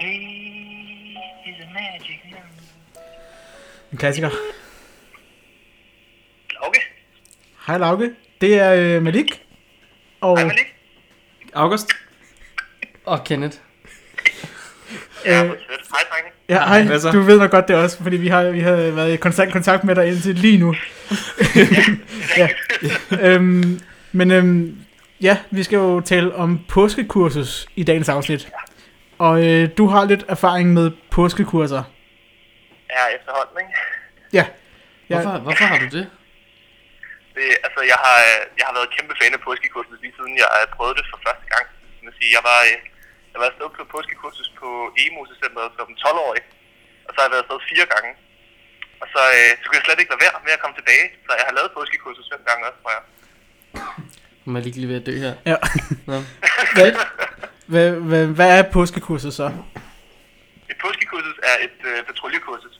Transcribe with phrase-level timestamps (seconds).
[0.00, 2.62] is a magic number.
[3.92, 4.30] En klassiker.
[6.60, 6.80] Okay.
[7.66, 9.42] Hej Lauke, det er øh, Malik.
[10.20, 10.74] Og Hej Malik.
[11.54, 11.90] August?
[13.04, 13.56] Og Kenneth.
[15.24, 15.48] Ja, Øh.
[15.48, 15.56] Hej,
[16.10, 16.30] drenge.
[16.48, 17.10] ja, hej, Hvad så?
[17.10, 19.84] du ved nok godt det også, fordi vi har, vi har været i konstant kontakt
[19.84, 20.74] med dig indtil lige nu.
[22.36, 22.48] ja.
[23.34, 23.80] øhm,
[24.12, 24.76] men øhm,
[25.20, 28.48] ja, vi skal jo tale om påskekursus i dagens afsnit.
[29.26, 31.82] Og øh, du har lidt erfaring med påskekurser.
[32.94, 33.74] Ja, efterhånden, ikke?
[34.38, 34.44] Ja.
[35.10, 35.14] ja.
[35.14, 36.06] Hvorfor, hvorfor har du det?
[37.36, 40.48] Det, altså, jeg har, øh, jeg har været kæmpe fan af påskekursus lige siden jeg
[40.58, 41.64] øh, prøvede det for første gang.
[42.04, 42.78] Jeg, sige, jeg var, øh,
[43.32, 44.68] jeg var afsted på påskekursus på
[45.02, 46.44] EMO-centeret som 12-årig.
[47.06, 48.10] Og så har jeg været afsted fire gange.
[49.02, 51.06] Og så, øh, så kunne jeg slet ikke lade være med at komme tilbage.
[51.26, 53.04] Så jeg har lavet påskekursus fem gange også, tror jeg.
[54.44, 55.34] Nu er jeg lige ved at dø her.
[55.50, 55.56] ja.
[56.10, 56.16] Nå.
[56.76, 56.90] hvad,
[57.72, 59.46] hvad, hvad, hvad er påskekurset så?
[60.70, 62.76] Et påskekursus er et øh, patruljekursus.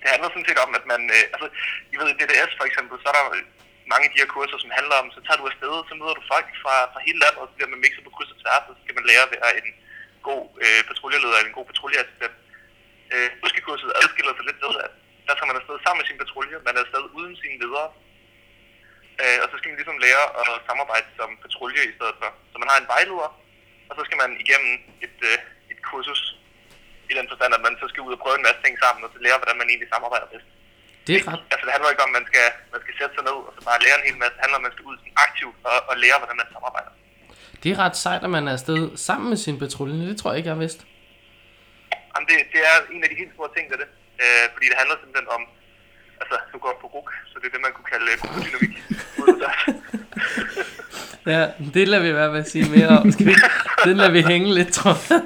[0.00, 1.00] Det handler sådan set om, at man...
[1.16, 1.46] Øh, altså,
[1.92, 3.24] I ved, i DDS for eksempel, så er der
[3.92, 6.24] mange af de her kurser, som handler om, så tager du afsted, så møder du
[6.32, 8.74] folk fra, fra hele landet, og så bliver man mixet på kryds og tværs, og
[8.76, 9.68] så skal man lære at være en
[10.28, 12.36] god øh, patruljeleder eller en god patruljeassistent.
[13.12, 14.92] Øh, påskekurset adskiller sig lidt ved, at
[15.26, 17.88] der skal man afsted sammen med sin patrulje, man er afsted uden sine ledere,
[19.22, 22.30] øh, og så skal man ligesom lære at samarbejde som patrulje i stedet for.
[22.50, 23.30] Så man har en vejleder,
[23.88, 24.72] og så skal man igennem
[25.06, 25.38] et, øh,
[25.72, 26.22] et kursus
[27.10, 29.10] i den forstand, at man så skal ud og prøve en masse ting sammen, og
[29.14, 30.48] så lære, hvordan man egentlig samarbejder bedst.
[31.06, 31.42] Det er ret.
[31.52, 33.60] Altså, det handler ikke om, at man skal, man skal sætte sig ned og så
[33.68, 34.34] bare lære en hel masse.
[34.36, 36.92] Det handler om, at man skal ud sådan aktivt og, og lære, hvordan man samarbejder.
[37.62, 40.08] Det er ret sejt, at man er afsted sammen med sin patrulje.
[40.10, 40.80] Det tror jeg ikke, jeg har vidst.
[42.12, 43.88] Jamen, det, det er en af de helt store ting ved det.
[44.22, 45.42] Øh, fordi det handler simpelthen om,
[46.22, 48.74] altså, du går på RUK, så det er det, man kunne kalde gruppedynamik.
[51.26, 51.42] Ja,
[51.74, 53.12] det lader vi være med at sige mere om.
[53.12, 53.34] Skal vi?
[53.84, 55.20] Den lader vi hænge lidt, tror jeg.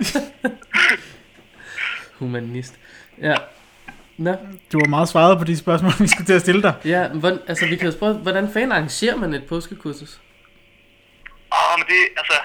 [2.18, 2.74] Humanist.
[3.28, 3.36] Ja.
[4.26, 4.32] Nå.
[4.72, 6.74] Du har meget svaret på de spørgsmål, vi skal til at stille dig.
[6.94, 10.12] Ja, hvordan, altså vi kan jo spørge, hvordan fanden arrangerer man et påskekursus?
[11.56, 12.36] Åh, men det, altså,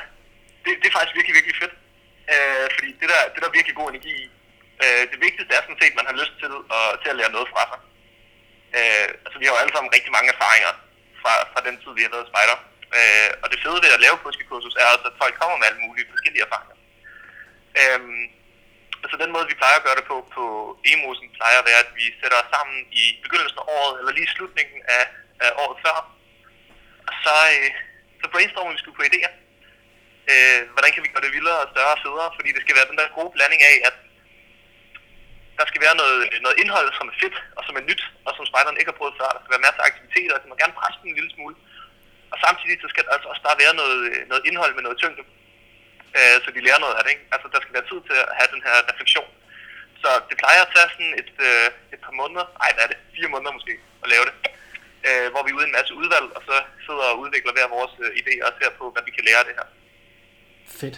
[0.64, 1.74] det, det er faktisk virkelig, virkelig fedt.
[2.34, 4.28] Øh, fordi det der, det der er virkelig god energi i.
[4.84, 7.36] Øh, det vigtigste er sådan set, at man har lyst til at, til at lære
[7.36, 7.80] noget fra sig.
[8.78, 10.72] Øh, altså, vi har jo alle sammen rigtig mange erfaringer
[11.22, 12.58] fra, fra den tid, vi har været spejder.
[12.98, 15.84] Øh, og det fede ved at lave påskekursus er også, at folk kommer med alle
[15.86, 16.78] mulige forskellige erfaringer.
[17.82, 18.02] Øh,
[19.04, 20.46] altså den måde, vi plejer at gøre det på på
[20.92, 24.30] EMO'sen, plejer at være, at vi sætter os sammen i begyndelsen af året, eller lige
[24.30, 25.04] i slutningen af,
[25.46, 25.98] af året før.
[27.10, 27.70] Og så, øh,
[28.22, 29.34] så brainstormer vi skulle på idéer.
[30.32, 32.30] Øh, hvordan kan vi gøre det vildere og større og federe?
[32.38, 33.96] Fordi det skal være den der gode blanding af, at
[35.60, 38.46] der skal være noget, noget indhold, som er fedt og som er nyt, og som
[38.52, 39.30] spejderen ikke har prøvet før.
[39.36, 41.56] Der skal være masser af aktiviteter, og de må gerne presse den en lille smule.
[42.34, 43.97] Og samtidig så skal der altså også bare være noget,
[44.31, 45.24] noget indhold med noget tyngde,
[46.18, 47.12] øh, så de lærer noget af det.
[47.16, 47.25] Ikke?
[47.34, 49.30] Altså der skal være tid til at have den her refleksion.
[50.03, 53.00] Så det plejer at tage sådan et, øh, et par måneder, ej hvad er det,
[53.18, 54.35] fire måneder måske, at lave det.
[55.08, 57.94] Øh, hvor vi er ude en masse udvalg, og så sidder og udvikler hver vores
[58.03, 59.68] øh, idéer og ser på, hvad vi kan lære af det her.
[60.81, 60.97] Fedt.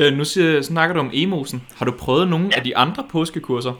[0.00, 1.58] Øh, nu siger, snakker du om emosen.
[1.78, 2.56] Har du prøvet nogle Ja.
[2.58, 3.74] af de andre påskekurser?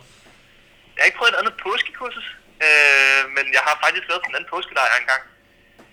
[0.94, 2.27] Jeg har ikke prøvet et andet påskekursus,
[2.67, 5.23] øh, men jeg har faktisk lavet sådan en anden påskelejr engang.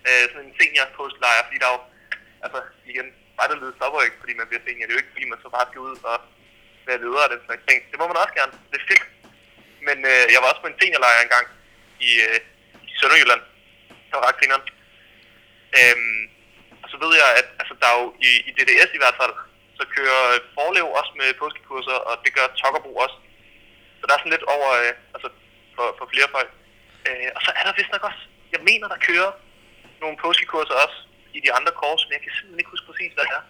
[0.08, 1.82] Øh, sådan en senior påskelejr, fordi der er jo,
[2.46, 2.60] altså
[2.92, 3.08] igen,
[3.38, 4.86] bare der lyder stopper ikke, fordi man bliver senior.
[4.86, 6.20] Det er jo ikke, fordi man så bare skal ud og
[6.88, 7.80] være leder af den slags ting.
[7.92, 8.54] Det må man også gerne.
[8.72, 9.04] Det er fedt.
[9.88, 11.48] Men øh, jeg var også på en seniorlejr engang
[12.08, 12.40] i, øh,
[12.92, 13.44] i Sønderjylland.
[14.08, 14.66] Det var ret grineren.
[15.80, 16.22] Øhm,
[16.84, 19.34] og så ved jeg, at altså, der er jo i, i DDS i hvert fald,
[19.78, 20.24] så kører
[20.56, 23.18] Forlev også med påskekurser, og det gør Tokkerbo også.
[24.00, 25.30] Så der er sådan lidt over, øh, altså
[25.76, 26.50] for, for flere folk.
[27.08, 28.22] Øh, og så er der vist nok også,
[28.54, 29.32] jeg mener, der kører
[30.04, 31.00] nogle påskekurser også
[31.38, 33.44] i de andre kors, men jeg kan simpelthen ikke huske præcis, hvad det er.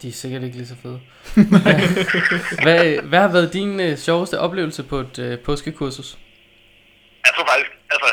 [0.00, 1.00] De er sikkert ikke lige så fede.
[2.64, 6.10] hvad, hvad har været din øh, sjoveste oplevelse på et øh, påskekursus?
[7.26, 8.08] Jeg tror faktisk, altså,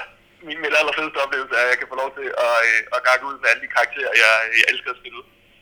[0.48, 3.24] min, min allerfedeste oplevelse er, at jeg kan få lov til at, øh, at gakke
[3.30, 5.22] ud med alle de karakterer, jeg, jeg elsker at spille.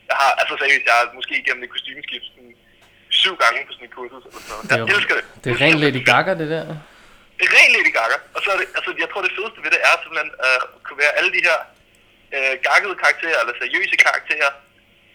[0.09, 2.53] Jeg har, altså seriøst, jeg har måske igennem et kostymeskift sådan,
[3.21, 4.23] syv gange på sådan et kursus.
[4.27, 4.63] Eller sådan noget.
[4.69, 5.25] Det er Jeg elsker det.
[5.43, 6.63] Det er rent Lady Gaga, det der.
[7.37, 8.17] Det er ren Lady Gaga.
[8.35, 10.99] Og så er det, altså, jeg tror, det fedeste ved det er simpelthen at kunne
[11.03, 11.57] være alle de her
[12.35, 14.51] øh, gakkede karakterer, eller seriøse karakterer,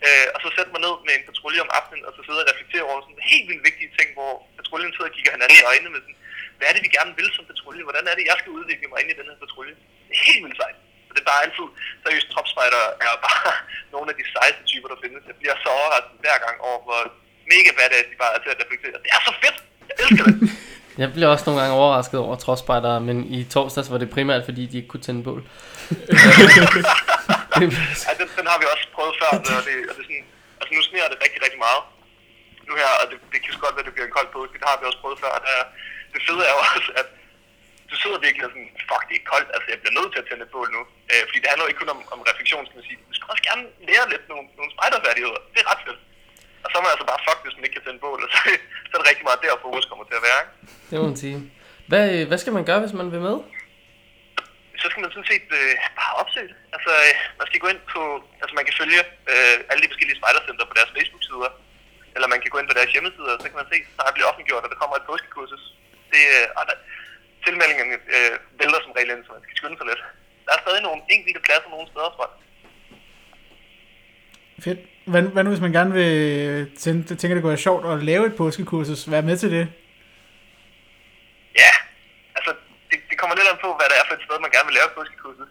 [0.06, 2.49] øh, og så sætte mig ned med en patrulje om aftenen, og så sidde og
[2.50, 5.90] reflektere over sådan helt vildt vigtige ting, hvor patruljen sidder og kigger hinanden i øjnene
[5.94, 6.19] med sådan,
[6.56, 7.87] hvad er det, vi gerne vil som patrulje?
[7.88, 9.75] Hvordan er det, jeg skal udvikle mig ind i den her patrulje?
[10.08, 10.78] Det er helt vildt sejt.
[11.06, 11.67] Så det er bare altid,
[12.05, 13.50] seriøst, tropspejder er bare
[13.94, 15.20] nogle af de sejeste typer, der findes.
[15.31, 17.00] Jeg bliver så overrasket hver gang over, hvor
[17.52, 18.96] mega badass de bare er til at reflektere.
[19.05, 19.58] Det er så fedt!
[19.88, 20.34] Jeg elsker det!
[21.02, 24.66] Jeg bliver også nogle gange overrasket over trodspejdere, men i torsdags var det primært, fordi
[24.66, 25.43] de ikke kunne tænde bål.
[25.90, 27.75] Det-
[28.06, 30.22] Ja, den, den har vi også prøvet før, og det, og det er sådan,
[30.60, 31.82] altså nu sneer det rigtig, rigtig meget.
[32.69, 34.56] nu her, og det, det kan så godt være, at det bliver en kold påske,
[34.60, 35.56] det har vi også prøvet før, og der,
[36.14, 37.08] det fede er jo også, at
[37.90, 40.26] du sidder virkelig og sådan, fuck, det er koldt, altså jeg bliver nødt til at
[40.28, 40.82] tænde et bål nu.
[41.10, 42.98] Øh, fordi det handler jo ikke kun om, om refleksion, skal man sige.
[43.10, 45.38] Du skal også gerne lære lidt nogle, nogle spejderfærdigheder.
[45.54, 46.00] Det er ret fedt.
[46.64, 48.38] Og så er man altså bare fuck, hvis man ikke kan tænde bål, og så,
[48.88, 50.38] så er det rigtig meget der, fokus kommer til at være.
[50.44, 50.54] Ikke?
[50.90, 51.37] Det må man sige.
[51.90, 53.37] Hvad, hvad skal man gøre, hvis man vil med?
[54.81, 56.59] Så skal man sådan set øh, bare opsøge det.
[56.77, 58.03] Altså, øh, man skal gå ind på,
[58.43, 61.50] altså man kan følge øh, alle de forskellige spejdercenter på deres Facebook-sider,
[62.15, 64.29] eller man kan gå ind på deres hjemmesider, så kan man se, så er bliver
[64.31, 65.65] offentliggjort, at der kommer et påskekursus.
[66.12, 66.77] Det, øh, der,
[67.47, 70.03] tilmeldingen øh, vælter som regel ind, så man skal skynde sig lidt.
[70.47, 72.37] Der er stadig nogle enkelte pladser nogle steder, tror jeg.
[74.65, 74.81] Fedt.
[75.06, 76.12] Hvad, hvad nu, hvis man gerne vil
[76.49, 79.11] øh, tænke, tænker, det kunne være sjovt at lave et påskekursus?
[79.11, 79.69] Vær med til det.
[81.62, 81.73] Ja,
[82.37, 82.53] altså
[82.91, 84.78] det, det kommer lidt an på, hvad det er for et sted, man gerne vil
[84.78, 85.49] lave påskekurset.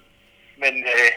[0.64, 1.12] Men øh,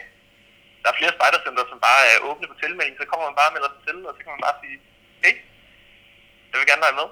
[0.81, 3.61] der er flere spejdercenter, som bare er åbne på tilmelding, så kommer man bare med
[3.65, 4.77] sig til, og så kan man bare sige,
[5.23, 5.35] hey,
[6.49, 7.07] jeg vil gerne være med.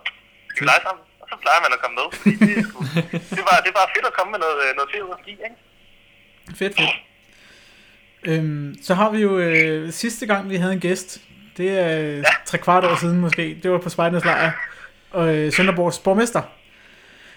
[0.49, 1.03] Skal vi lege sammen?
[1.21, 2.79] Og så plejer man at komme med, fordi det, er sgu,
[3.37, 5.57] det, var, det var fedt at komme med noget, noget fedt af ski, ikke?
[6.59, 6.95] Fedt, fedt.
[8.29, 11.09] Øhm, så har vi jo øh, sidste gang, vi havde en gæst.
[11.57, 11.97] Det er
[12.27, 12.33] ja.
[12.45, 13.59] tre kvart år siden måske.
[13.63, 14.51] Det var på Spejdernes Lejr.
[15.11, 16.41] Og øh, Sønderborgs borgmester.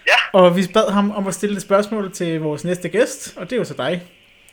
[0.07, 0.17] Ja.
[0.39, 3.53] Og vi bad ham om at stille et spørgsmål til vores næste gæst, og det
[3.55, 3.93] er jo så dig.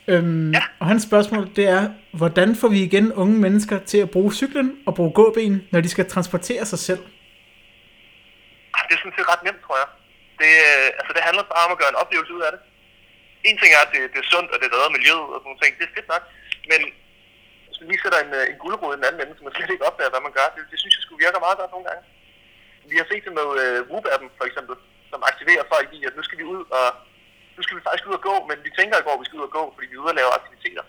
[0.07, 0.63] Øhm, Ja.
[0.79, 1.83] Og hans spørgsmål, det er,
[2.21, 5.89] hvordan får vi igen unge mennesker til at bruge cyklen og bruge gåben, når de
[5.89, 7.03] skal transportere sig selv?
[8.87, 9.89] Det er sådan set ret nemt, tror jeg.
[10.41, 12.61] Det, øh, altså, det handler bare om at gøre en oplevelse ud af det.
[13.49, 15.61] En ting er, at det, det er sundt, og det redder miljøet og sådan nogle
[15.63, 15.71] ting.
[15.79, 16.23] Det er fedt nok.
[16.71, 16.79] Men
[17.67, 19.73] hvis man lige sætter en, øh, en guldrod i den anden ende, så man slet
[19.75, 22.01] ikke opdager, hvad man gør, det, det synes jeg skulle virke meget godt nogle gange.
[22.91, 24.75] Vi har set det med øh, Whoop-appen, for eksempel,
[25.13, 26.85] som aktiverer folk i, at nu skal vi ud og
[27.55, 29.39] nu skal vi faktisk ud og gå, men vi tænker i går, at vi skal
[29.41, 30.83] ud og gå, fordi vi er ude og lave aktiviteter.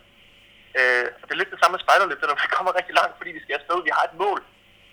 [0.78, 3.30] Øh, og det er lidt det samme med spejderløb, når vi kommer rigtig langt, fordi
[3.36, 3.78] vi skal afsted.
[3.88, 4.40] Vi har et mål.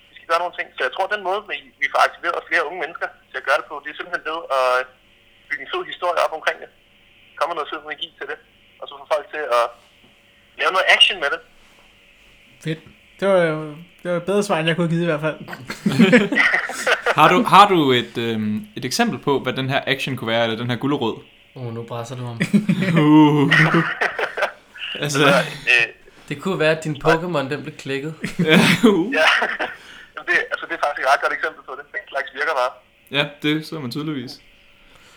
[0.10, 0.68] Vi skal gøre nogle ting.
[0.76, 3.48] Så jeg tror, at den måde, vi- vi får aktiveret flere unge mennesker til at
[3.48, 4.82] gøre det på, det er simpelthen ved at øh,
[5.50, 6.70] bygge en fed historie op omkring det.
[7.40, 8.38] Kommer noget fed energi til det.
[8.80, 9.66] Og så får folk til at
[10.60, 11.42] lave noget action med det.
[12.66, 12.82] Fedt.
[13.22, 15.22] Det var jo det var et bedre svar, end jeg kunne have givet i hvert
[15.22, 15.38] fald.
[17.20, 20.44] Har du, har du et, øhm, et eksempel på, hvad den her action kunne være,
[20.44, 21.16] eller den her gullerød?
[21.56, 22.38] Åh, oh, nu brænder du om.
[23.04, 23.54] Uh.
[25.04, 25.28] altså, Så,
[25.74, 25.88] øh,
[26.30, 28.14] Det kunne være, at din Pokémon, den blev klikket.
[28.90, 29.14] uh.
[29.20, 29.30] ja,
[30.14, 31.86] Jamen, det, altså, det er faktisk et ret godt eksempel på det.
[31.92, 32.74] Den slags virker meget.
[33.18, 34.32] ja, det så man tydeligvis.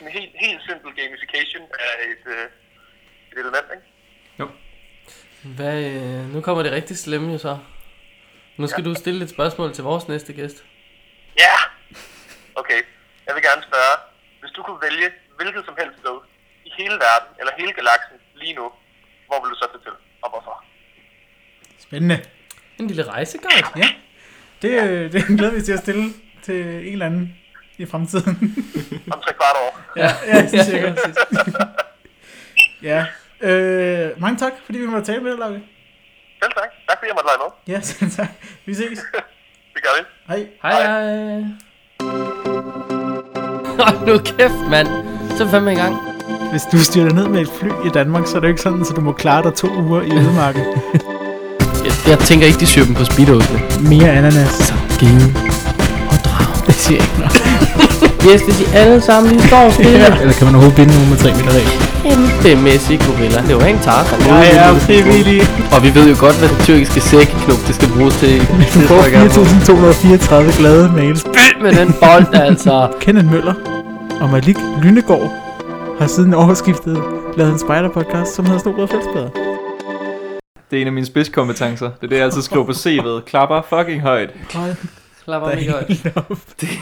[0.00, 2.46] En helt, helt simpel gamification af et, øh,
[3.32, 3.86] et element, ikke?
[4.40, 4.46] Jo.
[5.56, 7.58] Hvad, øh, nu kommer det rigtig slemme jo så.
[8.56, 10.64] Nu skal du stille et spørgsmål til vores næste gæst.
[11.38, 11.54] Ja!
[12.54, 12.80] Okay,
[13.26, 13.94] jeg vil gerne spørge,
[14.40, 16.16] hvis du kunne vælge hvilket som helst sted
[16.64, 18.66] i hele verden, eller hele galaksen lige nu,
[19.26, 20.64] hvor vil du så tage til, og hvorfor?
[21.78, 22.24] Spændende.
[22.78, 23.66] En lille rejseguide.
[23.76, 23.88] Ja.
[24.62, 26.04] Det, øh, det glæder vi til at stille
[26.42, 27.36] til en eller anden
[27.78, 28.34] i fremtiden.
[29.12, 29.80] Om tre kvart år.
[29.96, 30.94] ja, ja, er cirka.
[32.82, 33.06] Ja.
[33.40, 35.62] Øh, mange tak, fordi vi måtte tale med dig, Lauke.
[36.42, 36.73] Selv tak.
[37.04, 37.50] Fordi jeg måtte lege med.
[37.74, 38.28] Ja, selv tak.
[38.66, 38.98] Vi ses.
[39.74, 40.02] Det gør vi.
[40.28, 40.46] Hej.
[40.62, 41.44] Hej hej.
[43.84, 44.88] Hold nu kæft, mand.
[45.36, 45.96] Så er fandme i gang.
[46.50, 48.80] Hvis du styrter ned med et fly i Danmark, så er det jo ikke sådan,
[48.80, 50.62] at du må klare dig to uger i ødemarken.
[51.84, 53.60] Jeg, jeg tænker ikke, de syr dem på speedoene.
[53.88, 54.50] Mere ananas.
[54.50, 55.24] Så give
[56.12, 56.66] og drag.
[56.66, 57.93] Det siger jeg ikke noget.
[58.28, 60.20] Yes, hvis de alle sammen lige står stille.
[60.22, 61.72] Eller kan man overhovedet binde nogen med 3 meter regel?
[62.42, 63.40] Kæmpemæssig gorilla.
[63.48, 64.20] Det var en Tarzan.
[64.28, 65.40] Jeg er frivillig.
[65.74, 68.40] Og vi ved jo godt, hvad det tyrkiske sækknop, det skal bruges til.
[68.74, 69.00] Du får
[70.52, 71.20] 4.234 glade mails.
[71.20, 72.88] Spil med den bold, altså.
[73.00, 73.54] Kenneth Møller
[74.20, 75.32] og Malik Lynegård
[75.98, 77.02] har siden årsskiftet
[77.36, 79.28] lavet en spider-podcast, som hedder Snobrød Fællesbader.
[80.70, 81.86] Det er en af mine spidskompetencer.
[81.86, 83.24] Det er det, jeg altid skriver på CV'et.
[83.30, 84.30] Klapper fucking højt.
[85.24, 86.28] Klapper mig helt op.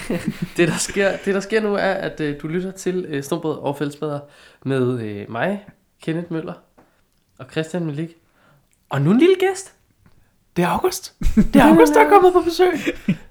[0.56, 3.58] Det der, sker, det der sker nu er, at øh, du lytter til øh, Snobrød
[3.58, 4.20] og Fællesbader
[4.64, 5.64] med øh, mig,
[6.02, 6.54] Kenneth Møller
[7.38, 8.16] og Christian Malik.
[8.90, 9.74] Og nu en lille gæst.
[10.56, 11.14] Det er August.
[11.36, 12.72] Det er August, der er kommet på besøg.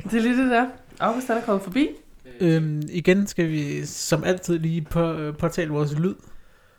[0.03, 0.68] Det er lige det der.
[1.00, 1.88] August han er kommet forbi.
[2.39, 6.15] Øhm, igen skal vi som altid lige på, øh, påtale vores lyd.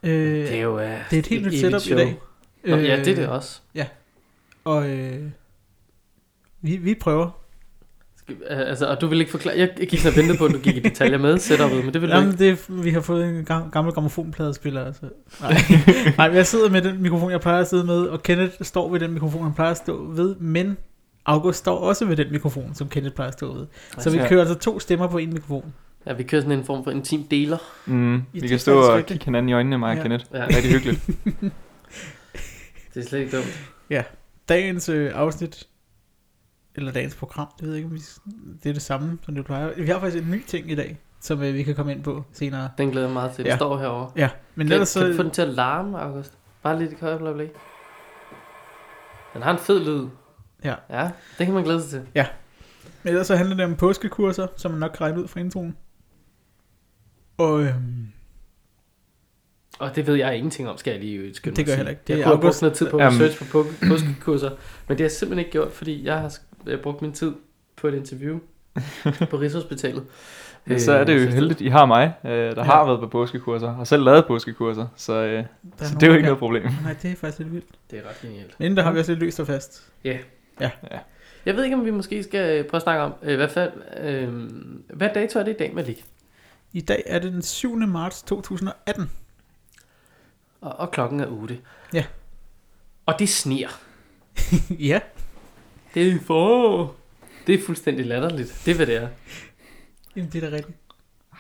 [0.03, 2.19] Øh, Det er jo uh, det er et helt nyt setup i dag.
[2.65, 3.61] Nå, ja, det er det også.
[4.65, 5.31] Og øh,
[6.61, 7.42] vi, vi prøver.
[8.25, 9.57] Skal, altså, og du vil ikke forklare...
[9.59, 12.03] Jeg, gik sådan og ventede på, at du gik i detaljer med setupet, men det
[12.03, 12.45] vil du Jamen, ikke.
[12.45, 14.85] det, er- vi har fået en gam- gammel gramofonpladespiller.
[14.85, 15.03] Altså.
[15.41, 15.53] Nej.
[16.19, 18.91] Nej, men jeg sidder med den mikrofon, jeg plejer at sidde med, og Kenneth står
[18.91, 20.77] ved den mikrofon, han plejer at stå ved, men
[21.27, 23.67] August står også ved den mikrofon, som Kenneth plejer at stå ved.
[23.99, 24.29] Så vi Ja.
[24.29, 25.73] kører altså to stemmer på en mikrofon.
[26.07, 27.59] Ja, vi kører sådan en form for intim deler.
[27.87, 30.03] Mm, I vi kan stå og kigge hinanden i øjnene, mig og Ja.
[30.03, 30.25] Kenneth.
[30.35, 30.47] Ja.
[30.47, 31.07] Rigtig hyggeligt.
[32.95, 33.63] Det er slet ikke dumt.
[34.49, 35.67] Dagens øh, afsnit
[36.75, 37.47] eller dagens program.
[37.59, 38.01] Det ved jeg ikke, om vi,
[38.63, 39.75] det er det samme, som det plejer.
[39.77, 42.25] Vi har faktisk en ny ting i dag, som øh, vi kan komme ind på
[42.33, 42.71] senere.
[42.79, 43.45] Den glæder jeg meget til.
[43.45, 43.57] Den Ja.
[43.57, 44.11] står herovre.
[44.17, 45.23] Ja, men Kan, ellers kan du få så...
[45.23, 46.39] den til at larme, August?
[46.63, 47.49] Bare lige et kort øjeblik.
[49.35, 50.09] Den har en fed lyd.
[50.65, 50.75] Ja.
[50.91, 52.25] Ja, det kan man glæde sig til.
[53.03, 55.77] Men ellers så handler det om påskekurser, som man nok kan ud fra introen.
[57.39, 58.07] Og øhm,
[59.79, 61.77] Og det ved jeg ingenting om, skal jeg lige skynde Det mig gør at jeg
[61.77, 62.03] heller ikke.
[62.07, 62.63] Det jeg er kunne have brugt August.
[62.63, 63.21] noget tid på Jamen.
[63.21, 66.33] research på påske- påskekurser, men det har jeg simpelthen ikke gjort, fordi jeg har
[66.67, 67.33] jeg har brugt min tid
[67.77, 68.39] på et interview
[69.31, 70.05] på Rigshospitalet.
[70.69, 72.63] Ja, så er det jo Øh, heldigt, I har mig, øh, der Ja.
[72.63, 75.45] har været på påskekurser, og selv lavet påskekurser, så, øh,
[75.77, 76.63] så det er jo ikke noget problem.
[76.83, 77.67] Nej, det er faktisk lidt vildt.
[77.91, 78.55] Det er ret genialt.
[78.59, 79.93] Men inden der har vi også lidt løst og fast.
[81.47, 84.51] Jeg ved ikke, om vi måske skal prøve at snakke om, øh, hvad, fald, øh,
[84.97, 86.05] hvad dato er det i dag, Malik?
[86.73, 87.77] I dag er det den 7.
[87.77, 89.11] marts 2018.
[90.61, 91.59] Og, og klokken er 8.
[91.95, 92.05] Ja.
[93.07, 93.69] Og det sner.
[94.71, 95.01] ja,
[95.95, 96.95] Det er for.
[97.47, 98.63] Det er fuldstændig latterligt.
[98.65, 99.09] Det er, hvad det er.
[100.17, 100.79] jamen, det er da rigtigt.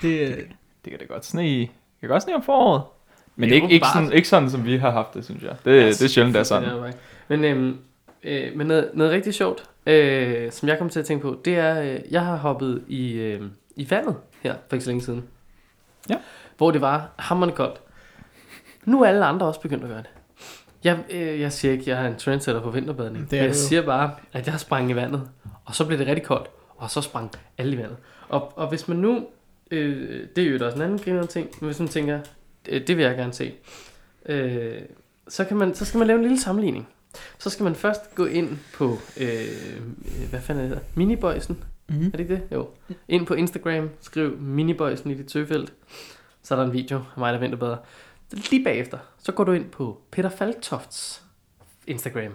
[0.02, 0.36] Det, øh,
[0.84, 1.60] Det kan da godt sne i.
[1.60, 2.82] Det kan godt sne om foråret.
[3.36, 5.42] Men Det det er ikke, ikke, sådan, ikke sådan, som vi har haft det, synes
[5.42, 5.50] jeg.
[5.50, 6.68] Det, det er sjældent, det er sådan.
[6.68, 6.92] Det er
[7.28, 7.78] men øhm,
[8.22, 11.56] øh, men noget, noget rigtig sjovt, øh, som jeg kom til at tænke på, det
[11.56, 13.42] er, øh, jeg har hoppet i, øh,
[13.76, 15.24] i vandet her for ikke så længe siden.
[16.10, 16.16] Ja.
[16.56, 17.80] Hvor det var hammerende koldt.
[18.84, 20.10] Nu er alle andre også begyndt at gøre det.
[20.84, 23.30] Jeg, øh, jeg siger ikke, at jeg er en trendsetter på vinterbadning.
[23.30, 23.54] Det er jeg jo.
[23.54, 25.28] siger bare, at jeg sprang i vandet,
[25.64, 27.96] og så blev det rigtig koldt, og så sprang alle i vandet.
[28.28, 29.26] Og, og hvis man nu,
[29.70, 32.20] øh, det er jo også en anden griner ting, men hvis man tænker,
[32.68, 33.52] øh, det vil jeg gerne se,
[34.26, 34.80] øh,
[35.28, 36.88] så, kan man, så skal man lave en lille sammenligning.
[37.38, 39.80] Så skal man først gå ind på, øh,
[40.30, 42.06] hvad fanden er det hedder, Miniboysen, mm-hmm.
[42.06, 42.42] er det ikke det?
[42.52, 42.68] Jo.
[43.08, 45.72] Ind på Instagram, skriv Miniboysen i dit søgefelt,
[46.42, 47.78] så er der en video af mig, der venter bedre.
[48.32, 51.22] Lige bagefter, så går du ind på Peter Faltofts
[51.86, 52.34] Instagram.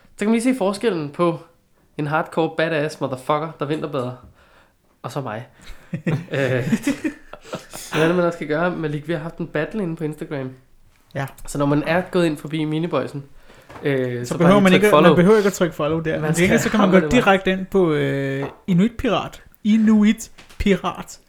[0.00, 1.38] Så kan man lige se forskellen på
[1.98, 4.16] en hardcore badass motherfucker, der venter bedre,
[5.02, 5.46] og så mig.
[5.92, 6.00] øh,
[7.92, 8.70] hvad er det, man også skal gøre?
[8.76, 10.50] Malik, vi har haft en battle inde på Instagram.
[11.14, 11.26] Ja.
[11.46, 13.24] Så når man er gået ind forbi Miniboysen,
[13.82, 15.10] øh, Så, bare behøver man ikke, follow.
[15.10, 16.20] man behøver ikke at trykke follow der.
[16.20, 19.42] Man skal så kan man gå direkte ind på øh, Inuit Pirat.
[19.64, 21.20] Inuit Pirat.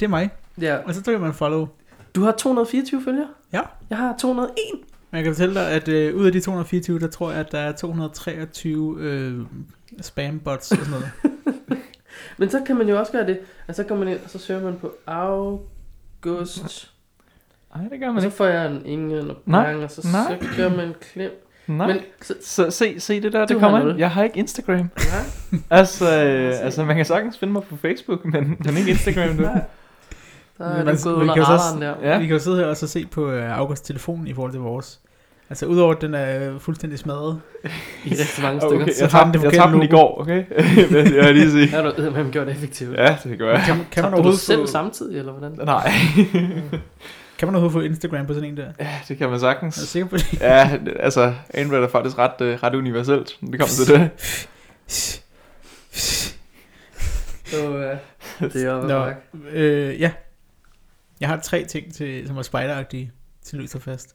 [0.00, 0.30] Det er mig.
[0.60, 0.76] Ja.
[0.76, 1.68] Og så trykker man follow.
[2.14, 3.28] Du har 224 følgere?
[3.52, 3.60] Ja.
[3.90, 4.56] Jeg har 201.
[5.10, 7.52] Men jeg kan fortælle dig, at øh, ud af de 224, der tror jeg, at
[7.52, 9.40] der er 223 øh,
[10.00, 11.10] spambots og sådan noget.
[12.38, 13.38] Men så kan man jo også gøre det,
[13.68, 16.90] at så går man ind, og så søger man på August.
[17.76, 18.36] Nej, det gør Og man så ikke.
[18.36, 20.38] får jeg en ingen og Nej, bang, og så, nej.
[20.40, 21.30] så gør man klem.
[21.66, 21.86] Nej.
[21.86, 23.98] Men så, Så se, se det der, Du det kommer ind.
[23.98, 24.76] Jeg har ikke Instagram.
[24.98, 29.36] ja, Altså, øh, altså, man kan sagtens finde mig på Facebook, men, men ikke Instagram
[29.36, 29.42] nu.
[29.42, 29.62] Nej.
[30.58, 31.94] Så er man- gået man under kan jo så- radaren der.
[32.12, 32.18] Ja.
[32.18, 34.60] Vi kan jo sidde her og så se på øh, Augusts telefon i forhold til
[34.60, 35.00] vores.
[35.50, 37.40] Altså udover at den er øh, fuldstændig smadret.
[38.04, 38.82] I rigtig mange stykker.
[38.84, 40.44] Okay, Så jeg har den tabte, det jeg tabte den i går, okay?
[41.04, 41.68] Vil jeg lige sige.
[41.68, 42.96] Har du eddermame gjort det effektivt?
[42.96, 43.62] Ja, det gør jeg.
[43.66, 45.58] Kan, man- kan, man Tabte du overhovedet selv få, samtidig, eller hvordan?
[45.64, 45.92] Nej.
[47.38, 48.66] kan man overhovedet få Instagram på sådan en der?
[48.80, 49.74] Ja, det kan man Er du sagtens.
[49.74, 50.40] sikker på det?
[50.40, 53.36] Ja, det- altså, Android er faktisk ret, øh, ret universelt.
[53.40, 54.10] når Det kommer til det.
[57.44, 57.56] Så,
[58.40, 59.06] ja, det er oppe Nå,
[59.52, 60.10] øh, ja.
[61.20, 64.14] Jeg har tre ting, til, som er spideragtige til løs og fast.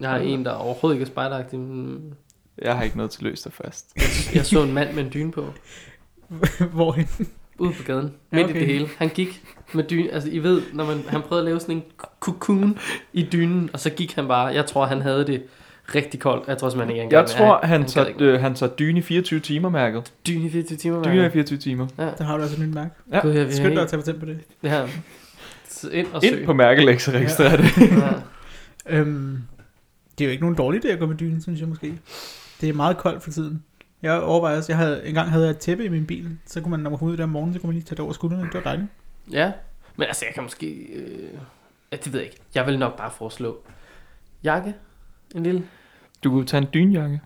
[0.00, 1.58] Jeg har en, der overhovedet ikke er spejderagtig.
[1.58, 2.14] men
[2.62, 3.96] Jeg har ikke noget til løst og fast.
[4.34, 5.46] Jeg så en mand med en dyne på.
[6.72, 7.08] Hvorhen?
[7.58, 8.14] Ude på gaden.
[8.32, 8.56] Ja, Midt okay.
[8.56, 8.88] i det hele.
[8.98, 9.42] Han gik
[9.74, 10.10] med dyne.
[10.12, 11.82] Altså, I ved, når man, han prøvede at lave sådan en
[12.20, 12.78] cocoon
[13.12, 14.46] i dynen, og så gik han bare.
[14.46, 15.42] Jeg tror, han havde det
[15.94, 16.48] rigtig koldt.
[16.48, 18.24] Jeg tror simpelthen ikke, han Jeg tror, han, gad tager, ikke.
[18.24, 20.12] øh, han tager dyne i 24 timer mærket.
[20.26, 21.02] Dyne i 24 timer.
[21.02, 21.32] Dyne i mand.
[21.32, 21.86] 24 timer.
[21.98, 22.10] Ja.
[22.18, 22.90] Der har du altså nyt mærke.
[23.12, 23.20] Ja.
[23.20, 24.40] Gud, jeg Skynd dig at tage patent på det.
[24.62, 24.88] det her.
[25.68, 27.64] Så ind og Ind på mærkelægs og registrer det.
[27.78, 28.12] Ja.
[28.98, 29.38] Øhm,
[30.18, 31.98] det er jo ikke nogen dårlig idé at gå med dynen, synes jeg måske.
[32.60, 33.62] Det er meget koldt for tiden.
[34.02, 36.70] Jeg overvejer også, jeg havde, engang havde jeg et tæppe i min bil, så kunne
[36.70, 38.12] man, når man kom ud der om morgenen, så kunne man lige tage det over
[38.12, 38.42] skuldrene.
[38.44, 38.88] Det var dejligt.
[39.32, 39.52] ja.
[39.96, 40.66] Men altså, jeg kan måske...
[40.72, 41.28] Øh...
[41.92, 42.40] Ja, det ved jeg ikke.
[42.54, 43.58] Jeg vil nok bare foreslå
[44.44, 44.74] jakke.
[45.34, 45.62] En lille.
[46.24, 47.20] Du kunne tage en dynjakke.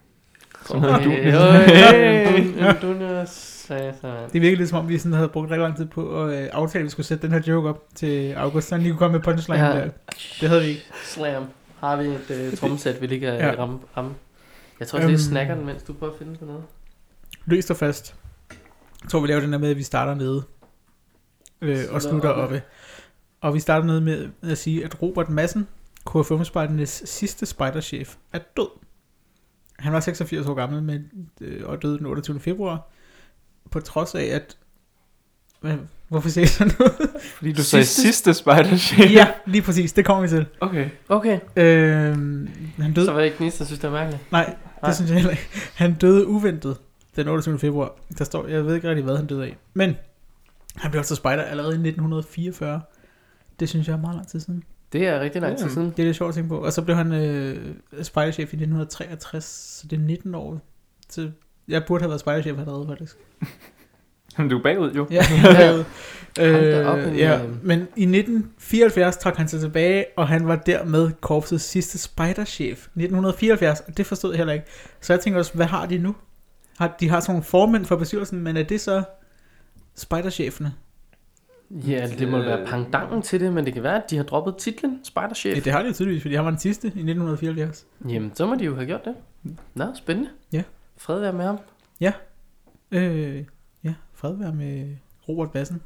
[0.67, 3.03] Som hedder dun- en dun-
[3.79, 4.31] satan.
[4.33, 6.49] Det virkede lidt som om, vi sådan havde brugt rigtig lang tid på at øh,
[6.53, 8.99] aftale, at vi skulle sætte den her joke op til August, så han lige kunne
[8.99, 9.75] komme med punchline Ja.
[9.81, 9.89] der.
[10.41, 10.83] Det havde vi ikke.
[11.05, 11.45] Slam.
[11.79, 13.47] Har vi et øh, trommesæt, vi lige kan Ja.
[13.47, 13.55] ja.
[13.59, 14.15] ramme, ramme?
[14.81, 15.19] Jeg tror, det er Øhm.
[15.19, 16.62] snakker den, mens du prøver at finde på noget.
[17.47, 18.15] Løst og fast.
[19.03, 20.43] Jeg tror, vi laver den der med, at vi starter nede
[21.62, 22.43] øh, og slutter oppe.
[22.43, 22.62] oppe.
[23.41, 25.69] Og vi starter nede med at sige, at Robert Madsen,
[26.11, 28.69] KFM-spejdernes sidste spejderchef, er død.
[29.79, 31.11] Han var 86 år gammel men,
[31.41, 32.41] øh, og døde den 28.
[32.41, 32.89] februar.
[33.71, 34.57] På trods af, at...
[35.61, 35.77] Hvad,
[36.09, 36.95] hvorfor siger jeg sådan noget?
[37.37, 39.93] Fordi du sagde Sidste- sidste spider ja, lige præcis.
[39.93, 40.47] Det kommer vi til.
[40.61, 40.89] Okay.
[41.09, 41.39] Okay.
[41.57, 42.15] Øh,
[42.79, 43.07] han døde...
[43.07, 44.33] Så var jeg ikke eneste, der synes, det er mærkeligt.
[44.33, 44.93] Nej, det Nej.
[44.93, 45.49] synes jeg heller ikke.
[45.75, 46.77] Han døde uventet
[47.17, 47.59] den 28.
[47.59, 47.93] februar.
[48.19, 49.57] Der står, jeg ved ikke rigtig, hvad han døde af.
[49.75, 49.97] Men
[50.77, 52.81] han blev også spider allerede i 1944.
[53.61, 54.62] Det synes jeg er meget lang tid siden.
[54.93, 55.73] Det er rigtig lang tid Ja.
[55.73, 55.91] siden.
[55.91, 56.59] Det er lidt sjovt at tænke på.
[56.59, 60.61] Og så blev han øh, spiderchef i 1963, så det er 19 år.
[61.11, 61.31] Så
[61.71, 63.17] jeg burde have været spiderchef allerede, faktisk.
[64.50, 65.07] Du er bagud, jo.
[65.11, 65.79] Ja, Ja.
[66.81, 67.41] øh, op, ja.
[67.62, 72.79] Men i 1974 trak han sig tilbage, og han var dermed korpsets sidste spiderchef.
[72.79, 74.67] 1974, og det forstod jeg heller ikke.
[75.00, 76.15] Så jeg tænker også, hvad har de nu?
[76.79, 79.03] Har, de har sådan nogle formænd for bestyrelsen, men er det så
[79.97, 80.73] spiderchefene?
[81.71, 82.67] Ja, det må være Øh.
[82.67, 85.49] pangdangen til det, men det kan være, at de har droppet titlen Spider-Chef.
[85.55, 87.87] Ja, det har de jo tydeligvis, fordi han var den sidste i 1974.
[88.09, 89.15] Jamen, så må de jo have gjort det.
[89.75, 90.31] Nå, spændende.
[90.53, 90.62] Ja.
[91.00, 91.59] Fred være med ham.
[92.92, 93.45] Øh,
[93.85, 94.97] ja, fred være med
[95.28, 95.83] Robert Bassen.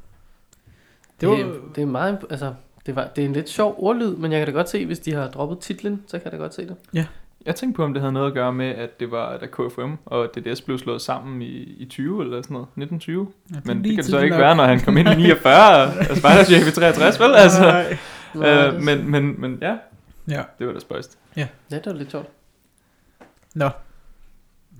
[1.21, 2.53] Det var, det, det er meget, altså,
[2.85, 4.99] det, var, det er en lidt sjov ordlyd, men jeg kan da godt se, hvis
[4.99, 7.07] de har droppet titlen, så kan jeg da godt se det.
[7.45, 9.93] Jeg tænkte på, om det havde noget at gøre med, at det var da KFM
[10.05, 12.67] og DDS blev slået sammen i, i 20 eller sådan noget.
[12.67, 13.27] 1920.
[13.53, 14.41] ja, Men det kan det så ikke nok.
[14.41, 17.35] være, når han kom ind i 49 og spejderchef i 63, vel?
[17.35, 17.97] Altså, Nej.
[18.33, 19.77] Nej, øh, men, men, men ja,
[20.29, 21.17] Ja, det var da spøjst.
[21.35, 22.27] Ja, det var lidt sjovt.
[23.55, 23.69] nå.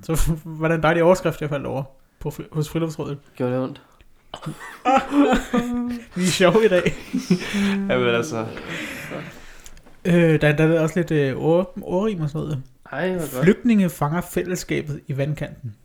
[0.06, 1.84] Så var det en dejlig overskrift, jeg faldt over
[2.20, 3.18] på, hos Friluftsrådet.
[3.36, 3.82] Gjorde det ondt.
[6.16, 6.94] Vi er sjove i dag.
[8.00, 8.46] Ved altså,
[10.08, 12.64] Øh, der, der er også lidt øh, ord, ordrim og sådan noget.
[12.92, 13.44] Ej, hvor godt.
[13.44, 15.76] Flygtninge fanger fællesskabet i vandkanten.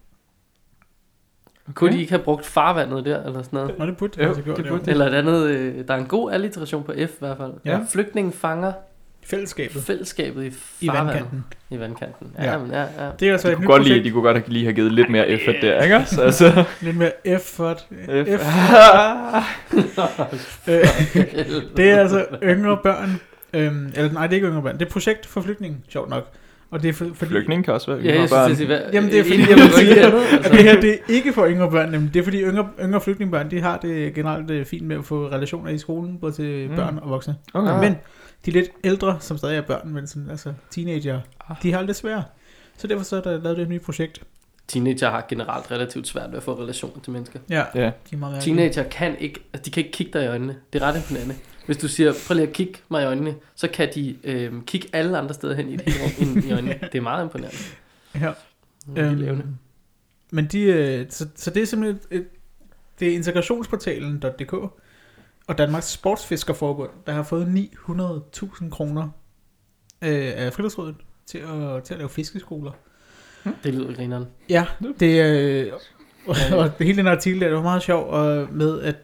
[1.75, 3.79] Kunne de ikke have brugt farvandet der, eller sådan noget?
[3.79, 4.57] Nå, det burde de Jo, gjort.
[4.57, 4.91] det burde de.
[4.91, 7.53] Eller et andet, øh, der er en god alliteration på F i hvert fald.
[7.65, 7.81] Ja.
[7.89, 8.73] Flygtningen fanger
[9.27, 10.47] Fællesskabet fællesskabet i
[10.81, 11.15] i farvandet.
[11.15, 11.45] vandkanten.
[11.71, 12.27] I vandkanten.
[12.39, 12.53] Ja.
[12.53, 12.87] Ja, men ja, ja.
[13.21, 14.93] Det er altså jeg et kunne godt lide, de kunne godt have lige have givet
[14.93, 16.23] lidt mere effort der, ikke også?
[16.23, 17.87] Altså, Lidt mere effort.
[18.27, 18.41] F.
[20.69, 20.75] Øh,
[21.77, 23.21] det er altså yngre børn.
[23.55, 24.79] Øhm, eller nej, det er ikke yngre børn.
[24.79, 26.27] Det er projekt for flygtninge, sjovt nok.
[26.71, 27.31] Og det er for, fordi...
[27.31, 28.79] Flygtning kan også være Ja, jeg yngre synes, børn.
[28.79, 30.51] det er Jamen, det er fordi, jeg vil sige, at altså.
[30.53, 32.15] det her det er ikke for yngre børn, nemlig.
[32.15, 35.29] det er fordi yngre, yngre flygtningebørn, de har det generelt øh, fint med at få
[35.29, 36.77] relationer i skolen, både til Mm.
[36.77, 37.35] børn og voksne.
[37.55, 37.71] Okay.
[37.73, 37.81] Ah.
[37.81, 37.97] Men
[38.47, 41.57] de lidt ældre, som stadig er børn, men sådan, altså teenager, Ah.
[41.63, 42.23] de har det lidt svært.
[42.77, 44.23] Så derfor så er der lavet det et nyt projekt.
[44.69, 47.39] Teenager har generelt relativt svært ved at få relationer til mennesker.
[47.51, 47.81] Ja, Ja.
[47.81, 48.43] de er meget.
[48.43, 50.57] Teenager kan ikke, altså de kan ikke kigge dig i øjnene.
[50.73, 51.35] Det er ret imponerende.
[51.67, 54.89] Hvis du siger, prøv lige at kigge mig i øjnene, så kan de øh, kigge
[54.93, 56.79] alle andre steder hen i et helt rum ind i øjnene.
[56.93, 57.57] Det er meget imponerende.
[58.15, 58.33] Ja.
[58.97, 59.43] De er levende.
[59.43, 59.55] Øhm,
[60.31, 62.27] men de, øh, så, så det er simpelthen et,
[63.01, 64.55] det er integrationsportalen.dk
[65.51, 67.71] og Danmarks Sportsfiskerforbund, der har fået
[68.37, 69.03] 900.000 kroner
[70.03, 72.73] øh, af friluftsrådet til at, til at lave fiskeskoler.
[73.65, 74.27] Det lyder grineren.
[74.49, 74.67] Ja,
[75.01, 75.67] det er...
[75.67, 75.73] Øh,
[76.59, 78.97] og hele den artikel der, det var meget sjov og med, at,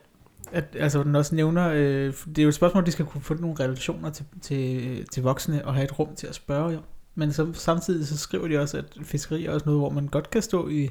[0.52, 3.22] at altså, den også nævner, øh, det er jo et spørgsmål, at de skal kunne
[3.22, 6.78] få nogle relationer til, til, til voksne og have et rum til at spørge jo.
[7.14, 10.30] Men så, samtidig så skriver de også, at fiskeri er også noget, hvor man godt
[10.30, 10.90] kan stå i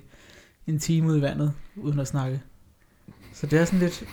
[0.67, 2.41] en time ude i vandet, uden at snakke.
[3.35, 4.03] Så det er sådan lidt...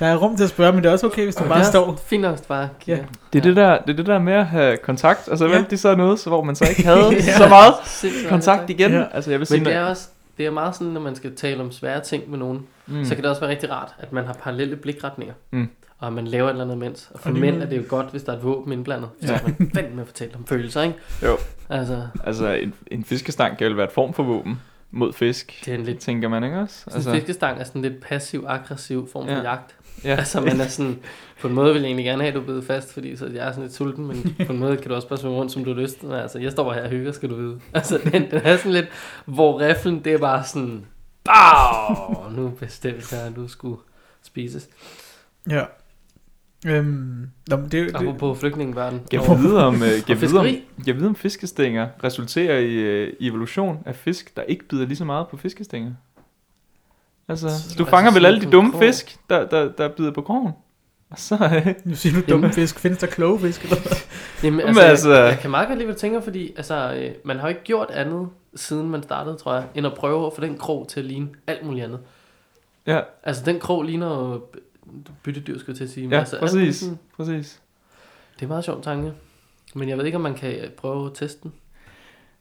[0.00, 1.64] Der er rum til at spørge, men det er også okay, hvis du bare Ja,
[1.64, 2.00] står.
[2.06, 2.98] Fint nok, bare Ja.
[3.32, 5.50] Det er, det, der, det er det der med at have kontakt, og så Ja.
[5.52, 7.36] valgte de så noget, så, hvor man så ikke havde Ja.
[7.36, 8.92] så meget Sindssygt kontakt meget igen.
[8.92, 9.04] Ja.
[9.14, 11.36] Altså, jeg vil sige, Men det er også det er meget sådan, når man skal
[11.36, 13.04] tale om svære ting med nogen, mm.
[13.04, 15.34] så kan det også være rigtig rart, at man har parallelle blikretninger.
[15.50, 15.68] Mm.
[15.98, 17.10] Og at man laver et eller andet imens.
[17.14, 19.08] Og for Og lige mænd er det jo godt, hvis der er et våben indblandet.
[19.24, 19.38] Så Ja.
[19.38, 20.94] kan man fandme med at fortælle om følelser, ikke?
[21.22, 21.36] Jo.
[21.70, 24.60] Altså, Altså, en, en fiskestang kan vel være et form for våben
[24.92, 25.98] mod fisk, det er en lidt...
[25.98, 26.84] tænker man ikke også?
[26.94, 29.40] Altså, en fiskestang er sådan lidt passiv-aggressiv form for Ja.
[29.42, 29.76] jagt.
[30.04, 30.16] ja.
[30.16, 30.98] Altså, man er sådan...
[31.40, 33.46] På en måde vil jeg egentlig gerne have, at du bider fast, fordi så jeg
[33.46, 35.64] er sådan lidt sulten, men på en måde kan du også bare svømme rundt, som
[35.64, 36.02] du har lyst.
[36.02, 37.60] Men Altså, jeg står bare her og hygger, skal du vide.
[37.74, 38.86] Altså, den, den er sådan lidt...
[39.24, 40.86] Hvor riflen, det er bare sådan...
[41.24, 42.30] Bow!
[42.30, 43.76] Nu bestemte jeg, at du skulle
[44.22, 44.68] spises.
[45.50, 45.64] Ja.
[46.66, 49.00] Øhm, nå, men det, det, Apropos flygtningeverden.
[49.12, 50.64] Jeg vide om, jeg vide om, fiskeri.
[50.86, 54.96] jeg vide om fiskestænger resulterer i, uh, i evolution af fisk, der ikke bider lige
[54.96, 55.92] så meget på fiskestænger.
[57.28, 58.86] Altså, Så- du altså fanger vel sådan alle på de dumme krogen.
[58.88, 60.52] fisk, der, der, der bider på krogen.
[61.10, 62.78] Og så, uh, nu siger du dumme fisk.
[62.78, 63.62] Findes der kloge fisk?
[63.64, 63.76] Eller?
[63.80, 63.92] hvad?
[64.44, 66.94] Jamen, Men altså, altså- Jeg, jeg kan meget godt lide, hvad du tænker, fordi altså,
[66.94, 70.26] øh, man har jo ikke gjort andet, siden man startede, tror jeg, end at prøve
[70.26, 72.00] at få den krog til at ligne alt muligt andet.
[72.86, 74.40] ja, Altså, den krog ligner jo
[75.22, 76.06] byttedyr, skulle jeg til at sige.
[76.06, 77.60] men ja, altså, præcis, sådan- præcis.
[78.34, 79.12] Det er en meget sjov tanke.
[79.74, 81.52] Men jeg ved ikke, om man kan øh, prøve at teste den.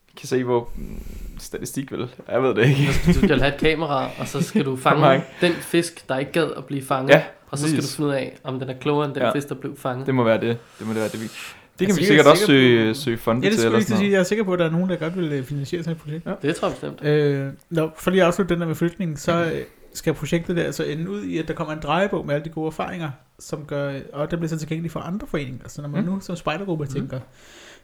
[0.08, 1.00] Vi kan se, hvor mm,
[1.40, 2.08] statistik vel.
[2.30, 2.90] Jeg ved det ikke.
[3.08, 6.52] Du skal have et kamera, og så skal du fange den fisk, der ikke gad
[6.58, 7.10] at blive fanget.
[7.10, 9.32] Ja, og så skal du finde ud af, om den er klogere end den Ja.
[9.36, 10.06] fisk, der blev fanget.
[10.08, 10.58] Det må være det.
[10.80, 11.26] Det må det være det, vi...
[11.26, 11.32] Det
[11.80, 13.60] kan Altså, vi er sikkert også søge, søge fonde Ja, det til.
[13.62, 14.04] skulle Eller jeg lige til at sådan sige.
[14.06, 14.14] noget.
[14.14, 16.02] Jeg er sikker på, at der er nogen, der godt vil øh, finansiere sådan et
[16.02, 16.26] projekt.
[16.26, 16.34] Ja.
[16.42, 17.04] Det tror jeg bestemt.
[17.08, 19.62] Øh, nå, for lige at afslutte den der med flytningen, så øh,
[19.94, 22.50] skal projektet der så ende ud i, at der kommer en drejebog med alle de
[22.50, 25.68] gode erfaringer, som gør, og det bliver så tilgængeligt for andre foreninger.
[25.70, 26.10] Så når man Mm.
[26.12, 26.92] nu som spejdergruppe Mm.
[26.92, 27.20] tænker,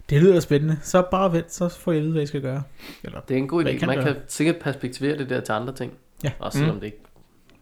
[0.09, 2.63] det lyder spændende, så bare vent, så får jeg at vide, hvad I skal gøre.
[3.03, 3.77] Eller, Det er en god idé.
[3.77, 4.05] kan Man gøre.
[4.13, 5.93] kan sikkert perspektivere det der til andre ting.
[6.23, 6.31] Ja.
[6.39, 6.79] Også selvom Mm.
[6.79, 6.99] det ikke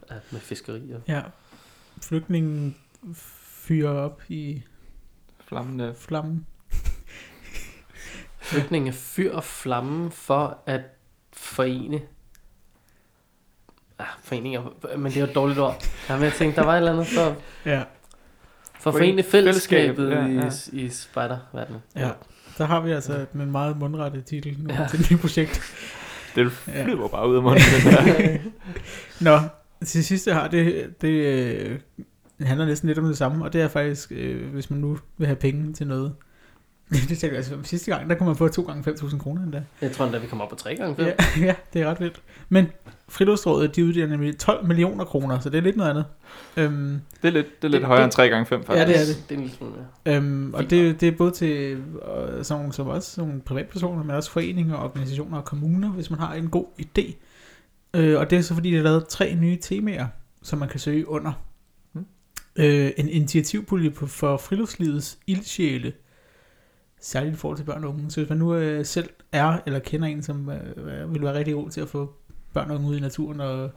[0.10, 0.92] er med fiskeri.
[0.92, 1.02] Og...
[1.08, 1.22] ja,
[2.02, 2.76] flygtningen
[3.16, 4.62] fyrer op i
[5.48, 5.94] Flammende.
[5.98, 6.46] flammen.
[8.40, 10.82] Flygtninge fyr og flamme for at
[11.34, 12.02] forene
[14.00, 14.62] Ah, foreninger,
[14.98, 15.86] men det er jo et dårligt ord.
[16.10, 17.84] Ja, men jeg tænkte, der var et eller andet for, Ja,
[18.80, 20.52] for Forene fællesskabet fællesskab, ja, ja, ja.
[20.82, 21.82] i, i spejderverdenen.
[21.96, 22.10] ja.
[22.58, 24.82] Der har vi altså den meget mundrette titel nu Ja.
[24.82, 24.88] ja.
[24.88, 25.62] til et nyt projekt.
[26.36, 26.84] Det Ja.
[26.84, 27.62] flyver bare ud af munden.
[27.84, 28.38] den der.
[29.32, 29.40] Nå,
[29.86, 31.80] til sidst har det, det øh,
[32.42, 35.28] handler næsten lidt om det samme, og det er faktisk, øh, hvis man nu vil
[35.28, 36.16] have penge til noget.
[36.91, 39.63] det tænkte jeg, altså sidste gang, der kunne man få 2 gange 5.000 kroner endda.
[39.82, 41.06] Jeg tror endda, vi kommer op på tre gange fem.
[41.06, 41.13] Ja,
[41.45, 42.21] ja, det er ret vildt.
[42.50, 42.67] Men
[43.10, 46.06] Friluftsrådet, de uddeler nemlig 12 millioner kroner, så det er lidt noget andet.
[46.58, 48.80] Øhm, Det er lidt, det er lidt Det- højere det- end 3 gange 5 faktisk.
[48.82, 49.24] Ja, det er det.
[49.30, 49.74] Det er en lille smule
[50.06, 50.15] mere.
[50.17, 54.32] øhm, og det, det er både til øh, sådan som også nogle privatpersoner, men også
[54.32, 57.13] foreninger, organisationer og kommuner, hvis man har en god idé.
[57.93, 60.08] Øh, og det er så fordi, der er lavet tre nye temaer,
[60.43, 61.32] som man kan søge under.
[61.93, 62.06] Mm.
[62.56, 65.93] Øh, en initiativpulje på, for friluftslivets ildsjæle,
[67.06, 68.12] særligt i forhold til børn og unge.
[68.12, 71.54] Så hvis man nu øh, selv er eller kender en, som øh, vil være rigtig
[71.54, 72.13] god til at få
[72.54, 73.72] børn og unge ud i naturen og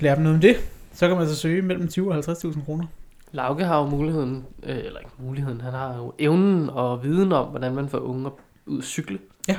[0.00, 0.56] lære dem noget om det,
[0.92, 2.86] så kan man så søge mellem 20 og 50.000 kroner.
[3.32, 7.48] Lauke har jo muligheden, øh, eller ikke muligheden, han har jo evnen og viden om,
[7.48, 8.30] hvordan man får unge
[8.66, 9.18] ud at cykle.
[9.48, 9.56] Ja.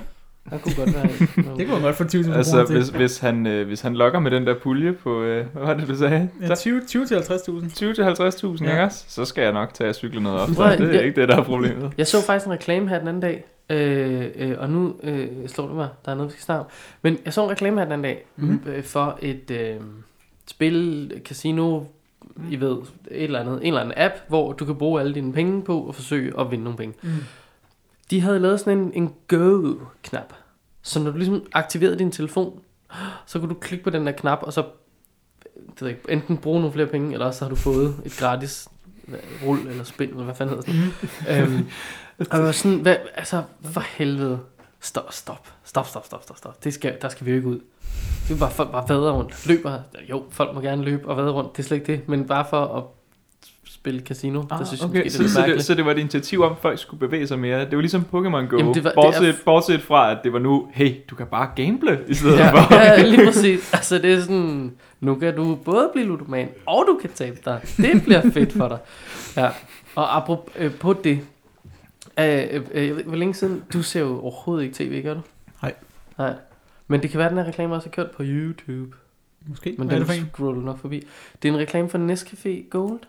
[0.49, 1.07] Han kunne godt være.
[1.57, 2.75] Det kunne man godt få 20.000 Altså, kroner til.
[2.75, 5.73] hvis, hvis, han, øh, hvis han lokker med den der pulje på, øh, hvad var
[5.73, 6.29] det, du sagde?
[6.41, 7.73] Ja, 20, 20 til 50.000.
[7.75, 8.71] 20 til 50.000, Ja.
[8.71, 9.03] ikke også?
[9.07, 10.49] Så skal jeg nok tage at cykle noget op.
[10.55, 11.91] Prøv at- Det er jeg- ikke det, der er problemet.
[11.97, 15.65] Jeg så faktisk en reklame her den anden dag, øh, øh, og nu øh, slår
[15.67, 16.67] det mig, der er noget, vi skal snakke om.
[17.01, 18.62] Men jeg så en reklame her den anden dag Mhm.
[18.65, 18.71] mm.
[18.71, 19.75] øh, for et øh,
[20.47, 21.81] spil, casino,
[22.51, 22.71] I ved,
[23.12, 25.79] et eller andet, en eller anden app, hvor du kan bruge alle dine penge på
[25.79, 26.95] og forsøge at vinde nogle penge.
[27.01, 27.10] Mm.
[28.10, 30.34] De havde lavet sådan en, en go-knap.
[30.82, 32.60] Så når du ligesom aktiverede din telefon,
[33.26, 34.65] så kunne du klikke på den der knap, og så
[35.56, 38.17] det ved ikke, enten bruge nogle flere penge, eller også så har du fået et
[38.20, 38.67] gratis
[39.46, 40.74] rul eller spil, eller hvad fanden hedder
[41.28, 41.50] noget.
[41.50, 41.67] øhm,
[42.32, 44.39] og var sådan, hvad, altså, for helvede.
[44.80, 46.63] Stop, stop, stop, stop, stop, stop, stop.
[46.63, 47.60] Det skal, der skal vi jo ikke ud.
[48.28, 49.48] Det er bare folk bare vader rundt.
[49.48, 52.10] Løber, jo, folk må gerne løbe og vade rundt, det er slet ikke det.
[52.10, 52.84] Men bare for at
[53.79, 55.03] spille casino, ah, der synes jeg okay.
[55.03, 56.79] måske, det er så, lidt så, det, så det var et initiativ om, at folk
[56.79, 57.59] skulle bevæge sig mere.
[57.65, 58.57] Det var ligesom Pokémon Go.
[58.57, 61.27] Jamen, det var- det bortset, er- bortset fra, at det var nu, hey, du kan
[61.27, 62.75] bare gamble i stedet Ja, for.
[62.75, 63.73] ja, lige præcis.
[63.73, 67.61] Altså, det er sådan, nu kan du både blive ludoman, og du kan tabe dig.
[67.77, 68.77] Det bliver fedt for dig.
[69.37, 69.49] Ja.
[69.95, 71.19] Og apropos øh, på det,
[72.19, 75.21] øh, øh, jeg ved hvor længe siden, du ser jo overhovedet ikke tv, gør du?
[75.61, 75.73] Nej.
[76.17, 76.33] Nej.
[76.87, 78.95] Men det kan være, at den her reklame også er kørt på YouTube.
[79.47, 79.75] Måske.
[79.77, 80.29] Men er den det for en?
[80.33, 81.07] scroller nok forbi.
[81.43, 82.99] Det er en reklame for Nescafé Gold.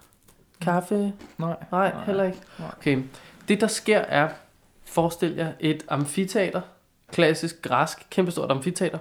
[0.61, 1.13] Kaffe.
[1.39, 1.57] Nej.
[1.73, 2.39] Nej, heller ikke.
[2.59, 2.69] Nej.
[2.79, 3.03] Okay.
[3.49, 4.29] Det der sker er,
[4.85, 6.61] forestil jer et amfiteater.
[7.13, 8.99] Klassisk græsk, kæmpestort amfiteater.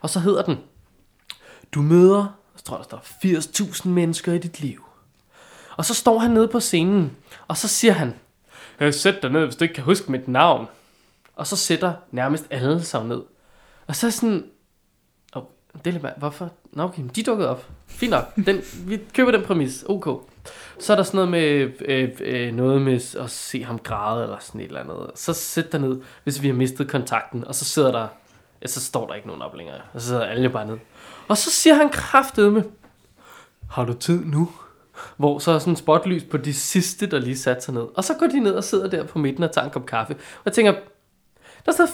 [0.00, 0.56] Og så hedder den,
[1.72, 4.84] du møder, så tror jeg, der står 80.000 mennesker i dit liv.
[5.76, 7.16] Og så står han nede på scenen,
[7.48, 8.14] og så siger han,
[8.80, 10.66] "Øh, sæt dig ned, hvis du ikke kan huske mit navn.
[11.36, 13.22] Og så sætter nærmest alle sig ned.
[13.86, 14.44] Og så er sådan,
[15.32, 15.42] oh,
[15.84, 16.50] det er lidt hvorfor?
[16.72, 17.66] Nå okay, de dukkede op.
[17.86, 20.30] Fint nok, den, vi køber den præmis, ok.
[20.78, 24.36] Så er der sådan noget med, øh, øh, noget med at se ham græde, eller
[24.40, 25.10] sådan et eller andet.
[25.14, 28.06] Så sæt dig ned, hvis vi har mistet kontakten, og så sidder der,
[28.62, 29.80] ja, så står der ikke nogen op længere.
[29.92, 30.78] Og så sidder alle bare ned.
[31.28, 32.64] Og så siger han kraftedeme,
[33.70, 34.50] har du tid nu?
[35.16, 37.86] Hvor så er sådan en spotlys på de sidste, der lige satte sig ned.
[37.94, 40.14] Og så går de ned og sidder der på midten og tager en kop kaffe.
[40.14, 40.74] Og jeg tænker,
[41.66, 41.86] der står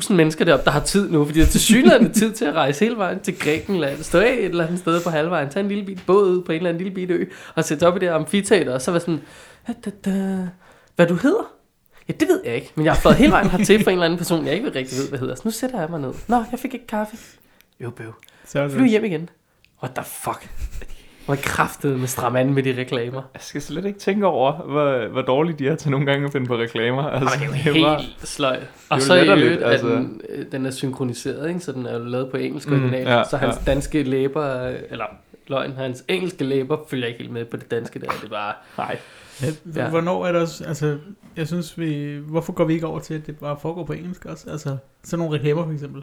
[0.00, 2.54] 80.000 mennesker deroppe, der har tid nu, fordi der er til synligheden tid til at
[2.54, 5.68] rejse hele vejen til Grækenland, stå af et eller andet sted på halvvejen, tage en
[5.68, 7.24] lille bit båd ud på en eller anden lille bit ø,
[7.54, 9.20] og sætte op i det amfiteater, og så var sådan,
[9.66, 10.48] "Da, da, da.
[10.96, 11.52] hvad du hedder?
[12.08, 14.04] Ja, det ved jeg ikke, men jeg har fået hele vejen hertil for en eller
[14.04, 15.34] anden person, jeg ikke rigtig ved, hvad hedder.
[15.34, 16.12] Så nu sætter jeg mig ned.
[16.28, 17.16] Nå, jeg fik ikke kaffe.
[17.80, 18.14] Jo, bøv.
[18.54, 19.28] Er Flyv hjem igen.
[19.82, 20.48] What the fuck?
[21.26, 23.22] Hvor kraftet med stram an med de reklamer.
[23.34, 26.32] Jeg skal slet ikke tænke over, hvor, hvor dårligt de er til nogle gange at
[26.32, 27.02] finde på reklamer.
[27.02, 28.54] Altså, Jamen, det er jo bare- helt sløj.
[28.56, 29.88] jo Og så i øvrigt, at altså.
[29.88, 31.60] den, øh, den er synkroniseret, ikke?
[31.60, 33.06] så den er lavet på engelsk Mm, original.
[33.08, 33.72] ja, så hans ja.
[33.72, 35.04] danske læber, eller
[35.46, 38.06] løgn, hans engelske læber følger ikke helt med på det danske der.
[38.06, 38.98] Det er bare, Nej.
[39.76, 39.88] Ja.
[39.88, 40.98] Hvornår er der også, altså,
[41.36, 44.24] jeg synes vi, hvorfor går vi ikke over til, at det bare foregår på engelsk
[44.26, 44.50] også?
[44.50, 46.02] Altså, sådan nogle reklamer for eksempel.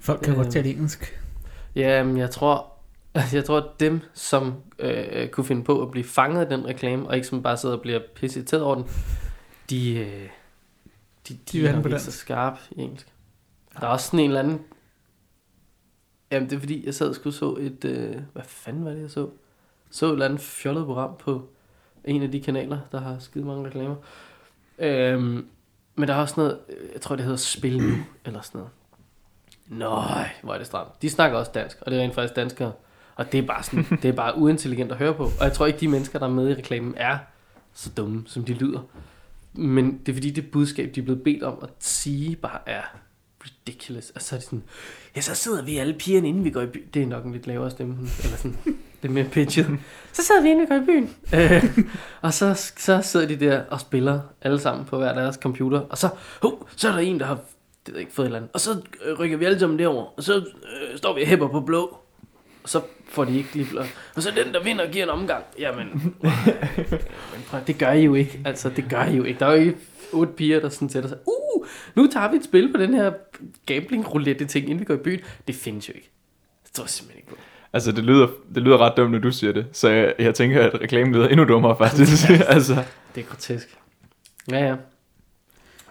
[0.00, 0.36] Folk kan Øh.
[0.38, 1.20] godt tale engelsk.
[1.76, 2.66] ja, men jeg tror,
[3.32, 7.08] jeg tror, at dem, som øh, kunne finde på at blive fanget af den reklame,
[7.08, 8.84] og ikke som bare sidder og bliver pisset over den,
[9.70, 10.28] de, øh,
[11.28, 13.06] de, de, vil er på ikke så skarpe i engelsk.
[13.80, 14.60] Der er også sådan en eller anden
[16.30, 17.84] Jamen, det er fordi, jeg sad og skulle så et...
[17.84, 19.28] Øh, hvad fanden var det, jeg så?
[19.90, 21.48] Så et eller andet fjollet program på
[22.04, 23.96] en af de kanaler, der har skide mange reklamer.
[24.78, 25.48] Øhm,
[25.94, 26.58] men der er også noget,
[26.92, 28.72] jeg tror det hedder Spil Nu, eller sådan noget.
[29.68, 31.02] Nøj, hvor er det stramt.
[31.02, 32.72] De snakker også dansk, og det er rent faktisk danskere.
[33.16, 35.22] Og det er bare sådan, det er bare uintelligent at høre på.
[35.24, 37.18] Og jeg tror ikke, de mennesker, der er med i reklamen, er
[37.74, 38.80] så dumme, som de lyder.
[39.52, 42.82] Men det er fordi, det budskab, de er blevet bedt om at sige, bare er
[43.44, 44.10] ridiculous.
[44.10, 44.62] Og så er det sådan,
[45.16, 46.88] ja, så sidder vi alle pigerne, inden vi går i byen.
[46.94, 48.56] Det er nok en lidt lavere stemme, eller sådan,
[49.02, 49.66] det er mere pitchet.
[50.12, 51.16] Så sidder vi, inden vi går i byen.
[51.34, 51.78] Øh,
[52.20, 55.80] og så, så sidder de der og spiller alle sammen på hver deres computer.
[55.80, 56.08] Og så,
[56.42, 57.38] oh, så er der en, der har
[57.86, 58.50] det ved ikke, fået et eller andet.
[58.52, 60.04] Og så øh, rykker vi alle sammen derover.
[60.16, 61.98] Og så øh, står vi og hæpper på blå.
[62.62, 62.80] Og så
[63.14, 63.82] får de ikke lige blå.
[64.14, 65.44] Og så den, der vinder, giver en omgang.
[65.58, 66.32] Jamen, øh,
[67.66, 68.40] det gør I jo ikke.
[68.44, 69.40] Altså, det gør I jo ikke.
[69.40, 69.76] Der er jo ikke
[70.12, 71.18] otte piger, der sådan sætter sig.
[71.26, 73.12] Uh, nu tager vi et spil på den her
[73.66, 75.20] gambling roulette ting, inden vi går i byen.
[75.46, 76.10] Det findes jo ikke.
[76.64, 77.36] Det tror jeg simpelthen ikke på.
[77.72, 79.66] Altså, det lyder, det lyder ret dumt, når du siger det.
[79.72, 82.30] Så jeg, jeg tænker, at reklamen lyder endnu dummere, faktisk.
[82.56, 83.76] altså, Det er grotesk.
[84.50, 84.74] Ja, ja.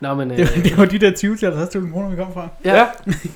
[0.03, 0.31] Nå, men...
[0.31, 2.47] Øh, Det, var- det var de der 20 til 50.000 kroner, vi kom fra.
[2.65, 2.75] ja.
[2.75, 2.85] ja,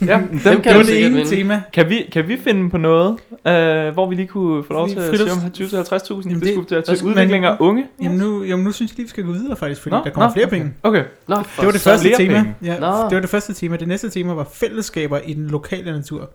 [0.06, 1.30] ja dem, kan Det var det ene vinde.
[1.36, 1.62] tema.
[1.74, 4.94] Kan vi, kan vi finde på noget, øh, hvor vi lige kunne få lov Vi-
[4.94, 6.14] til at se om 20-50.000?
[6.30, 7.86] Jamen, Det det- skulle til at til altså, udvikling af unge?
[8.04, 10.10] Jamen nu, jamen nu synes jeg lige, vi skal gå videre faktisk, fordi Nå, der
[10.10, 10.74] kommer nå, flere penge.
[10.84, 11.04] Okay.
[11.28, 12.34] Nå, Det var det første tema.
[12.34, 12.56] penge.
[12.64, 12.88] Ja, Nå.
[12.88, 13.78] det var det første tema.
[13.78, 16.30] Det næste tema var fællesskaber i den lokale natur.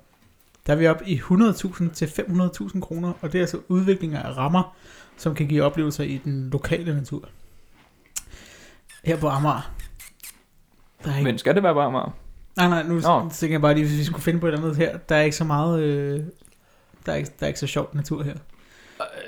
[0.67, 4.37] Der er vi oppe i 100.000 til 500.000 kroner, og det er altså udviklinger af
[4.37, 4.75] rammer,
[5.17, 7.29] som kan give oplevelser i den lokale natur.
[9.05, 9.71] Her på Amager.
[11.05, 12.13] Der er ikke, Men skal det være bare meget?
[12.57, 13.29] nej, nej, nu Nå.
[13.33, 14.97] tænker jeg bare lige, hvis vi skulle finde på et eller andet her.
[15.09, 15.81] Der er ikke så meget...
[15.83, 16.21] Øh,
[17.07, 18.35] der, er ikke, der er ikke så sjovt natur her.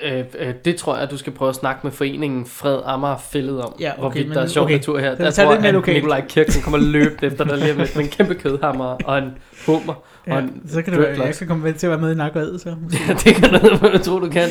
[0.03, 3.63] Øh, øh, det tror jeg, du skal prøve at snakke med foreningen Fred Amager Fældet
[3.63, 4.75] om, Ja, okay, hvorvidt men- der er sjov okay.
[4.75, 5.15] natur her.
[5.15, 5.97] Der tror jeg, at lokalt.
[5.97, 9.31] Nikolaj Kirken kommer løbende efter dig lige med, med en kæmpe kødhammer og en
[9.67, 9.95] hummer.
[10.27, 11.27] Ja, Og en så kan dreadlocks.
[11.29, 12.69] jeg kan komme med til at være med i Nak og så.
[13.09, 14.49] Ja, det kan du, jeg tror, du kan.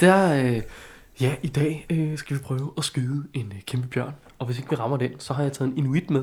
[0.00, 0.60] Der, øh,
[1.20, 4.14] ja, i dag øh, skal vi prøve at skyde en øh, kæmpe bjørn.
[4.42, 6.22] Og hvis ikke vi rammer den, så har jeg taget en inuit med,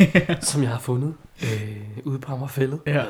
[0.50, 2.80] som jeg har fundet øh, ude på Amagerfældet.
[2.86, 3.04] Ja.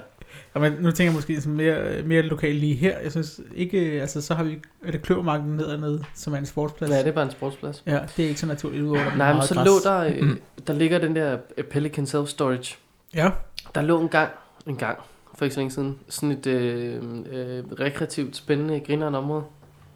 [0.55, 2.99] Og men nu tænker jeg måske sådan mere, mere lokalt lige her.
[2.99, 6.47] Jeg synes ikke, altså så har vi, er det kløvermarken ned ned, som er en
[6.47, 6.91] sportsplads.
[6.93, 7.83] Er det bare en sportsplads?
[7.87, 9.67] Ja, det er ikke så naturligt udover, er Nej, men så græs.
[9.67, 10.37] lå der, øh,
[10.67, 12.77] der ligger den der øh, Pelican Self Storage.
[13.15, 13.31] Ja,
[13.75, 14.31] Der lå en gang,
[14.67, 14.99] en gang,
[15.35, 19.45] for ikke så længe siden, sådan et øh, øh, rekreativt, spændende, grinerende område.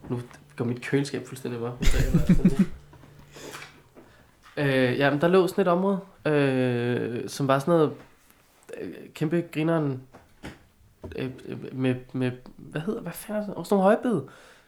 [0.09, 0.19] Nu
[0.55, 1.95] går mit køleskab fuldstændig mørkt.
[4.57, 7.91] øh, ja, men der lå sådan et område, øh, som var sådan noget
[8.81, 10.01] øh, kæmpe grineren
[11.15, 13.55] øh, øh, med, med, hvad hedder, hvad fanden er det?
[13.55, 14.21] Også nogle højbed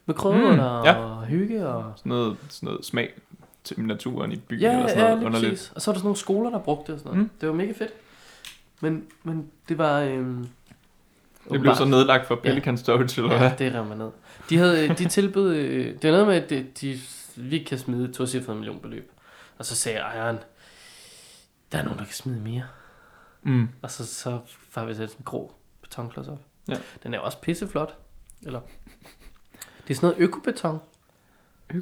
[0.06, 1.24] med krødder Mm, og ja.
[1.26, 1.92] hygge og...
[1.96, 3.12] Sådan noget, sådan noget smag
[3.64, 5.52] til naturen i byen Ja, eller sådan ja, noget lige underligt.
[5.52, 5.72] præcis.
[5.74, 7.22] Og så var der sådan nogle skoler, der brugte det og sådan noget.
[7.32, 7.38] Mm.
[7.40, 7.92] Det var mega fedt.
[8.80, 10.00] Men, men det var...
[10.00, 10.46] Øhm,
[11.52, 12.50] Det blev så nedlagt for Ja.
[12.50, 13.50] Pelican Storage, eller hvad?
[13.60, 14.10] Ja, det man ned.
[14.50, 15.54] De, havde, de tilbød...
[15.54, 16.98] Øh, det var noget med, at de, de,
[17.36, 19.10] vi kan smide et tocifret millionbeløb.
[19.58, 20.38] Og så sagde ejeren,
[21.72, 22.62] der er nogen, der kan smide mere.
[23.42, 23.68] Mm.
[23.82, 24.38] Og så, så
[24.74, 26.38] har vi sat sådan en grå betonklods op.
[26.68, 26.76] Ja.
[27.02, 27.96] Den er også pisseflot.
[28.42, 28.60] Eller,
[29.88, 30.78] det er sådan noget økobeton.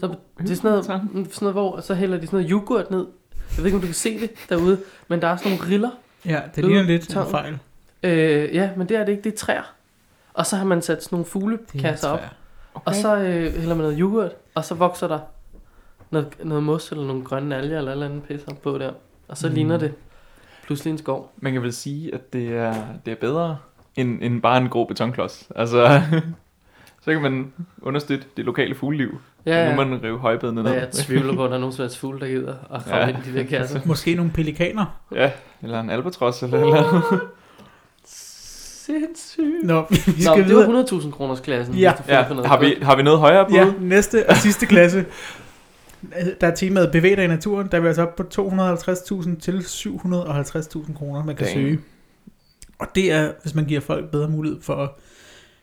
[0.01, 3.07] Så, det er sådan noget, sådan noget, hvor så hælder de sådan noget yoghurt ned.
[3.51, 5.91] Jeg ved ikke, om du kan se det derude, men der er sådan nogle riller.
[6.25, 7.31] ja det ligner lidt en betongen.
[7.31, 7.59] fejl.
[8.03, 9.75] Øh, ja, men det er det ikke, det er træer.
[10.35, 12.21] Og så har man sat sådan nogle er fuglekasser op.
[12.75, 12.87] Okay.
[12.87, 15.21] Og så øh, hælder man noget yoghurt, og så vokser der
[16.11, 18.91] noget, noget mos eller nogle grønne alger eller eller andet pis op på der.
[19.29, 19.55] Og så Mm.
[19.55, 19.95] ligner det
[20.67, 21.33] pludselig en skov.
[21.37, 22.75] Man kan vel sige, at det er,
[23.07, 23.57] det er bedre
[23.97, 25.49] end, end bare en grå betonklods.
[25.57, 26.01] Altså,
[27.05, 29.21] så kan man understøtte det lokale fugleliv.
[29.47, 29.77] Ja, Nu ja.
[29.77, 30.73] må man rive højbedene ned.
[30.73, 33.01] jeg tvivler på, at der er nogen slags fugle, der gider at komme Ja.
[33.03, 33.09] ja.
[33.09, 33.81] ind i de der kasser.
[33.87, 34.85] Måske nogle pelikaner.
[35.15, 35.31] Ja,
[35.63, 37.03] eller en albatros eller eller
[38.05, 39.65] Sindssygt.
[39.65, 40.73] Nå, vi Nå, skal det videre.
[40.73, 41.75] var 100.000 kroners klassen.
[41.75, 41.93] Ja.
[41.97, 43.55] på Ja, har vi, har vi noget højere bud?
[43.57, 45.05] Ja, næste og sidste klasse.
[46.41, 47.69] Der er temaet bevæg dig i naturen.
[47.71, 51.57] Der er vi altså op på 250.000 til 750.000 kroner, man kan Dang.
[51.57, 51.81] søge.
[52.79, 54.91] Og det er, hvis man giver folk bedre mulighed for at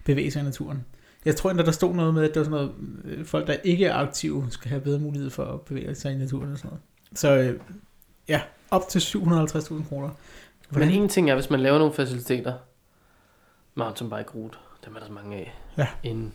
[0.05, 0.85] bevæge sig i naturen.
[1.25, 2.71] Jeg tror endda, der stod noget med, at der var sådan noget,
[3.05, 6.17] øh, folk, der ikke er aktive, skal have bedre mulighed for at bevæge sig i
[6.17, 6.81] naturen og sådan noget.
[7.13, 7.59] Så øh,
[8.27, 10.09] ja, op til 750.000 kroner.
[10.71, 12.53] Men en ting er, hvis man laver nogle faciliteter,
[13.75, 15.53] mountainbike rute, dem er der så mange af.
[15.77, 15.87] Ja.
[16.03, 16.33] En,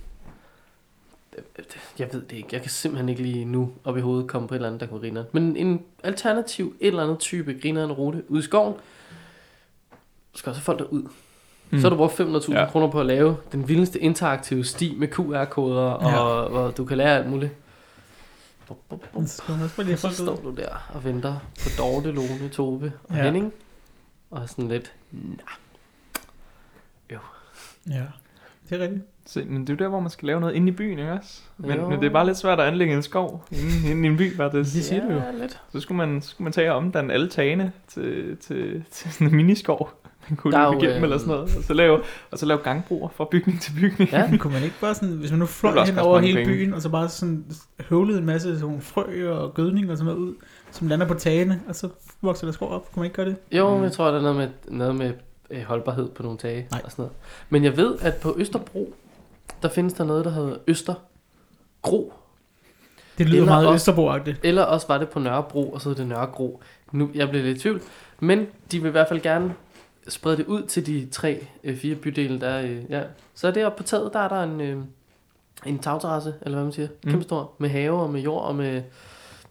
[1.99, 2.49] jeg ved det ikke.
[2.53, 4.87] Jeg kan simpelthen ikke lige nu op i hovedet komme på et eller andet, der
[4.87, 5.27] kunne grine.
[5.33, 8.75] Men en alternativ, et eller andet type griner en rute ude i skoven,
[10.35, 11.03] skal også have folk derud.
[11.71, 11.79] Mm.
[11.81, 12.67] Så har du brugt 500.000 Ja.
[12.71, 16.19] kroner på at lave den vildeste interaktive sti med QR-koder, Ja.
[16.19, 17.53] og hvor du kan lære alt muligt.
[18.69, 19.23] Bup, bup, bup.
[19.27, 19.43] Så
[19.97, 20.43] så står ud.
[20.43, 23.23] du der og venter på Dorte, Lone, Tove og Ja.
[23.23, 23.53] Henning.
[24.31, 25.37] Og sådan lidt, nah.
[27.13, 27.19] Jo.
[27.91, 28.03] Ja,
[28.71, 29.03] det er rigtigt.
[29.27, 31.13] Se, men det er jo der, hvor man skal lave noget inde i byen, ikke
[31.13, 31.41] også?
[31.59, 31.89] Men, Jo.
[31.89, 34.37] men det er bare lidt svært at anlægge en skov inde, inde i en by,
[34.37, 34.75] faktisk.
[34.75, 35.19] Det siger du jo.
[35.19, 35.61] Ja, lidt.
[35.73, 39.27] Så skulle man, så skulle man tage og omdanne alle tagene til, til, til sådan
[39.27, 39.91] en miniskov.
[40.31, 41.57] Man kunne løbe igennem øh, eller sådan noget.
[41.57, 44.11] Og så lave, og så lave gangbroer fra bygning til bygning.
[44.13, 44.31] Ja.
[44.31, 46.53] Men kunne man ikke bare sådan, hvis man nu Det fløj hen over hele penge.
[46.55, 47.45] byen, og så bare sådan
[47.89, 50.35] høvlede en masse sådan frø og gødning og sådan noget ud,
[50.71, 51.89] som lander på tagene, og så
[52.23, 52.93] vokser der skov op.
[52.93, 53.37] Kunne man ikke gøre det?
[53.53, 53.83] Jo, Mm.
[53.83, 55.13] jeg tror, der er noget med, noget med
[55.51, 56.81] øh, holdbarhed på nogle tage Nej.
[56.85, 57.13] og sådan noget.
[57.51, 58.95] Men jeg ved, at på Østerbro,
[59.63, 62.13] der findes der noget, der hedder Østergro.
[63.19, 64.41] Det lyder Eller meget også- Østerbo-agtigt.
[64.43, 66.61] Eller også var det på Nørrebro, og så er det Nørregro.
[66.93, 67.81] Nu, jeg blev lidt i tvivl.
[68.21, 69.55] Men de vil i hvert fald gerne
[70.09, 73.03] sprede det ud til de tre, øh, fire bydele, der er, øh, ja.
[73.35, 74.83] Så er det oppe på taget, der er der en, øh,
[75.67, 76.89] en tagterrasse, eller hvad man siger.
[77.05, 77.11] Mm.
[77.11, 77.53] Kæmpe stor.
[77.59, 78.83] Med have og med jord og med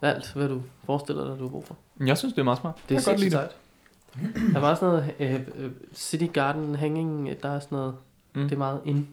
[0.01, 1.75] alt, hvad du forestiller dig, du har brug for.
[2.05, 2.75] Jeg synes, det er meget smart.
[2.89, 3.47] Det er jeg godt lide.
[4.53, 5.33] Der var sådan noget øh,
[5.65, 7.95] øh, City Garden Hanging, der er sådan noget,
[8.35, 8.43] Mm.
[8.43, 9.07] det er meget in.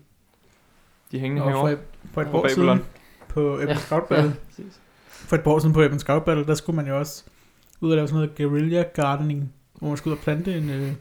[1.13, 1.73] De hængende Og for, herovre.
[1.73, 1.79] et-
[2.13, 2.81] for et Og par år siden
[3.29, 3.77] på Ebben Ja.
[3.77, 4.81] Scout Battle, præcis.
[5.09, 7.25] for et år siden på Ebben Scout Battle, der skulle man jo også
[7.81, 10.93] ud og lave sådan noget guerilla gardening, hvor man skulle ud og plante en øh,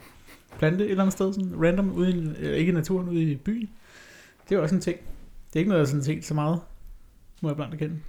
[0.60, 3.36] plante et eller andet sted, sådan random, ude i, øh, ikke i naturen, ude i
[3.36, 3.70] byen.
[4.44, 4.98] Det er jo også en ting.
[5.48, 6.60] Det er ikke noget, jeg sådan set så meget,
[7.42, 8.00] må jeg blandt erkende.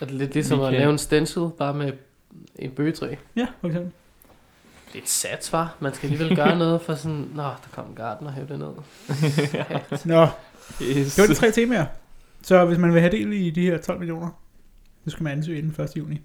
[0.00, 1.92] Er det lidt ligesom at lave en stencil, bare med
[2.56, 3.14] en bøgetræ?
[3.36, 3.92] Ja, for eksempel.
[4.92, 5.76] Det er et sats, var.
[5.80, 8.58] Man skal alligevel gøre noget for sådan, nå, der kom en garden og hæve det
[8.58, 8.72] ned.
[10.14, 10.26] Nå,
[10.82, 11.14] Yes.
[11.14, 11.86] det var de tre temaer.
[12.42, 14.28] Så hvis man vil have del i de her 12 millioner,
[15.04, 15.90] så skal man ansøge inden 1.
[15.96, 16.20] juni.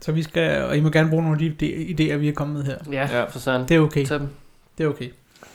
[0.00, 1.66] Så vi skal, og I må gerne bruge nogle af de
[1.98, 2.78] idéer, vi er kommet med her.
[2.92, 3.18] Ja, Ja.
[3.18, 3.24] ja.
[3.24, 3.68] for søren.
[3.68, 4.04] Det er okay.
[4.04, 4.28] Tag dem.
[4.78, 5.08] Det er okay.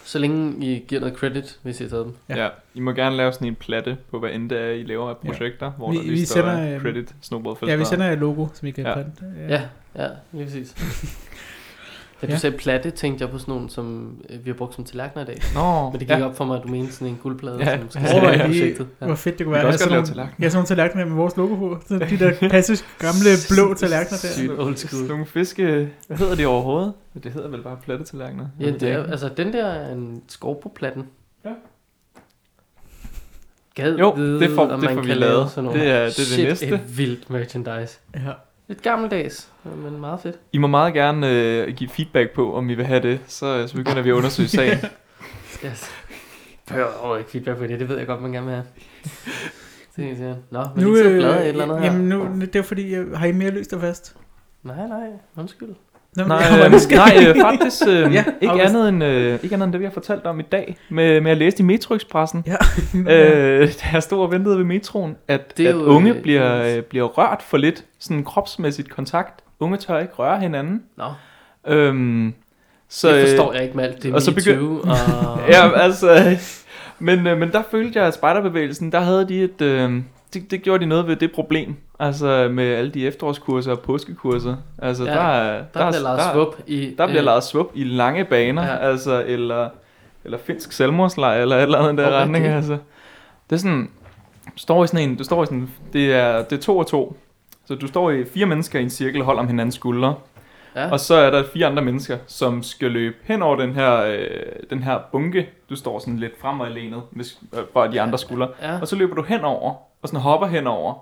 [0.03, 2.15] Så længe I giver noget credit, hvis I har taget dem.
[2.29, 2.35] Ja.
[2.35, 2.43] Ja.
[2.43, 2.49] ja.
[2.73, 5.17] I må gerne lave sådan en platte på, hvad end det er, I laver af
[5.17, 5.71] projekter, ja.
[5.71, 8.67] hvor Vi- der lige vi står sender, credit Snowball Ja, vi sender et logo, som
[8.67, 8.93] I kan Ja.
[8.93, 9.25] plante.
[9.49, 9.61] Ja,
[9.95, 10.75] ja, lige præcis.
[12.21, 12.37] Da du Ja.
[12.37, 15.25] sagde platte, tænkte jeg på sådan nogle, som øh, vi har brugt som tallerkener i
[15.25, 15.37] dag.
[15.53, 16.25] Nå, Men det gik ja.
[16.25, 17.77] op for mig, at du mente sådan en guldplade, Ja.
[17.79, 18.87] som skal Ja, ja, ja, projektet.
[18.99, 19.61] Hvor fedt det kunne Vi være.
[19.61, 20.45] kan at også have godt lave sådan nogle- tallerkener.
[20.45, 21.77] Ja, sådan nogle tallerkener med vores logo på.
[21.87, 24.27] Så de der klassisk gamle blå tallerkener der.
[24.27, 25.07] Sygt old Sådan school.
[25.07, 25.89] nogle fiske...
[26.07, 26.93] Hvad hedder de overhovedet?
[27.23, 28.45] Det hedder vel bare platte tallerkener.
[28.59, 31.03] Ja, det er, altså den der er en skov på platten.
[31.45, 31.49] Ja.
[33.75, 35.35] Gad Jo, det får- om det man får vi kan lavet.
[35.35, 35.79] lave sådan nogle.
[35.79, 36.67] Det er- det er det Shit, næste.
[36.67, 37.99] et vildt merchandise.
[38.15, 38.31] Ja.
[38.69, 40.39] Lidt gammeldags, men meget fedt.
[40.53, 43.19] I må meget gerne øh, give feedback på, om I vil have det.
[43.27, 44.77] Så, øh, så begynder vi at undersøge sagen.
[45.65, 45.85] Yes.
[46.67, 48.65] Behøver overhovedet ikke feedback på det, det ved jeg godt, man gerne vil have.
[50.17, 50.37] Det.
[50.51, 51.85] Nå, men Nu, ikke så øh, glad et eller andet her.
[51.85, 54.15] jamen nu, det er fordi, jeg, har I mere løst det fast?
[54.63, 55.69] Nej, nej, undskyld.
[56.17, 58.65] Nej, øh, nej øh, faktisk øh, Ja, ikke, August.
[58.75, 61.31] andet end, øh, ikke andet end det, vi har fortalt om i dag, med, med
[61.31, 62.43] at læse i Metroexpressen.
[62.47, 62.55] Ja.
[63.13, 66.75] Øh, da jeg stod og ventede ved metroen, at, Det at jo, unge øh, bliver,
[66.77, 69.43] øh, bliver rørt for lidt sådan kropsmæssigt kontakt.
[69.59, 70.83] Unge tør ikke røre hinanden.
[70.97, 71.03] Nå,
[71.67, 72.33] Øhm,
[72.89, 75.39] så, så, det øh, forstår jeg ikke med alt det og så begy- Too, og...
[75.53, 76.37] Ja, altså,
[76.99, 79.91] men, øh, men der følte jeg, at spejderbevægelsen, der havde de et, øh,
[80.33, 84.55] det, det gjorde de noget ved det problem, altså med alle de efterårskurser og påskekurser.
[84.77, 86.95] Altså, Ja, der, er- Der, der bliver lavet svup i...
[86.97, 88.75] der bliver øh, lavet svup i lange baner, Ja.
[88.77, 89.69] altså, eller,
[90.23, 92.17] eller finsk selvmordslejr, eller et eller andet der Okay.
[92.21, 92.77] retning, altså.
[93.49, 93.89] Det er sådan,
[94.45, 96.87] du står i sådan en, du står i sådan, det er, det er to og
[96.87, 97.17] to.
[97.65, 100.15] Så du står i fire mennesker i en cirkel og holder om hinandens skuldre.
[100.75, 104.01] Ja, Og så er der fire andre mennesker, som skal løbe hen over den her,
[104.03, 104.25] øh,
[104.69, 105.49] den her bunke.
[105.69, 108.47] Du står sådan lidt fremadlænet, hvis, øh, for de andre skuldre.
[108.61, 108.79] ja.
[108.81, 110.93] Og så løber du henover, og sådan hopper henover.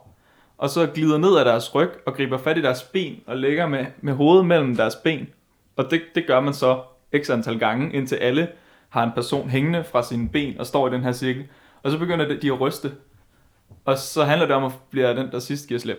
[0.57, 3.67] Og så glider ned ad deres ryg, og griber fat i deres ben, og lægger
[3.67, 5.27] med, med hovedet mellem deres ben.
[5.75, 6.79] Og det, det gør man så
[7.23, 8.47] x antal gange, indtil alle
[8.89, 11.43] har en person hængende fra sine ben, og står i den her cirkel.
[11.83, 12.91] Og så begynder de at ryste.
[13.85, 15.97] Og så handler det om at blive den, der sidst giver slip.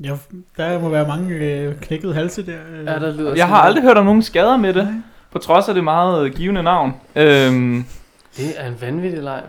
[0.00, 0.16] Ja,
[0.56, 2.58] der må være mange øh, knækkede halse der.
[2.72, 2.84] Øh.
[2.84, 5.02] Ja, der lyder Jeg har aldrig hørt om nogen skader med det.
[5.30, 6.94] På trods af det meget øh, givende navn.
[7.16, 7.84] Øhm,
[8.36, 9.42] Det er en vanvittig leg.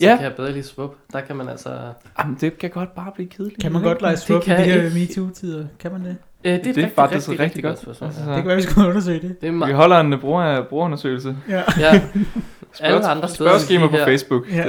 [0.00, 0.16] Så Ja.
[0.16, 0.94] kan jeg bedre lige svup.
[1.12, 1.78] Der kan man altså...
[2.20, 3.60] jamen, det kan godt bare blive kedeligt.
[3.62, 4.98] Kan man godt lege swap i kan de her ikke.
[4.98, 5.66] MeToo-tider?
[5.78, 6.16] Kan man det?
[6.44, 7.78] Øh, det, er et Det er rigtig, faktisk rigtig, rigtig godt.
[7.78, 8.06] spørgsmål.
[8.08, 9.40] Altså, Det kan være, vi skal undersøge det.
[9.40, 11.36] Det er Vi holder en øh, bruger, brugerundersøgelse.
[11.48, 11.62] Ja.
[11.80, 12.02] Ja,
[12.80, 13.50] alle andre steder.
[13.50, 14.52] Spørgeskema end på Facebook.
[14.52, 14.64] Ja.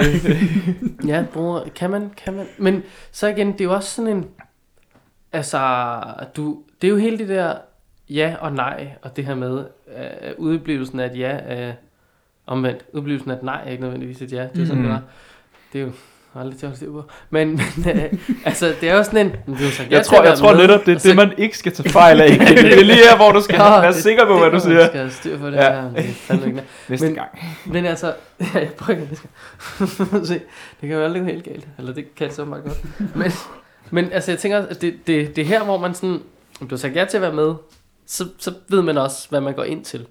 [1.08, 2.46] Ja, bruger, kan man, kan man.
[2.58, 4.26] Men så igen, det er jo også sådan en,
[5.34, 5.90] altså,
[6.36, 7.54] du, det er jo hele det der
[8.10, 9.64] ja og nej, og det her med, uh,
[10.38, 11.74] udblivelsen af et ja er
[12.50, 12.86] omvendt.
[12.94, 14.84] Udblivelsen af et nej er ikke nødvendigvis et ja, det er sådan, Mhm.
[14.84, 15.02] det var.
[15.74, 15.92] Det er jo
[16.36, 17.04] aldrig til at holde på.
[17.30, 17.48] Men,
[17.86, 20.20] men uh, altså, det er jo sådan en, men du har sagt ja Jeg tror,
[20.20, 22.30] at jeg tror med, netop, det er det, man ikke skal tage fejl af.
[22.30, 24.60] Det er lige her, hvor du skal Ja, være det- sikker på, det hvad du
[24.60, 24.88] siger.
[24.88, 25.82] skal have styr på det Ja.
[25.82, 25.92] her.
[25.94, 27.30] Det er ikke Næste Men- gang.
[27.66, 28.08] Men altså,
[28.42, 29.16] ja, jeg prøver ikke,
[30.28, 30.34] se,
[30.82, 32.78] det kan jo aldrig gå helt galt, eller det kan det så meget godt.
[33.16, 33.32] Men,
[33.92, 36.20] men altså, jeg tænker, at det, det, det er her, hvor man sådan,
[36.70, 37.54] har sagt ja til at være med,
[38.08, 40.06] så, så ved man også, hvad man går ind til.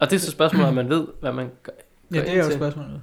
[0.00, 1.72] Og det er så spørgsmålet, om man ved, hvad man går-
[2.14, 2.52] Ja, det er jo til.
[2.54, 3.00] spørgsmålet.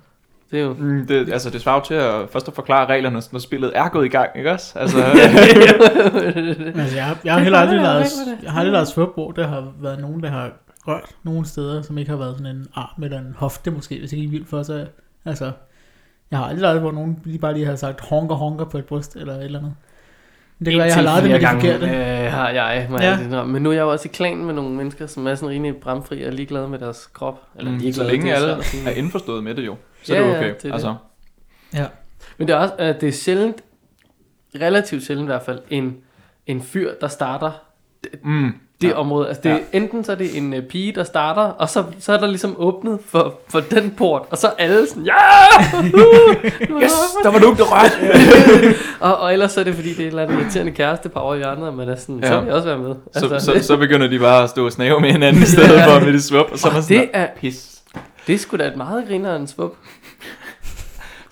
[0.51, 0.73] Det er jo...
[0.73, 3.89] Mm, det, altså, det svarer jo til at først at forklare reglerne, når spillet er
[3.89, 4.79] gået i gang, ikke også?
[4.79, 4.97] Altså,
[6.81, 8.05] altså, jeg, har- jeg har heller aldrig lavet,
[8.43, 10.51] jeg har aldrig lavet svøb, hvor der har været nogen, der har
[10.87, 14.13] rørt nogle steder, som ikke har været sådan en arm eller en hofte måske, hvis
[14.13, 14.87] ikke I er vildt for sig.
[15.25, 15.51] Altså,
[16.31, 18.85] jeg har aldrig lavet, hvor nogen lige bare lige har sagt honker honker på et
[18.85, 19.73] bryst eller et eller andet.
[20.59, 21.85] Det kan være, jeg har lavet det med det forkerte.
[21.85, 23.19] Øh, har jeg, må Ja.
[23.31, 23.37] ja.
[23.37, 25.49] jeg Men nu er jeg jo også i klan med nogle mennesker, som er sådan
[25.49, 27.41] rimelig bramfri og ligeglade med deres krop.
[27.55, 30.19] Eller mm, så ligeglade, længe det er alle er indforstået med det jo, så Ja,
[30.19, 30.47] er det ja, okay.
[30.47, 30.73] det er det.
[30.73, 30.95] altså,
[31.73, 31.85] Ja.
[32.37, 33.61] Men det er også, at det er sjældent,
[34.61, 35.97] relativt sjældent i hvert fald, en,
[36.47, 37.51] en fyr, der starter
[38.23, 38.93] mm, det Ja.
[38.93, 38.99] ja.
[38.99, 39.27] område.
[39.27, 39.55] Altså det, Ja.
[39.55, 39.77] ja.
[39.77, 42.55] enten så er det en uh, pige, der starter, og så, så er der ligesom
[42.57, 45.13] åbnet for, for den port, og så er alle sådan, ja!
[46.73, 46.91] Uh, yes,
[47.23, 48.75] der var nogen, der rørte.
[48.99, 51.19] og, og ellers så er det fordi, det er et eller andet irriterende kæreste par
[51.19, 52.27] over i hjørnet, man er sådan, ja.
[52.27, 52.39] så Ja.
[52.39, 52.95] vil jeg også være med.
[53.13, 55.99] Så, så, så begynder de bare at stå og snave med hinanden i stedet for
[56.05, 57.81] med det svup, og så er man sådan, det er, pis.
[58.27, 59.73] det er sgu da et meget grinerende svup.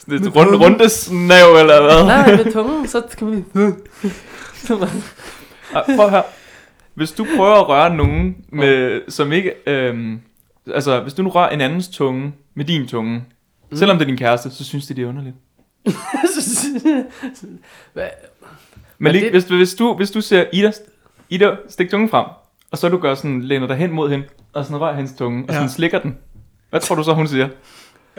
[0.10, 2.04] Det er et runde, runde snav, eller hvad?
[2.06, 3.76] Nej, med tungen, så kan man-
[5.76, 6.24] Ej, Prøv at høre.
[6.96, 9.54] Hvis du prøver at røre nogen, med, som ikke...
[9.68, 10.20] Øhm,
[10.74, 13.24] altså, hvis du nu rører en andens tunge med din tunge,
[13.72, 13.78] mm.
[13.78, 15.36] selvom det er din kæreste, så synes de, det er underligt.
[17.93, 18.08] Hvad?
[18.98, 20.72] Men lige, det- hvis, hvis, du, hvis du ser Ida,
[21.30, 22.26] Ida stik tungen frem,
[22.72, 25.43] og så du gør sådan, læner dig hen mod hende, og sådan rører hendes tunge,
[25.43, 25.54] og Ja.
[25.54, 26.18] sådan slikker den.
[26.70, 27.50] Hvad tror du så, hun siger?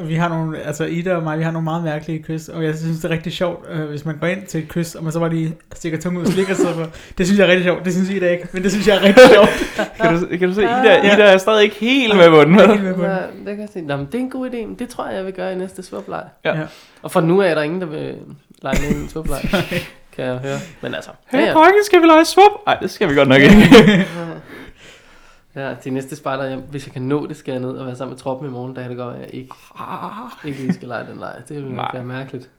[0.03, 2.75] Vi har nogle, altså Ida og mig, vi har nogle meget mærkelige kys, og jeg
[2.79, 5.13] synes, det er rigtig sjovt, øh, hvis man går ind til et kys, og man
[5.13, 6.87] så bare lige stikker tungen ud og slikker sig for.
[7.19, 9.03] Det synes jeg er rigtig sjovt, det synes Ida ikke, men det synes jeg er
[9.03, 9.49] rigtig sjovt.
[10.01, 11.15] Kan du, kan du se, Ida, Ja.
[11.15, 12.55] Ida er stadig ikke helt med på den.
[12.55, 13.11] Helt med på den.
[13.11, 13.87] Ja, det kan jeg sige.
[13.87, 15.57] Nå, men det er en god idé, men det tror jeg, jeg vil gøre i
[15.57, 16.25] næste svupleje.
[16.45, 16.57] Ja.
[16.59, 16.65] Ja.
[17.03, 18.15] Og fra nu af er der ingen, der vil
[18.63, 19.43] lege med en svupleje,
[20.17, 20.59] kan jeg høre.
[20.81, 22.51] Men altså, Hey, ja, drenge, skal vi lege swap?
[22.67, 23.57] Nej, det skal vi godt nok ikke.
[25.57, 27.97] ja, til næste spejder, jeg, hvis jeg kan nå det, skal jeg ned og være
[27.97, 29.55] sammen med troppen i morgen, da det går, at jeg ikke,
[30.45, 31.43] ikke lige skal lege den leg.
[31.49, 31.85] Det vil Nej.
[31.85, 32.51] nok være mærkeligt.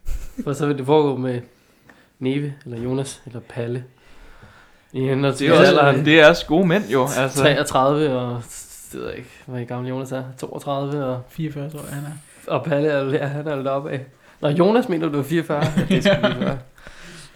[0.43, 1.41] For så vil det foregå med
[2.19, 3.83] Neve, eller Jonas, eller Palle.
[4.93, 6.05] I henhold Det er, også, alderen.
[6.05, 7.07] det er også gode mænd jo.
[7.17, 7.41] Altså.
[7.41, 8.41] 33 og,
[8.91, 12.51] det ved jeg ikke, hvad gammel Jonas er, 32 og 44 tror jeg, han er.
[12.51, 14.05] Og Palle er, ja, han er lidt oppe af.
[14.41, 15.63] Nå, Jonas mener du er 44?
[15.65, 16.55] Ja, det er sgu lige før.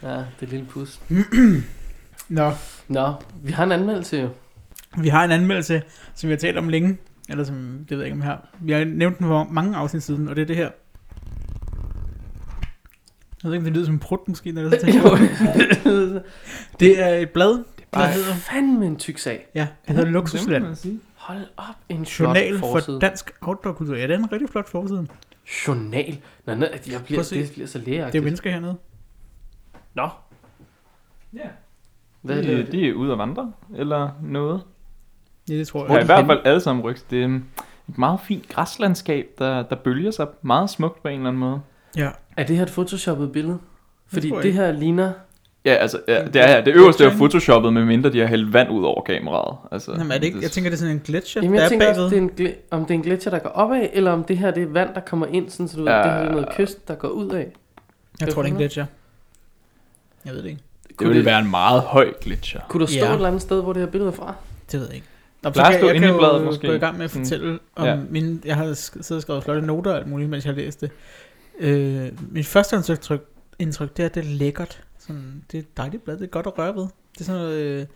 [0.04, 1.00] Ja, det er lille pus.
[2.30, 2.52] Nå,
[2.88, 4.28] Nå, vi har en anmeldelse jo.
[4.98, 5.82] Vi har en anmeldelse,
[6.16, 6.98] som vi har talt om længe,
[7.30, 7.56] eller som,
[7.90, 8.38] det ved jeg ikke om her.
[8.60, 10.70] Vi har nævnt den for mange afsnit siden, og det er det her.
[13.44, 15.16] Jeg ved ikke, om det lyder som en prut måske, når jeg så tænker på
[15.16, 16.24] det.
[16.80, 19.48] Det er et blad, der bare- hedder, Fandme en tyk sag.
[19.56, 20.66] ja, det hedder Luksusland.
[21.16, 22.96] Hold op, en flot Journal forside.
[22.96, 23.96] for dansk outdoor-kultur.
[23.96, 25.08] Ja, det er en rigtig flot forside.
[25.68, 26.18] Journal?
[26.46, 28.22] Nå, nej, jeg bliver, det bliver så Det læreagtigt.
[28.22, 28.78] er mennesker hernede.
[29.94, 30.10] Nå,
[31.34, 31.40] Ja.
[32.22, 32.72] hvad er De, det?
[32.72, 34.62] de er ude at vandre, eller noget.
[35.52, 36.02] Ja, det tror Ja, jeg.
[36.02, 37.02] i hvert fald alle sammen rygs.
[37.02, 37.28] Det er
[37.90, 41.62] et meget fint græslandskab, der, der bølger sig meget smukt på en eller anden måde.
[41.98, 42.10] Ja.
[42.38, 43.58] Er det her et photoshoppet billede?
[44.08, 44.58] Fordi jeg det ikke.
[44.58, 45.12] her ligner...
[45.66, 48.70] Ja, altså, ja, det, er, det øverste er photoshoppet, med mindre de har hældt vand
[48.70, 49.58] ud over kameraet.
[49.72, 51.66] Altså, Jamen, er det ikke, jeg tænker, det er sådan en gletscher, Jamen, der jeg
[51.66, 52.04] er tænker bagved.
[52.04, 54.24] også, det er en gl- om det er en gletsjer, der går opad, eller om
[54.24, 55.98] det her det er vand, der kommer ind, sådan så du ved, Ja.
[55.98, 57.48] det her er noget kyst, der går ud af.
[58.22, 58.86] Jeg tror, det er en gletscher.
[60.26, 60.62] Jeg ved det ikke.
[60.88, 62.60] det Kunne ville det- være en meget høj glitcher.
[62.70, 63.10] Kunne der stå Ja.
[63.10, 64.34] et eller andet sted, hvor det her billede er fra?
[64.72, 65.08] Det ved jeg ikke.
[65.44, 66.68] Nå, Plejer at stå jeg, jeg kan bladet, jo måske.
[66.68, 67.22] gå i gang med at mm.
[67.22, 67.60] fortælle mm.
[67.76, 68.00] om ja.
[68.10, 70.94] mine, jeg har siddet og skrevet flotte noter og alt muligt, mens jeg læste det.
[71.68, 73.22] Øh, mit første indtryk,
[73.60, 74.84] indtryk, det er, at det er lækkert.
[75.00, 76.88] Sådan, det er dejligt blad, det er godt at røre ved.
[77.14, 77.88] Det er sådan noget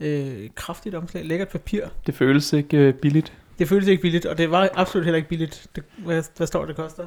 [0.00, 1.84] øh, øh, kraftigt omslag, lækkert papir.
[2.06, 3.32] Det føles ikke øh, billigt.
[3.58, 5.66] Det føles ikke billigt, og det var absolut heller ikke billigt.
[5.76, 7.06] Det, hvad, hvad står det koster?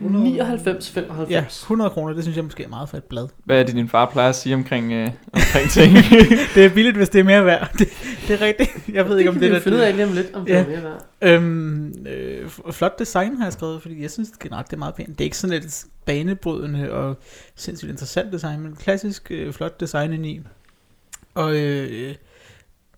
[0.00, 1.30] 99, 95.
[1.30, 3.28] Ja, 100 kroner, det synes jeg måske er meget for et blad.
[3.44, 5.92] Hvad er det, din far plejer at sige omkring, øh, omkring ting?
[6.54, 7.72] det er billigt, hvis det er mere værd.
[7.78, 7.88] Det,
[8.28, 8.88] det er rigtigt.
[8.92, 9.54] Jeg ved ikke, om det, det er...
[9.54, 10.58] Det finder jeg lige om lidt, om ja.
[10.58, 11.06] det er mere værd.
[11.22, 15.08] Øhm, øh, flot design har jeg skrevet, fordi jeg synes generelt, det er meget pænt.
[15.08, 17.18] Det er ikke sådan et banebrydende og
[17.54, 20.40] sindssygt interessant design, men klassisk øh, flot design i.
[21.34, 22.14] Og øh,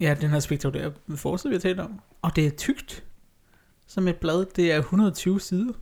[0.00, 2.00] ja, den her spektakulære forside, vi har talt om.
[2.22, 3.04] Og det er tykt
[3.86, 4.46] som et blad.
[4.56, 5.72] Det er 120 sider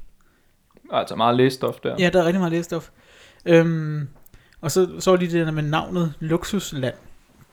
[0.92, 1.96] altså meget læsstof der.
[1.98, 2.90] Ja, der er rigtig meget læsestof.
[3.46, 4.08] Øhm,
[4.60, 6.94] og så, så er lige det der med navnet Luksusland.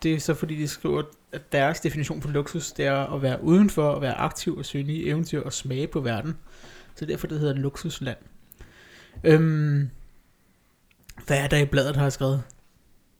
[0.04, 3.44] Det er så fordi, de skriver, at deres definition på luksus, det er at være
[3.44, 6.38] udenfor, at være aktiv og søge nye eventyr og smage på verden.
[6.96, 8.18] Så derfor det hedder Luksusland.
[9.24, 9.90] Øhm,
[11.28, 12.44] hvad er der i bladet, har jeg skrevet?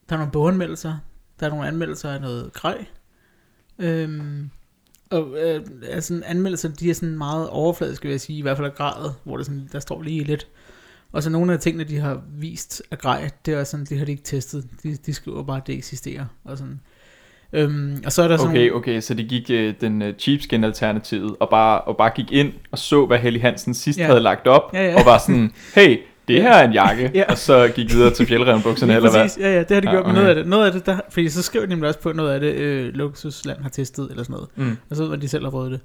[0.10, 0.98] Der er nogle boganmeldelser.
[1.40, 2.86] Der er nogle anmeldelser af noget grej.
[3.80, 4.50] Øhm,
[5.14, 8.68] og øh, altså anmeldelser, de er sådan meget overfladiske, vil jeg sige, i hvert fald
[8.68, 10.48] af gradet, hvor det sådan, der står lige lidt.
[11.12, 14.06] Og så nogle af tingene, de har vist af grej, det er sådan, det har
[14.06, 14.66] de ikke testet.
[14.84, 16.26] De, de skriver bare, at det eksisterer.
[16.44, 16.80] Og sådan.
[17.54, 20.14] Øhm, og så er der sådan Okay, nogle, okay, så de gik øh, den øh,
[20.20, 24.06] cheapskin alternativet og bare, og bare gik ind og så, hvad Helly Hansen sidst Ja.
[24.06, 25.00] havde lagt op, Ja, ja.
[25.00, 25.98] og var sådan, hey,
[26.28, 27.24] det her er en jakke, Ja.
[27.30, 29.30] og så gik videre til fjeldrevenbukserne, Lige eller hvad?
[29.40, 30.22] ja, ja, det har de Ja, gjort, men okay.
[30.22, 32.34] noget af det, noget af det der, fordi så skriver de nemlig også på, noget
[32.34, 34.50] af det, øh, Luksusland har testet, eller sådan noget.
[34.56, 34.78] Mm.
[34.90, 35.80] Og så at de selv har prøvet det.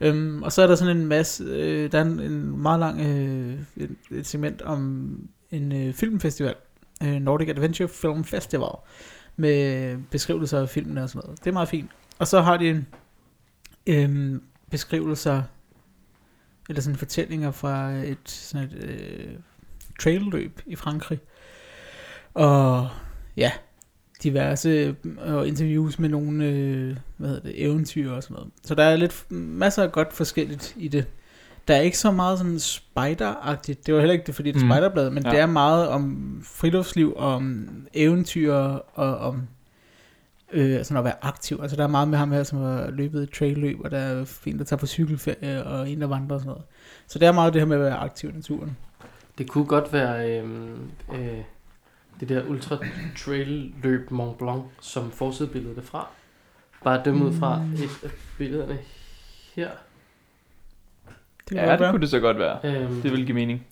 [0.00, 3.00] Øhm, og så er der sådan en masse, øh, der er en, en meget lang
[3.00, 5.10] øh, et, et segment om
[5.50, 6.54] en øh, filmfestival,
[7.04, 8.68] øh, Nordic Adventure Film Festival,
[9.36, 11.38] med beskrivelser af filmene og sådan noget.
[11.44, 11.90] Det er meget fint.
[12.18, 12.86] Og så har de en
[14.34, 15.42] øh, beskrivelser,
[16.68, 19.28] eller sådan fortællinger fra et, sådan et øh,
[20.00, 21.18] trailløb i Frankrig.
[22.34, 22.88] Og
[23.36, 23.52] ja,
[24.22, 24.94] diverse øh,
[25.34, 28.50] og interviews med nogle øh, hvad hedder det, eventyr og sådan noget.
[28.64, 31.06] Så der er lidt masser af godt forskelligt i det.
[31.68, 33.86] Der er ikke så meget sådan spider-agtigt.
[33.86, 34.70] Det var heller ikke det, fordi det er Mm.
[34.70, 35.30] spiderblad, men Ja.
[35.30, 38.52] det er meget om friluftsliv, om eventyr
[38.94, 39.42] og om
[40.52, 41.58] øh, sådan at være aktiv.
[41.62, 44.24] Altså der er meget med ham her, som har løbet et trailløb, og der er
[44.46, 46.64] en, der tager på cykelferie, og en, der vandrer og sådan noget.
[47.06, 48.76] Så det er meget det her med at være aktiv i naturen.
[49.40, 50.50] Det kunne godt være øh,
[51.14, 51.38] øh,
[52.20, 52.78] det der ultra
[53.18, 56.08] trail løb Mont Blanc, som forsidebilledet er fra.
[56.84, 57.72] Bare dømme ud fra Mm.
[57.72, 58.78] et af billederne
[59.54, 59.70] her.
[61.48, 62.60] Det Ja, det kunne det så godt være.
[62.64, 63.66] Øhm, Det vil give mening.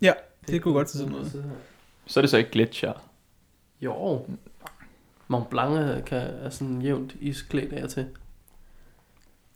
[0.49, 1.25] det kunne godt se sådan her.
[2.07, 2.93] Så er det så ikke gletscher.
[3.81, 4.27] Jo.
[5.29, 8.07] Mont Blanc er- kan er sådan jævnt isklædt af til.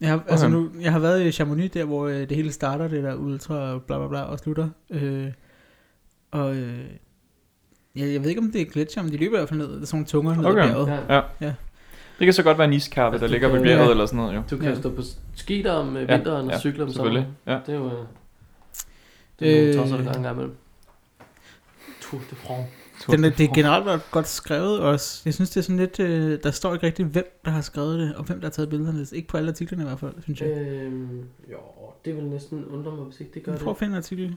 [0.01, 0.55] Jeg har, altså Okay.
[0.57, 3.79] nu, jeg har været i Chamonix, der hvor øh, det hele starter, det der ultra
[3.79, 4.69] bla bla bla, og slutter.
[4.91, 5.33] Øh,
[6.33, 6.79] og øh,
[7.97, 9.81] jeg, jeg ved ikke, om det er gletscher, men de løber i hvert fald ned.
[9.81, 10.63] Der sådan nogle tunger ned Okay.
[10.63, 10.89] ad bjerget.
[11.09, 11.15] Ja.
[11.17, 11.23] Ja.
[11.41, 11.55] Ja.
[12.19, 13.91] Det kan så godt være en iskappe, Altså, der ligger ved bjerget Ja.
[13.91, 14.43] eller sådan noget, jo.
[14.51, 14.81] Du kan Ja.
[14.81, 15.03] stå på
[15.37, 17.27] ski der om øh, Ja, vinteren og ja, cykle om sommeren.
[17.47, 17.59] Ja.
[17.67, 17.87] Det er jo...
[17.87, 17.93] øh,
[19.41, 20.57] Det er Øh, tosser, der gør en gang imellem.
[22.01, 22.69] Tour de France.
[23.11, 25.23] Den det er generelt været godt skrevet også.
[25.25, 26.01] Jeg synes, det er sådan lidt...
[26.01, 28.69] Øh, der står ikke rigtig, hvem der har skrevet det, og hvem der har taget
[28.71, 29.07] billederne.
[29.13, 30.49] Ikke på alle artiklerne i hvert fald, synes jeg.
[30.49, 31.57] Øhm, jo,
[32.05, 33.79] det vil næsten undre mig, hvis ikke det gør Prøv at det.
[33.79, 34.37] finde en artikel.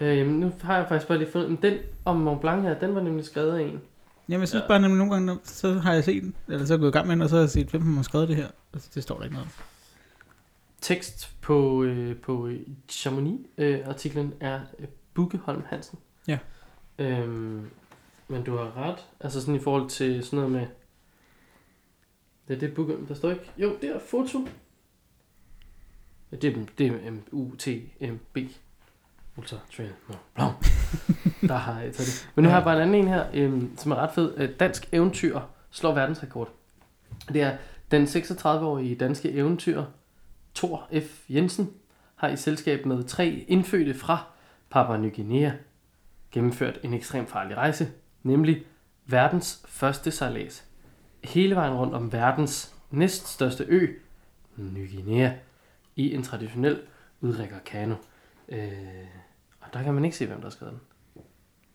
[0.00, 1.50] Øh, nu har jeg faktisk bare lige fundet...
[1.50, 3.80] Men den om Mont Blanc her, den var nemlig skrevet af en.
[4.28, 4.68] Jamen, jeg synes Ja.
[4.68, 6.90] bare nemlig nogle gange, når- så har jeg set den, eller så er jeg gået
[6.90, 8.48] i gang med den, og så har jeg set, hvem har skrevet det her.
[8.72, 9.52] Altså, det står der ikke noget om.
[10.80, 15.98] Tekst på, øh, på øh, Chamonix-artiklen er øh, Bugge Holm Hansen.
[16.28, 16.38] Ja.
[16.98, 17.70] Øhm,
[18.28, 18.98] men du har ret.
[19.20, 20.66] Altså sådan i forhold til sådan noget med...
[22.48, 22.94] Det er det Bugge...
[23.08, 23.50] Der står ikke...
[23.58, 24.38] Jo, det er foto.
[26.32, 28.38] Ja, Det er, det er M-U-T-M-B.
[29.42, 30.52] Ultra Trail Mont Blanc.
[31.48, 32.28] Der har jeg taget det.
[32.34, 34.34] Men nu har jeg bare en anden en her, øhm, som er ret fed.
[34.36, 35.40] Øh, Dansk eventyr
[35.70, 36.48] slår verdensrekord.
[37.32, 37.56] Det er
[37.90, 39.84] den 36-årige danske eventyr,
[40.54, 41.20] Thor F.
[41.28, 41.70] Jensen,
[42.16, 44.24] har i selskab med tre indfødte fra
[44.70, 45.52] Papua Ny Guinea
[46.30, 47.88] gennemført en ekstremt farlig rejse,
[48.22, 48.62] nemlig
[49.06, 50.64] verdens første sejlads.
[51.24, 53.88] Hele vejen rundt om verdens næststørste ø,
[54.56, 55.32] Ny Guinea,
[55.96, 56.80] i en traditionel
[57.20, 57.94] udrækker kano.
[58.48, 58.72] Øh,
[59.72, 60.80] der kan man ikke se, hvem der har skrevet den.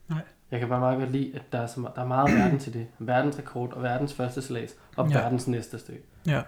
[0.10, 0.22] Nej.
[0.52, 2.60] Jeg kan bare meget godt lide, at der er, så, me- der er meget verden
[2.60, 2.88] til det.
[3.00, 5.18] Verdens rekord og verdens første sejlads og Ja.
[5.18, 5.22] ja.
[5.24, 5.96] verdens næststørste ø.
[6.28, 6.42] Ja.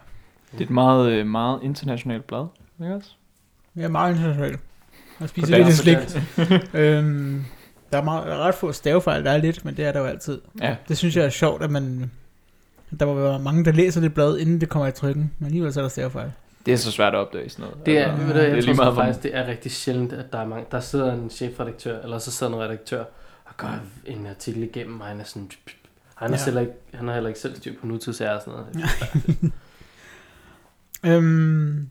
[0.51, 2.45] Det er et meget, øh, meget internationalt blad,
[2.81, 3.11] ikke også?
[3.79, 4.57] Er meget international.
[5.19, 5.97] Jeg spiser På lidt slik.
[5.97, 6.15] dansk.
[6.73, 7.43] øhm,
[7.91, 9.99] der er, meget, der er ret få stavefejl, der er lidt, men det er der
[9.99, 10.41] jo altid.
[10.61, 10.75] Ja.
[10.87, 12.11] Det synes jeg er sjovt, at man...
[12.99, 15.31] Der må være mange, der læser det blad, inden det kommer i trykken.
[15.39, 16.31] Men alligevel så er der stavefejl.
[16.65, 17.85] Det er så svært at opdage sådan noget.
[17.85, 19.71] Det er, Altså, du, jeg det er tror lige meget for faktisk, det er rigtig
[19.71, 22.99] sjældent, at der er mange, der sidder en chefredaktør, eller så sidder en redaktør,
[23.45, 25.49] og gør en artikel igennem, og han er sådan,
[26.15, 26.37] han, er Ja.
[26.43, 29.51] selv ikke, han har heller ikke selv styr på nutidsære og sådan noget.
[31.05, 31.89] Øhm,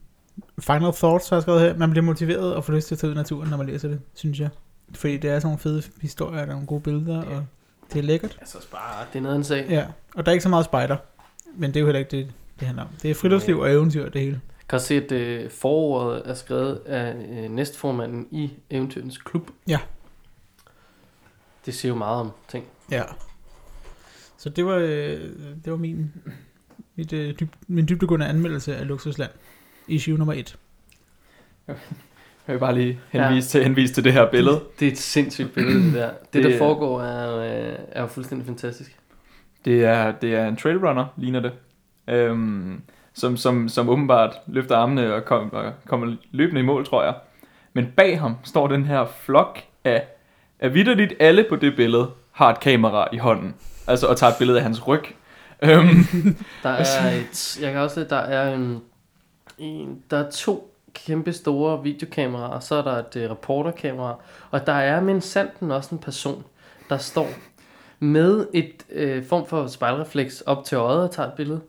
[0.61, 1.77] final thoughts har jeg skrevet her.
[1.77, 3.89] Man bliver motiveret og får lyst til at tage ud i naturen, når man læser
[3.89, 4.49] det, synes jeg.
[4.95, 7.45] Fordi det er sådan nogle fede historier, der er nogle gode billeder, og
[7.93, 8.37] det er lækkert.
[8.41, 9.67] Altså, bare, det er noget, en sag.
[9.71, 10.97] Ja, og der er ikke så meget spejder.
[11.57, 12.27] Men det er jo heller ikke det,
[12.61, 12.89] det handler om.
[13.03, 14.41] Det er friluftsliv og eventyr, det hele.
[14.69, 19.51] Jeg kan også se, at øh, forordet er skrevet af øh, næstformanden i Eventyrens Klub.
[19.69, 19.79] Ja.
[21.67, 22.65] Det siger jo meget om ting.
[22.91, 23.03] Ja.
[24.39, 25.21] Så det var, øh,
[25.65, 26.13] det var min,
[26.97, 29.31] mit, øh, dyb, min dybdegående anmeldelse af Luksusland.
[29.89, 30.59] Issue nummer 1.
[31.69, 31.77] Jeg
[32.55, 34.61] vil bare lige henvise, til, henvise til det her billede.
[34.81, 36.11] Det er et sindssygt billede, det der.
[36.11, 37.37] Det, Det der er- foregår, er,
[37.73, 38.97] øh, er jo fuldstændig fantastisk.
[39.65, 41.53] Det er, det er en trailrunner, ligner det.
[42.09, 42.83] Øhm,
[43.19, 47.15] som, som, som åbenbart løfter armene og, kom, og kommer løbende i mål, tror jeg.
[47.73, 50.07] Men bag ham står den her flok af,
[50.61, 53.55] af vidderligt alle på det billede har et kamera i hånden.
[53.87, 55.05] Altså, og tager et billede af hans ryg.
[55.63, 55.89] Øhm,
[56.63, 58.81] Der er et, jeg kan også se, der er en,
[59.59, 64.17] en, der er to kæmpe store videokameraer, og så er der et uh, reporterkamera,
[64.51, 66.45] og der er med sanden også en person,
[66.91, 67.29] der står
[67.99, 71.61] med et øh, form for spejlrefleks op til øjet og tager et billede.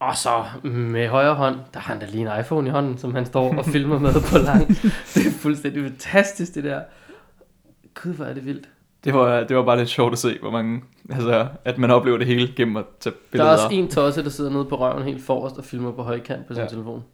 [0.00, 3.14] Og så med højre hånd, der har han da lige en iPhone i hånden, som
[3.14, 4.68] han står og filmer med på lang.
[5.14, 6.80] Det er fuldstændig fantastisk, det der.
[8.02, 8.68] Gud, hvor er det vildt.
[9.04, 10.80] Det var, det var bare lidt sjovt at se, hvor mange,
[11.10, 13.50] altså, at man oplever det hele gennem at tage Der billeder.
[13.50, 16.46] er også en tosse, der sidder nede på røven helt forrest og filmer på højkant
[16.46, 16.68] på sin Ja.
[16.68, 17.04] telefon.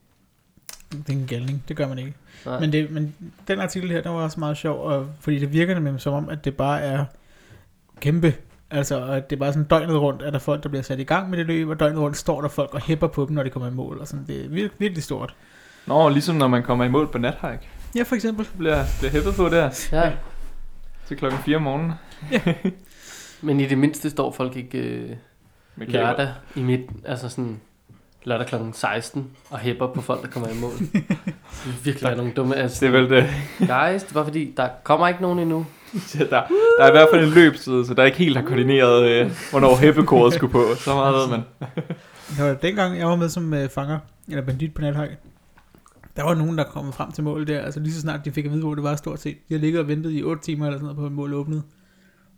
[0.93, 2.15] Det er en galning, det gør man ikke.
[2.47, 2.61] Nej.
[2.61, 3.15] Men, det, men
[3.49, 6.29] den artikel her, den var også meget sjov, og, fordi det virker nemlig som om,
[6.29, 7.05] at det bare er
[8.01, 8.35] kæmpe.
[8.71, 11.01] Altså, at det er bare sådan døgnet rundt, at der er folk, der bliver sat
[11.01, 13.35] i gang med det løb, og døgnet rundt står der folk og hæpper på dem,
[13.35, 13.99] når de kommer i mål.
[14.01, 14.25] Og sådan.
[14.27, 15.35] Det er virkelig, virkelig stort.
[15.87, 17.69] Nå, ligesom når man kommer i mål på nathike.
[17.97, 18.45] Ja, for eksempel.
[18.45, 20.13] Så bliver, bliver hæppet på der Ja,
[21.09, 21.93] til klokken 4 om morgenen.
[23.43, 25.11] men i det mindste står folk ikke øh,
[25.77, 27.61] Med lørdag i midt, altså sådan
[28.25, 28.55] lørdag kl.
[28.73, 30.73] 16 og hæpper på folk, der kommer i mål.
[31.65, 32.57] Det er virkelig være nogle dumme.
[32.57, 33.27] Altså, Det er vel det.
[33.59, 35.67] Guys, det var fordi, der kommer ikke nogen endnu.
[36.19, 39.11] der, der er i hvert fald en løbstid, så der er ikke helt har koordineret,
[39.11, 40.65] øh, hvornår heppekoret skulle på.
[40.77, 41.43] Så meget ved man.
[42.39, 45.17] Var dengang, jeg var med som øh, fanger, eller bandit på nathike.
[46.17, 48.45] Der var nogen, der kom frem til målet der, altså lige så snart de fik
[48.45, 49.37] at vide, hvor det var stort set.
[49.49, 51.63] De har ligget og ventet i 8 timer eller sådan noget på, at målet åbnede.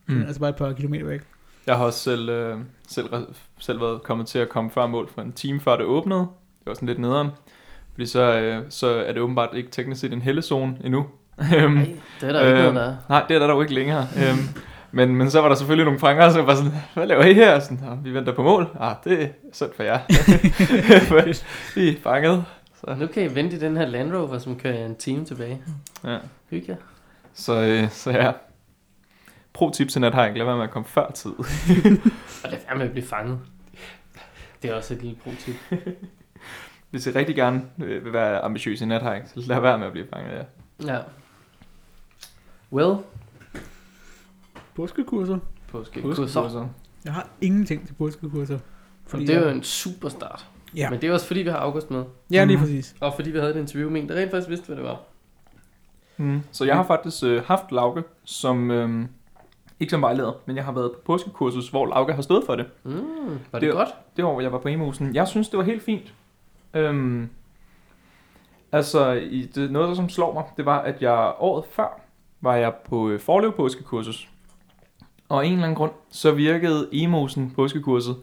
[0.07, 0.23] Mm.
[0.23, 1.21] Altså bare et par kilometer væk.
[1.67, 3.09] Jeg har også selv, øh, selv,
[3.59, 6.21] selv været kommet til at komme før mål for en time før det åbnede.
[6.21, 7.29] Det var sådan lidt nederen.
[7.93, 11.07] Fordi så, øh, så er det åbenbart ikke teknisk set en hellezone endnu.
[11.57, 11.86] Øhm, Nej,
[12.20, 12.97] det er der ikke Øhm, noget, der er.
[13.09, 14.07] Nej, det er der dog ikke længere.
[14.16, 14.39] øhm,
[14.93, 17.59] men, men så var der selvfølgelig nogle fanger, som var sådan, hvad laver I her?
[17.61, 18.68] Sådan, "Nå, vi venter på mål.
[18.80, 19.99] Ah, det er synd for jer.
[21.80, 22.45] I er fanget.
[22.80, 25.62] Så, Nu kan I vente i den her Land Rover, som kører en time tilbage.
[26.05, 26.18] ja.
[26.51, 26.76] Hygge
[27.34, 28.32] så, øh, så ja.
[29.53, 31.30] Pro tip til nathike, lad være med at komme før tid.
[32.45, 33.39] Og lad være med at blive fanget.
[34.62, 35.55] Det er også et lille pro-tip.
[36.91, 39.93] Hvis I rigtig gerne øh, vil være ambitiøs i nathike, så lad være med at
[39.93, 40.32] blive fanget,
[40.86, 40.93] ja.
[40.95, 40.99] Ja.
[42.73, 42.97] Well,
[44.77, 45.39] Påskekurser.
[45.69, 46.69] påskekurser.
[47.05, 48.59] Jeg har ingenting til påskekurser.
[49.07, 50.47] Fordi det er jo en super start.
[50.77, 52.05] Ja, Men det er også fordi, vi har August med.
[52.31, 52.64] ja lige Mhm.
[52.66, 52.97] præcis.
[53.01, 55.01] Og fordi vi havde et interview med en, der rent faktisk vidste, hvad det var.
[56.16, 56.41] Mm.
[56.51, 59.07] Så jeg har faktisk øh, haft Lauke som, øh,
[59.81, 62.66] ikke som vejleder, men jeg har været på påskekursus, hvor Lauke har stået for det.
[62.85, 62.93] Mm,
[63.53, 63.89] var det, Det- godt?
[64.16, 65.14] Det år, hvor jeg var på Emusen.
[65.14, 66.14] Jeg synes, det var helt fint.
[66.75, 67.29] Øhm,
[68.73, 72.01] altså, i det, noget, der som slår mig, det var, at jeg året før
[72.41, 74.28] var jeg på øh, Forlev påskekursus.
[75.28, 78.16] Og af en eller anden grund, så virkede Emusen påskekurset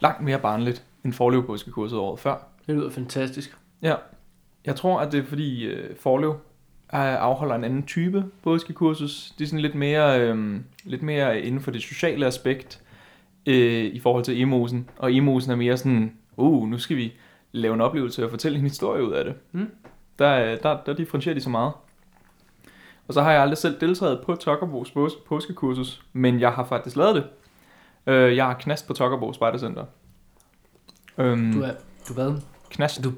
[0.00, 2.48] langt mere barnligt end Forlev påskekurset året før.
[2.66, 3.56] Det lyder fantastisk.
[4.64, 6.36] Jeg tror, at det er fordi øh, Forlev øh,
[6.92, 9.34] afholder en anden type påskekursus.
[9.38, 12.82] Det er sådan lidt mere, øh, lidt mere inden for det sociale aspekt
[13.46, 14.88] øh, i forhold til emosen.
[14.96, 17.12] Og emosen er mere sådan, uh, nu skal vi
[17.52, 19.34] lave en oplevelse og fortælle en historie ud af det.
[19.52, 19.70] Mm.
[20.18, 21.72] Der, øh, der, der differentierer de så meget.
[23.08, 26.96] Og så har jeg aldrig selv deltaget på Tokkerbos pås- påskekursus, men jeg har faktisk
[26.96, 27.24] lavet det.
[28.06, 29.84] Øh, jeg har knast på Tokkerbo Spejdercenter.
[31.18, 31.70] Øhm, Du er,
[32.08, 32.32] du hvad?
[32.70, 33.04] knast.
[33.04, 33.12] Du,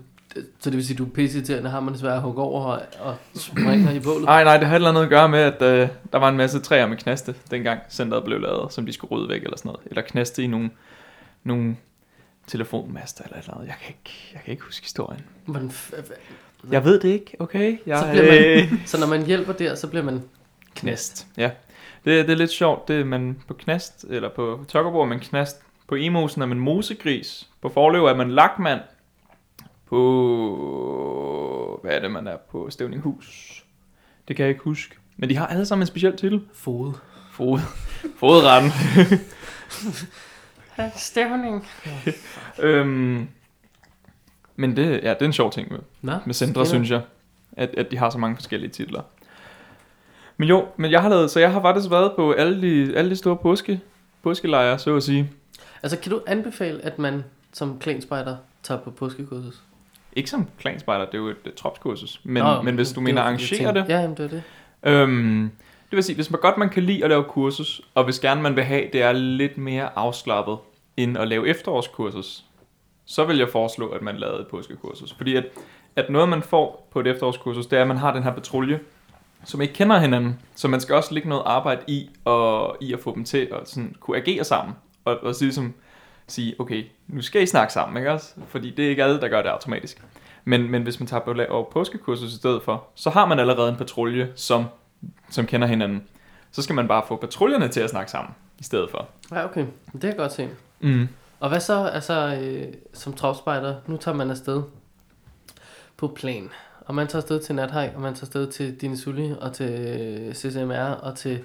[0.58, 2.82] så det vil sige, du er pisse har man det svært at hugge over og,
[3.00, 4.24] og springer i bålet?
[4.24, 6.36] Nej, nej, det har et eller andet at gøre med, at øh, der var en
[6.36, 9.68] masse træer med knaste, dengang centret blev lavet, som de skulle rydde væk eller sådan
[9.68, 9.80] noget.
[9.86, 10.70] Eller knaste i nogle,
[11.44, 11.76] nogle
[12.46, 13.66] telefonmaster eller et eller andet.
[13.68, 15.24] Jeg kan ikke, jeg kan ikke huske historien.
[15.46, 16.12] Hvordan, f- f-
[16.70, 17.78] Jeg ved det ikke, okay?
[17.86, 20.22] Jeg, så, bliver øh, man, så når man hjælper der, så bliver man
[20.74, 21.26] knast.
[21.36, 21.50] Ja,
[22.04, 22.88] det, det er lidt sjovt.
[22.88, 25.60] Det er man på knast, eller på Tokkerborg er man knast.
[25.88, 27.48] På Emosen er man mosegris.
[27.62, 28.80] På Forløv er man lakmand.
[29.86, 31.80] På...
[31.82, 33.64] Hvad er det, man er på Stævninghus?
[34.28, 34.94] Det kan jeg ikke huske.
[35.16, 36.40] Men de har alle sammen en speciel titel.
[36.54, 36.92] fod.
[37.32, 37.58] Fod.
[38.16, 38.70] Fodretten.
[40.96, 41.66] Stævning.
[42.58, 43.28] øhm,
[44.56, 47.00] men det, ja, det er en sjov ting med, Nå, med centre, synes jeg.
[47.56, 49.02] At, at de har så mange forskellige titler.
[50.36, 53.10] Men jo, men jeg har lavet, så jeg har faktisk været på alle de, alle
[53.10, 53.80] de store påske,
[54.22, 55.30] påskelejre, så at sige.
[55.82, 59.62] Altså, kan du anbefale, at man som klanspejder tager på påskekursus?
[60.12, 62.20] Ikke som klanspejder, det er jo et, et tropskursus.
[62.24, 64.42] Men, Nå, men hvis du mener jeg arrangere det, Ja, jamen, det er det.
[64.82, 65.50] Øhm,
[65.90, 68.42] det vil sige, hvis man godt man kan lide at lave kursus, og hvis gerne
[68.42, 70.58] man vil have, det er lidt mere afslappet,
[70.96, 72.44] end at lave efterårskursus,
[73.06, 75.14] så vil jeg foreslå, at man lavede et påskekursus.
[75.14, 75.44] Fordi at,
[75.96, 78.80] at noget, man får på et efterårskursus, det er, at man har den her patrulje,
[79.44, 80.40] som ikke kender hinanden.
[80.54, 83.68] Så man skal også lægge noget arbejde i, og, i at få dem til at
[83.68, 84.74] sådan, kunne agere sammen.
[85.04, 85.74] Og, og så ligesom
[86.26, 88.34] sige, okay, nu skal I snakke sammen, ikke også?
[88.48, 90.02] Fordi det er ikke alle, der gør det automatisk.
[90.44, 93.68] Men, men hvis man tager på laver påskekursus i stedet for, så har man allerede
[93.68, 94.64] en patrulje, som,
[95.30, 96.02] som kender hinanden.
[96.50, 99.08] Så skal man bare få patruljerne til at snakke sammen i stedet for.
[99.32, 99.66] Ja, okay.
[99.92, 100.48] Det kan jeg godt se.
[100.80, 101.08] Mm.
[101.40, 102.64] Og hvad så, altså, øh,
[102.94, 104.62] som tropspejder, nu tager man afsted
[105.96, 106.48] på plan.
[106.80, 110.30] Og man tager afsted til Nathike, og man tager afsted til Dine Sully, og til
[110.34, 111.38] CCMR, og til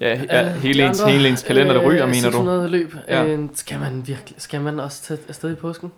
[0.00, 2.36] Ja, ja hele, ens, andre, hele ens kalender, der ryger, øh, mener du?
[2.36, 2.94] 600 løb.
[3.08, 3.24] Ja.
[3.26, 5.92] Øh, skal man virkelig, skal man også tage afsted i påsken?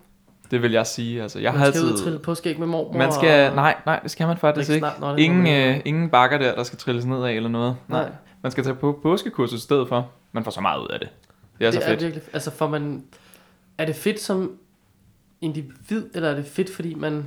[0.50, 1.22] Det vil jeg sige.
[1.22, 2.04] Altså, jeg man har skal ud og altid...
[2.04, 2.92] trille påskæg med mormor.
[2.98, 3.48] Man skal...
[3.50, 4.96] og- Nej, nej, det skal man faktisk Ikke ikke.
[4.98, 5.74] snart, må Ingen, ikke.
[5.74, 7.76] øh, ingen bakker der, der skal trilles ned af eller noget.
[7.88, 8.10] Nej,
[8.42, 10.10] Man skal tage på påskekursus i stedet for.
[10.32, 11.08] Man får så meget ud af det.
[11.58, 12.02] Det er så det fedt.
[12.02, 12.22] er virkelig...
[12.32, 13.04] Altså, for man...
[13.78, 14.58] Er det fedt som
[15.40, 17.26] individ, eller er det fedt, fordi man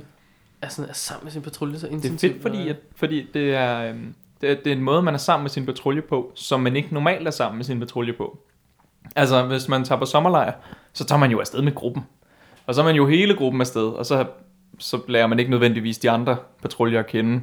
[0.62, 2.32] er, sådan, er sammen med sin patrulje så Det er intensivt?
[2.32, 5.18] fedt, fordi, at, fordi det, er, øhm, det, er, det er en måde, man er
[5.18, 8.38] sammen med sin patrulje på, som man ikke normalt er sammen med sin patrulje på.
[9.16, 10.52] Altså, hvis man tager på sommerlejr,
[10.92, 12.02] så tager man jo afsted med gruppen.
[12.66, 14.26] Og så er man jo hele gruppen afsted, og så,
[14.78, 17.40] så lærer man ikke nødvendigvis de andre patruljer at kende.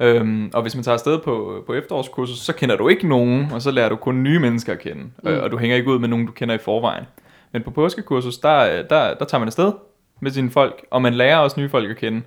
[0.00, 3.62] Øhm, og hvis man tager afsted på, på efterårskursus, så kender du ikke nogen, og
[3.62, 5.02] så lærer du kun nye mennesker at kende.
[5.02, 5.28] Mm.
[5.30, 7.04] Øh, og du hænger ikke ud med nogen, du kender i forvejen.
[7.52, 9.72] Men på påskekursus, der, der, der tager man afsted
[10.20, 12.22] med sine folk, og man lærer også nye folk at kende.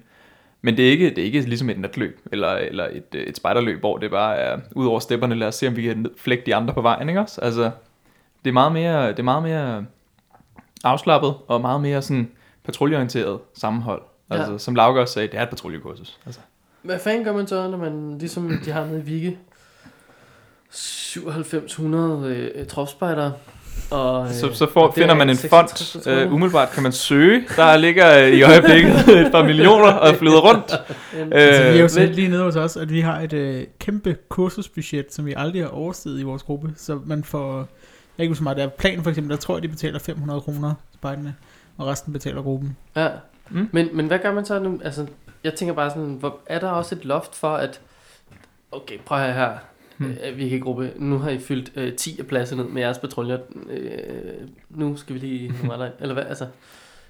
[0.62, 3.38] Men det er ikke, det er ikke ligesom et natløb, eller, eller et, øh, et
[3.38, 6.44] spejderløb, hvor det bare er ud over stepperne, lad os se, om vi kan flække
[6.46, 7.42] de andre på vejen, ikke også?
[7.42, 7.72] Altså,
[8.44, 9.86] det er meget mere, det er meget mere
[10.84, 12.32] afslappet, og meget mere sådan
[12.66, 14.02] patruljeorienteret sammenhold.
[14.30, 14.58] Altså, Ja.
[14.58, 16.20] som Lauke også sagde, det er et patruljekursus.
[16.26, 16.42] Altså.
[16.84, 19.38] Hvad fanden gør man så, når man, ligesom de har nede i Vigge,
[20.72, 23.32] 9700 øh, tropspejder,
[23.92, 26.92] og, øh, Så, så får, og finder man en 66 fond, øh, umiddelbart kan man
[26.92, 27.44] søge.
[27.56, 28.92] Der ligger øh, i øjeblikket
[29.26, 30.74] et par millioner og flyder rundt.
[31.22, 33.34] En- Altså, vi er jo Øh, men- lige nede hos os, at vi har et
[33.34, 36.74] øh, kæmpe kursusbudget, som vi aldrig har oversteget i vores gruppe.
[36.78, 37.66] Så man får, jeg
[38.18, 40.42] kan ikke så meget, der er planen for eksempel, der tror jeg, de betaler 500
[40.42, 41.36] kroner, spejderne,
[41.78, 42.78] og resten betaler gruppen.
[42.96, 43.08] Ja.
[43.50, 43.70] Mm.
[43.72, 44.80] Men, men hvad gør man så nu?
[44.84, 45.06] Altså,
[45.44, 47.82] jeg tænker bare sådan, hvor, er der også et loft for, at...
[48.72, 49.52] Okay, prøv at her.
[49.98, 50.08] Hmm.
[50.08, 50.18] Hmm.
[50.38, 50.92] Vi kan gruppe.
[50.96, 53.38] Nu har I fyldt øh, 10 af pladser ned med jeres patruljer.
[53.70, 53.90] Øh,
[54.70, 55.54] nu skal vi lige...
[55.72, 56.24] Er eller hvad?
[56.24, 56.48] Altså,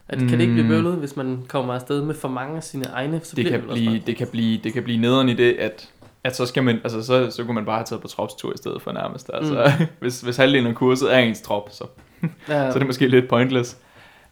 [0.07, 0.69] at, kan det ikke blive Mm.
[0.69, 3.19] bøvlet, hvis man kommer afsted med for mange af sine egne?
[3.23, 5.53] Så det bliver kan, også blive, det, kan blive, det kan blive nederen i det,
[5.53, 5.89] at,
[6.23, 8.57] at så, skal man, altså, så, så kunne man bare have taget på tropstur i
[8.57, 9.31] stedet for nærmest.
[9.33, 9.85] Altså, mm.
[9.99, 11.83] hvis, hvis halvdelen af kurset er ens trop, så,
[12.21, 13.77] Ja, så er det måske lidt pointless.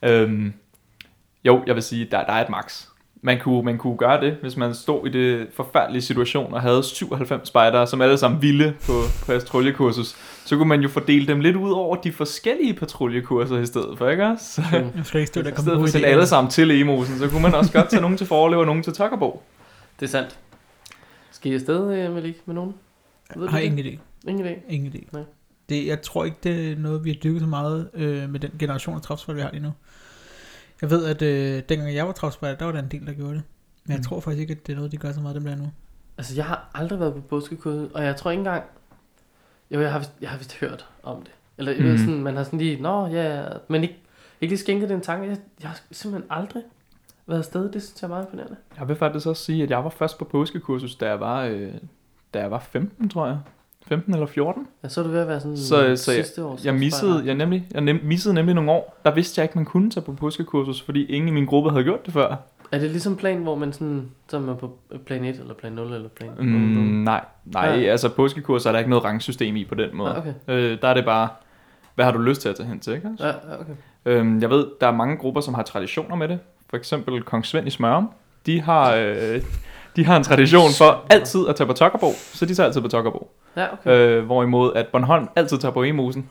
[0.03, 0.53] Øhm,
[1.45, 2.85] jo, jeg vil sige, der, der er et max.
[3.23, 6.83] Man kunne, man kunne gøre det, hvis man stod i det forfærdelige situation og havde
[6.83, 10.15] 97 spejdere, som alle sammen ville på, på patruljekursus.
[10.45, 14.09] Så kunne man jo fordele dem lidt ud over de forskellige patruljekurser i stedet for,
[14.09, 14.61] ikke også?
[14.71, 16.71] Jeg skal ikke stå der I komme stedet på for at sætte alle sammen til
[16.81, 19.43] Emosen, så kunne man også godt tage nogen til Forlev og nogen til Tokkerbo.
[19.99, 20.39] det er sandt.
[21.31, 22.73] Skal I afsted, øh, Malik, med nogen?
[23.35, 23.65] Ved Jeg har det?
[23.65, 23.99] ingen idé.
[24.29, 24.73] Ingen idé.
[24.73, 25.07] Ingen idé.
[25.13, 25.23] Nej.
[25.69, 28.51] Det, jeg tror ikke, det er noget, vi har dykket så meget øh, med den
[28.59, 29.71] generation af tropsfolk, vi har lige nu.
[30.81, 33.33] Jeg ved, at øh, dengang jeg var tropspejder, der var der en del, der gjorde
[33.33, 33.43] det.
[33.85, 34.03] Men jeg Mm.
[34.03, 35.71] tror faktisk ikke, at det er noget, de gør så meget, dem der nu.
[36.17, 38.63] Altså, jeg har aldrig været på påskekurset, og jeg tror ikke engang...
[39.71, 41.31] Jo, jeg har vist, jeg har vist hørt om det.
[41.57, 41.85] Eller mm.
[41.85, 41.97] Mhm.
[41.97, 43.97] sådan, man har sådan lige, nå ja, men ikke,
[44.41, 45.27] ikke lige skænket den tanke.
[45.29, 46.63] Jeg, jeg har simpelthen aldrig
[47.27, 47.71] været afsted.
[47.71, 48.55] Det synes jeg er meget imponerende.
[48.79, 51.73] Jeg vil faktisk også sige, at jeg var først på påskekursus, da jeg var, øh,
[52.33, 53.39] da jeg var 15, tror jeg.
[53.91, 54.67] 15 eller 14.
[54.83, 55.65] Ja, så er du ved at være sådan Så-
[55.95, 56.59] så jeg- sidste år.
[56.63, 58.97] Jeg missede, jeg nemlig, jeg nem, missede nemlig nogle år.
[59.05, 61.83] Der vidste jeg ikke, man kunne tage på påskekursus, fordi ingen i min gruppe havde
[61.83, 62.35] gjort det før.
[62.71, 65.71] Er det ligesom plan, hvor man sådan, så er man på plan 1, eller plan
[65.73, 66.83] 0, eller plan Mm, 0?
[67.03, 67.71] nej, nej, Ja.
[67.91, 70.09] altså påskekurser er der ikke noget rangsystem i på den måde.
[70.11, 70.33] Ah, okay.
[70.47, 71.27] Øh, der er det bare,
[71.95, 73.09] hvad har du lyst til at tage hen til, ikke?
[73.19, 73.73] Ja, ja, okay.
[74.05, 76.39] Øhm, jeg ved, der er mange grupper, som har traditioner med det.
[76.69, 78.09] For eksempel Kong Svend i Smørum.
[78.45, 79.41] De har, øh,
[79.95, 82.87] de har en tradition for altid at tage på Tokkerbo, så de tager altid på
[82.87, 83.31] Tokkerbo.
[83.57, 83.91] Ja, okay.
[83.91, 86.29] Øh, hvorimod at Bornholm altid tager på Emusen.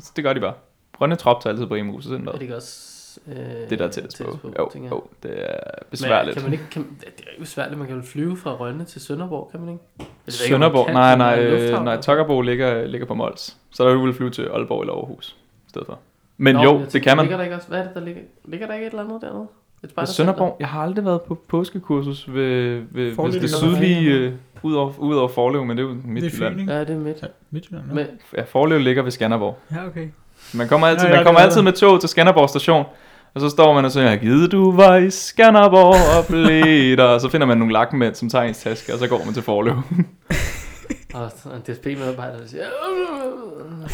[0.00, 0.52] Så det gør de bare.
[1.00, 2.02] Rønne Trop tager altid på Emusen.
[2.02, 2.38] Sådan Er noget.
[2.40, 2.86] det ikke også...
[3.28, 3.36] Øh,
[3.70, 4.38] Det der er tættest på.
[4.58, 4.92] Jo, tænker jeg.
[4.92, 6.34] jo, det er Men besværligt.
[6.34, 9.00] kan man ikke, kan, det er jo besværligt, man kan jo flyve fra Rønne til
[9.00, 9.84] Sønderborg, kan man ikke?
[9.98, 13.56] Man Sønderborg, kan, nej, men nej, er øh, nej, Tokkerbo ligger, ligger på Mols.
[13.70, 15.36] Så der vil du flyve til Aalborg eller Aarhus
[15.66, 15.98] i stedet for.
[16.36, 17.24] Men Nå, jo, det tænker, kan man.
[17.26, 18.22] Ligger der ikke også, hvad er det, der ligger?
[18.44, 19.46] Ligger der ikke et eller andet dernede?
[19.82, 20.32] Et Ved spejdercenter?
[20.32, 24.92] Sønderborg, jeg har aldrig været på påskekursus ved, ved, ved det sydlige, øh, ud over,
[24.98, 26.54] ud over Forlev, men det er jo Det er Midtjylland.
[26.54, 26.72] Fyn, ikke?
[26.72, 27.22] Ja, det er midt.
[27.22, 27.94] Ja, Midtjylland, ja.
[27.94, 28.06] Men,
[28.36, 29.58] Ja, Forlev ligger ved Skanderborg.
[29.72, 30.08] Ja, okay.
[30.54, 32.84] Man kommer altid, Ja, man det kommer er altid med tog til Skanderborg station,
[33.34, 37.20] og så står man og siger, givet du var i Skanderborg og blev der, og
[37.20, 39.74] så finder man nogle lakmænd, som tager ens taske, og så går man til Forlev.
[41.14, 42.64] og så en DSB-medarbejder, der siger...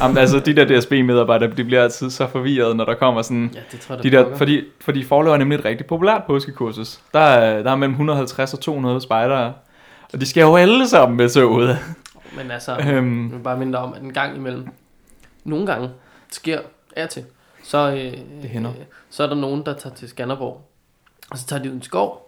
[0.03, 3.51] Jamen, altså, de der DSB-medarbejdere, de bliver altid så forvirret, når der kommer sådan...
[3.55, 7.01] Ja, det tror jeg, De der, fordi, fordi Forlev er nemlig et rigtig populært påskekursus.
[7.15, 9.53] Der er, der er mellem 150 og 200 spejdere,
[10.13, 11.79] og de skal jo alle sammen med toget.
[12.37, 13.33] Men altså, Øhm.
[13.33, 14.69] jeg bare minde om, at en gang imellem,
[15.45, 15.91] nogle gange
[16.33, 16.61] sker
[16.97, 17.25] er til,
[17.65, 18.13] så, øh,
[18.43, 18.71] Det hænder.
[18.71, 18.77] Øh,
[19.11, 20.69] så er der nogen, der tager til Skanderborg,
[21.31, 22.26] og så tager de ud i en skov,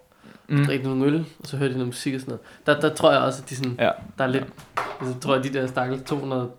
[0.48, 0.64] mm.
[0.66, 2.80] drikker nogle øl, og så hører de noget musik og sådan noget.
[2.82, 3.90] Der, der tror jeg også, at de sådan, Ja.
[4.18, 4.44] der er lidt,
[4.76, 6.50] altså, jeg tror jeg, de der stakkels 200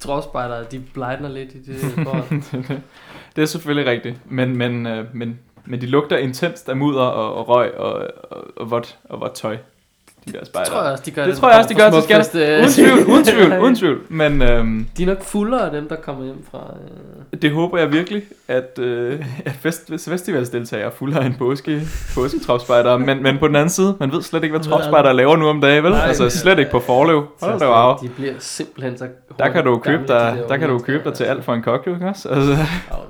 [0.00, 2.42] trådspejdere, de blejner lidt i det forhold.
[3.36, 7.34] det er selvfølgelig rigtigt, men, men, øh, men, men de lugter intenst af mudder og,
[7.34, 9.56] og røg og, og, og, vådt, og vådt tøj.
[10.26, 10.70] De der Det spejdere.
[10.72, 11.22] tror jeg også, de gør.
[11.24, 13.76] Det dem, tror der jeg også, de gør til Smukfest, Uden tvivl, uden tvivl, uden
[13.76, 14.00] tvivl.
[14.08, 16.74] Men øhm, De er nok fuldere af dem, der kommer hjem fra...
[17.32, 17.42] Øh...
[17.42, 21.82] det håber jeg virkelig, at, øh, at fest, festivalsdeltagere er fulde af en påske,
[22.14, 22.96] påsketropspejder.
[22.96, 25.60] Men, men på den anden side, man ved slet ikke, hvad tropspejdere laver nu om
[25.60, 25.92] dagen, vel?
[25.92, 27.26] Nej, altså det- slet ikke på forlev.
[27.42, 27.96] Hold da wow.
[28.02, 29.08] De bliver simpelthen så
[29.38, 31.62] Der kan du købe dig, de der kan du købe dig til alt for en
[31.62, 32.28] kok, jo, ikke også?
[32.28, 32.52] Altså,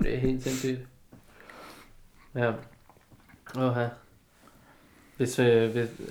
[0.02, 0.78] det er helt sindssygt.
[2.36, 2.48] Ja.
[3.58, 3.76] Åh.
[5.16, 6.06] Hvis, øh, hvis, øh,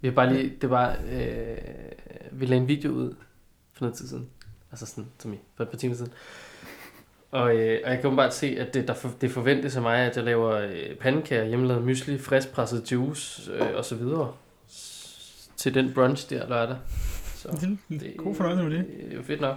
[0.00, 1.56] vi har bare lige, det var, øh,
[2.32, 3.14] vi lagde en video ud
[3.72, 4.26] for noget tid siden.
[4.70, 6.12] Altså sådan, som i, for et par timer siden.
[7.30, 9.98] Og, øh, og jeg kan bare se, at det, der for, det forventes af mig,
[9.98, 14.32] at jeg laver øh, pandekager, hjemmelavet mysli, friskpresset juice øh, og så videre.
[14.70, 16.76] S- til den brunch der lørdag.
[17.34, 17.48] Så
[17.88, 18.86] Det er god fornøjelse med det.
[19.04, 19.56] Det er jo fedt nok.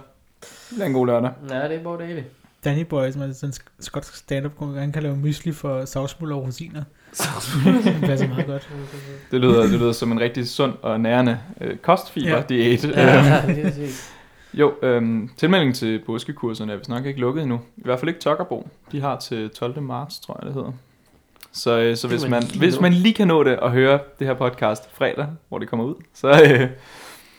[0.70, 1.30] det er en god lørdag.
[1.50, 2.26] Ja, det er bare dejligt.
[2.64, 6.32] Danny Boy, som er sådan en sk- skotsk stand-up han kan lave mysli for savsmuld
[6.32, 6.84] og rosiner.
[7.12, 7.28] Så
[7.84, 8.68] Det passer meget godt.
[9.30, 12.84] Det lyder, det lyder som en rigtig sund og nærende øh, kostfiber-diæt.
[12.84, 14.12] Ja, ja, det er præcis.
[14.54, 17.60] Jo, øhm, tilmelding til påskekurserne er vist nok ikke lukket endnu.
[17.76, 18.68] I hvert fald ikke Tokkerbo.
[18.92, 19.82] De har til 12.
[19.82, 20.72] marts, tror jeg det hedder.
[21.52, 24.34] Så, øh, så hvis, man hvis man lige kan nå det og høre det her
[24.34, 26.68] podcast fredag, hvor det kommer ud, så, øh,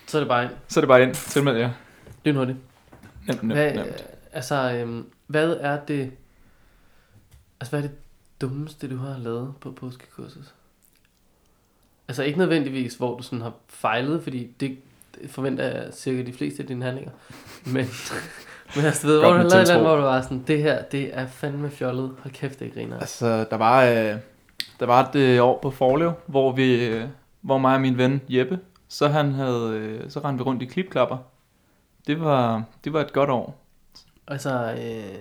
[0.07, 1.13] Så er det bare så er det bare ind.
[1.13, 1.69] Tilmeld jer.
[2.25, 2.57] lynhurtigt.
[3.27, 4.05] Nemt, nemt, Hvad, nemt.
[4.33, 6.11] altså, øhm, hvad er det...
[7.59, 7.91] Altså, hvad er det
[8.41, 10.53] dummeste, du har lavet på påskekurset?
[12.07, 14.77] Altså, ikke nødvendigvis, hvor du sådan har fejlet, fordi det,
[15.15, 17.11] det forventer jeg cirka de fleste af dine handlinger.
[17.65, 17.73] Men,
[18.75, 19.81] men altså, ved, hvor du andet, tiltro.
[19.81, 22.15] hvor du var sådan, det her, det er fandme fjollet.
[22.19, 22.99] Hold kæft, det griner.
[22.99, 24.17] Altså, der var, øh,
[24.79, 27.07] der var et øh, år på Forlev, hvor vi, øh,
[27.41, 30.65] hvor mig og min ven Jeppe, så han havde, øh, så rendte vi rundt i
[30.65, 31.17] klipklapper.
[32.07, 33.59] Det var, det var et godt år.
[34.27, 35.19] Altså, øh,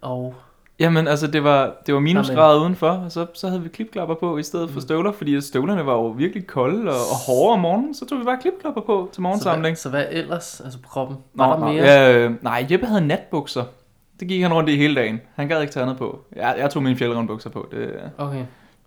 [0.00, 0.34] og...
[0.78, 4.38] Jamen, altså, det var, det var minusgrader udenfor, og så, så havde vi klipklapper på
[4.38, 4.80] i stedet for Mm.
[4.80, 8.24] støvler, fordi støvlerne var jo virkelig kolde og, og hårde om morgenen, så tog vi
[8.24, 9.62] bare klipklapper på til Så morgensamling.
[9.72, 10.60] hvad, så hvad ellers?
[10.64, 11.16] Altså på kroppen?
[11.34, 11.84] Nå, Var der nå, mere?
[11.84, 13.64] Ja, øh, nej, Jeppe havde natbukser.
[14.20, 15.20] Det gik han rundt i hele dagen.
[15.34, 16.18] Han gad ikke tage andet på.
[16.36, 17.68] Jeg, jeg tog mine fjeldrundbukser på.
[17.70, 18.44] Det, Okay.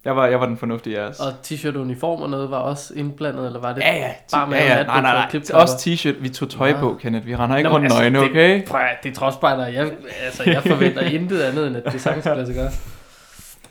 [0.08, 1.20] Jeg, var, jeg var den fornuftige af os.
[1.20, 3.82] Og t-shirt og uniform og noget var også indblandet, eller var det?
[3.82, 4.12] Ja, ja.
[4.32, 4.84] Bare med ja, ja.
[4.84, 5.42] Nej, nej, nej.
[5.62, 6.22] Også t-shirt.
[6.22, 6.78] Vi tog tøj Nå.
[6.80, 7.26] på, Kenneth.
[7.26, 8.66] Vi render ikke Nå, rundt altså, nøgne, det- okay?
[8.66, 9.68] Prøv det er tropspejder.
[9.68, 9.92] Jeg,
[10.26, 12.70] altså, jeg forventer intet andet, end at det sagtens skal lade sig gøre.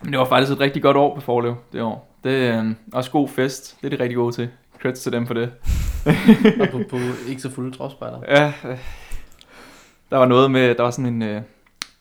[0.03, 2.17] Men det var faktisk et rigtig godt år på Forlev det år.
[2.25, 3.77] Det er øh, også god fest.
[3.83, 4.49] Det er de rigtig gode til.
[4.83, 5.51] Creds til dem for det.
[6.61, 6.97] Og på, på
[7.29, 8.19] ikke så fulde tropspejder.
[8.29, 8.79] Ja, øh,
[10.11, 11.35] der var noget med, der var sådan en, øh,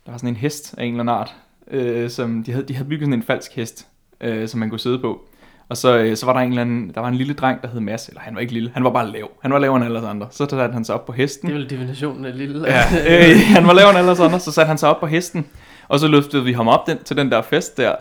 [0.06, 1.34] der var sådan en hest af en eller anden art,
[1.72, 3.88] øh, som de havde, de havde bygget sådan en falsk hest,
[4.22, 5.22] øh, som man kunne sidde på.
[5.70, 7.68] Og så, øh, så var der en eller anden, der var en lille dreng, der
[7.68, 9.30] hed Mads, eller han var ikke lille, han var bare lav.
[9.42, 10.28] Han var lavere end alle os andre.
[10.32, 11.50] Så satte han sig op på hesten.
[11.50, 12.68] Det er vel definitionen af lille...
[12.68, 12.82] Ja,
[13.32, 15.48] øh, han var lavere end alle os andre, så satte han sig op på hesten,
[15.88, 17.96] og så løftede vi ham op den, til den der fest der,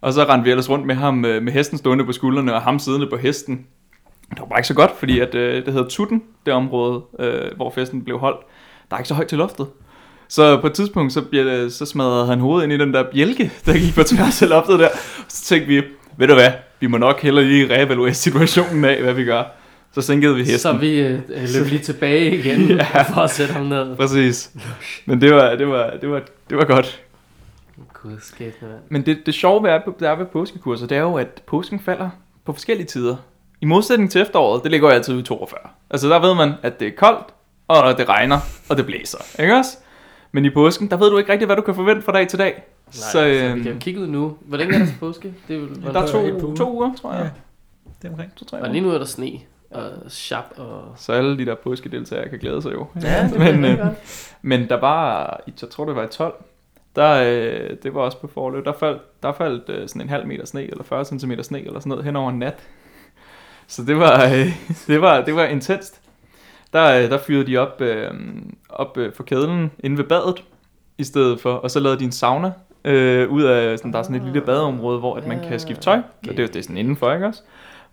[0.00, 2.62] og så rendte vi ellers rundt med ham, øh, med hesten stående på skuldrene, og
[2.62, 3.66] ham siddende på hesten.
[4.30, 7.56] Det var bare ikke så godt, fordi at, øh, det hedder Tutten, det område, øh,
[7.56, 8.40] hvor festen blev holdt.
[8.90, 9.66] Der er ikke så højt til loftet.
[10.28, 13.52] Så på et tidspunkt, så, bjæl- så smadrede han hovedet ind i den der bjælke,
[13.66, 14.88] der gik på tværs af loftet der.
[15.28, 15.82] Så tænkte vi,
[16.16, 16.50] ved du hvad,
[16.80, 19.42] vi må nok hellere lige reevaluere situationen af, hvad vi gør.
[19.94, 20.58] Så sænkede vi hesten.
[20.58, 21.18] Så vi øh,
[21.54, 22.60] løb lige tilbage igen,
[22.94, 23.02] Ja.
[23.02, 23.96] for at sætte ham ned.
[23.96, 24.50] Præcis.
[25.06, 27.00] Men det var, det var, det var, det var godt.
[28.02, 28.80] Gud, skæbne, mand.
[28.88, 29.70] Men det, det sjove ved,
[30.00, 32.10] der er ved påskekurser, det er jo, at påsken falder
[32.46, 33.16] på forskellige tider.
[33.60, 35.58] I modsætning til efteråret, det ligger jo altid i 42.
[35.90, 37.26] Altså der ved man, at det er koldt,
[37.68, 39.18] og det regner, og det blæser.
[39.42, 39.70] Ikke også?
[40.32, 42.38] Men i påsken, der ved du ikke rigtig, hvad du kan forvente fra dag til
[42.38, 42.52] dag.
[42.54, 44.36] Nej, så, så, så vi øhm, kan kigge ud nu.
[44.40, 45.34] Hvor længe er der til påske?
[45.48, 46.56] Det er, vel- der er to, uger.
[46.56, 47.22] to uger, tror jeg.
[47.22, 47.30] Ja,
[48.02, 48.34] det er omkring.
[48.36, 48.72] To, tre Og uger.
[48.72, 49.30] lige nu er der sne
[49.70, 50.82] og sharp og...
[50.96, 52.86] Så alle de der påskedeltagere kan glæde sig jo.
[53.02, 53.86] Ja, det men, men, øh,
[54.42, 56.34] men der var, i- jeg tror det var i 12,
[56.96, 60.26] der, øh, det var også på forløb, der faldt, der faldt øh, sådan en halv
[60.26, 62.56] meter sne, eller 40 cm sne, eller sådan noget, hen over en nat.
[63.66, 64.46] Så det var, øh,
[64.86, 66.00] det var, det var intenst.
[66.72, 68.10] Der, øh, der fyrede de op, øh,
[68.68, 70.44] op øh, for kedlen inde ved badet,
[70.98, 72.52] i stedet for, og så lavede de en sauna,
[72.84, 75.82] øh, ud af, sådan, der er sådan et lille badeområde, hvor at man kan skifte
[75.82, 75.98] tøj,
[76.28, 77.42] og det, det er sådan indenfor, ikke også?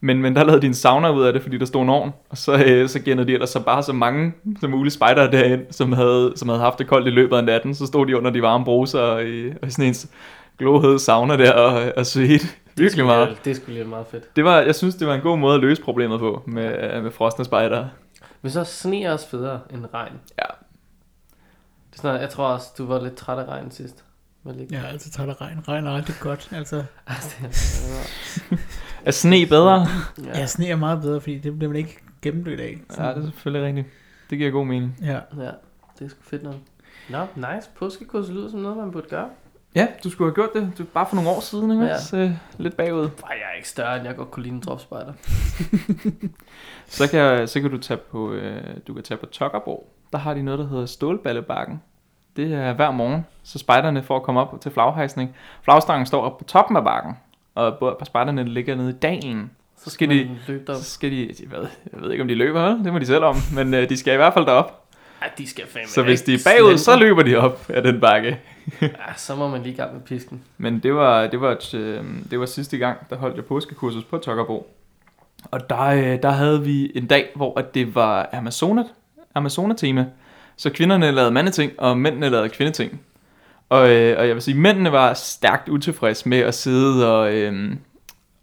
[0.01, 2.11] Men, men der lavede de en sauna ud af det, fordi der stod en ovn,
[2.29, 5.61] og så, øh, så gennede de ellers så bare så mange som muligt spejdere derind,
[5.71, 8.31] som havde, som havde haft det koldt i løbet af natten, så stod de under
[8.31, 9.95] de varme bruser og i, og sådan en
[10.57, 12.47] glohed sauna der og, og svedte
[12.77, 13.37] virkelig meget.
[13.45, 14.35] Det skulle lige meget fedt.
[14.35, 17.11] Det var, jeg synes, det var en god måde at løse problemet på med, med
[17.11, 17.89] frosne spejdere.
[18.45, 20.13] Men så sne er også federe end regn.
[20.37, 20.47] Ja.
[21.91, 24.03] Det er sådan, jeg tror også, du var lidt træt af regn sidst.
[24.45, 25.67] Jeg er altid træt af regn.
[25.67, 26.49] Regn er aldrig godt.
[26.51, 26.83] Altså,
[29.05, 29.87] Er sne bedre?
[30.25, 30.39] ja.
[30.39, 32.81] ja, sne er meget bedre, fordi det bliver man ikke gennemblødt af.
[32.97, 33.87] Ja, det er selvfølgelig rigtigt.
[34.29, 34.97] Det giver god mening.
[35.01, 35.19] Ja.
[35.37, 35.51] Ja,
[35.99, 36.55] det er sgu fedt nok.
[37.09, 37.69] Nå, nice.
[37.75, 39.29] Påskekurs lyder som noget, man burde gøre.
[39.75, 40.79] Ja, du skulle have gjort det.
[40.79, 41.83] Var bare for nogle år siden, ikke?
[41.83, 41.89] Ja.
[41.89, 41.99] Ja.
[41.99, 43.03] Så, lidt bagud.
[43.03, 45.13] Ej, jeg er ikke større, end jeg godt kunne lide en dropspejder.
[46.87, 49.87] Så kan, så kan du tage på, øh, du kan tage på Tokkerborg.
[50.11, 51.81] Der har de noget, der hedder Stålballebakken.
[52.35, 55.35] Det er hver morgen, så spejderne får at komme op til flaghejsning.
[55.63, 57.13] Flagstangen står op på toppen af bakken,
[57.55, 59.51] og spejderne ligger nede i dalen.
[59.77, 60.81] Så skal de, løbe derop.
[60.81, 63.23] så skal de, jeg ved, jeg ved ikke om de løber, det må de selv
[63.23, 64.85] om, men øh, de skal i hvert fald derop.
[65.21, 68.01] Ej, de skal fandme Så hvis de er bagud, så løber de op af den
[68.01, 68.39] bakke.
[68.81, 70.43] Ja, så må man lige i gang med pisken.
[70.57, 74.03] Men det var, det var, et, øhm, det var sidste gang, der holdt jeg påskekursus
[74.03, 74.67] på Tokkerbo.
[75.51, 78.85] Og der, øh, der havde vi en dag, hvor at det var Amazonet,
[79.35, 80.05] Amazonetema.
[80.57, 83.01] Så kvinderne lavede mandeting, og mændene lavede kvindeting.
[83.69, 87.75] Og, øh, og jeg vil sige, mændene var stærkt utilfredse med at sidde og, øh,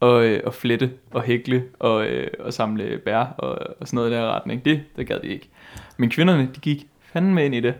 [0.01, 4.11] og, øh, og flette og hækle og, øh, og samle bær og, og sådan noget
[4.11, 4.65] i den her retning.
[4.65, 5.49] Det, det gad de ikke.
[5.97, 7.75] Men kvinderne, de gik fandme ind i det.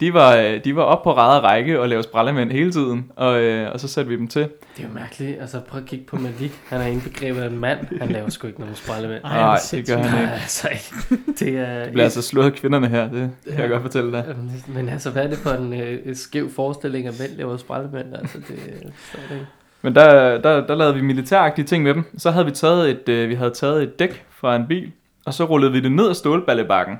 [0.00, 3.10] De var, øh, de var op på ræd og række og lavede sprællemænd hele tiden,
[3.16, 4.42] og, øh, og så satte vi dem til.
[4.42, 5.40] Det er jo mærkeligt.
[5.40, 6.60] Altså, prøv at kigge på Malik.
[6.68, 7.78] Han er indbegrebet af en mand.
[8.00, 10.32] Han laver sgu ikke nogen hvor Nej, det gør han ikke.
[10.32, 11.22] altså ikke.
[11.38, 11.82] Det er...
[11.82, 14.34] Det bliver altså slået af kvinderne her, det kan jeg godt fortælle dig.
[14.68, 18.14] Men altså, hvad er det for en øh, skæv forestilling, at mænd laver spejlemænd?
[18.14, 18.58] Altså, det
[18.94, 19.46] forstår jeg ikke.
[19.82, 22.04] Men der, der, der lavede vi militæragtige ting med dem.
[22.18, 24.92] Så havde vi taget et, øh, vi havde taget et dæk fra en bil,
[25.26, 26.98] og så rullede vi det ned ad stålballebakken.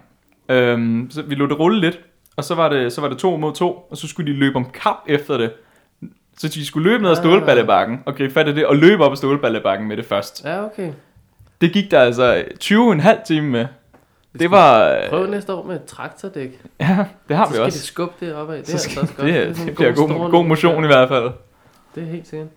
[0.48, 2.00] Øhm, så vi lod det rulle lidt,
[2.38, 4.56] og så var, det, så var det to mod to, og så skulle de løbe
[4.56, 5.52] om kap efter det.
[6.38, 9.12] Så de skulle løbe ned ad stålballebakken og gribe fat i det, og løbe op
[9.12, 10.44] ad stålballebakken med det først.
[10.44, 10.92] Ja, okay.
[11.60, 13.66] Det gik der altså 20 en halv time med.
[14.38, 14.88] Det var...
[14.92, 16.60] øh, Prøv næste år med et traktordæk.
[16.80, 17.78] Ja, det har Så vi skal også.
[17.78, 18.58] de skubbe det opad.
[18.58, 19.26] Det Så er skal, altså også godt.
[19.26, 21.30] det, er det, sådan det en bliver god, store god motion i hvert fald.
[21.94, 22.48] Det er helt sikkert.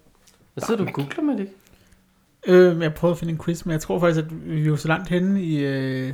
[0.53, 1.49] Hvad sidder du og googler med det?
[2.47, 4.75] Øh, jeg prøvede at finde en quiz, men jeg tror faktisk, at vi er jo
[4.77, 6.13] så langt henne i, øh,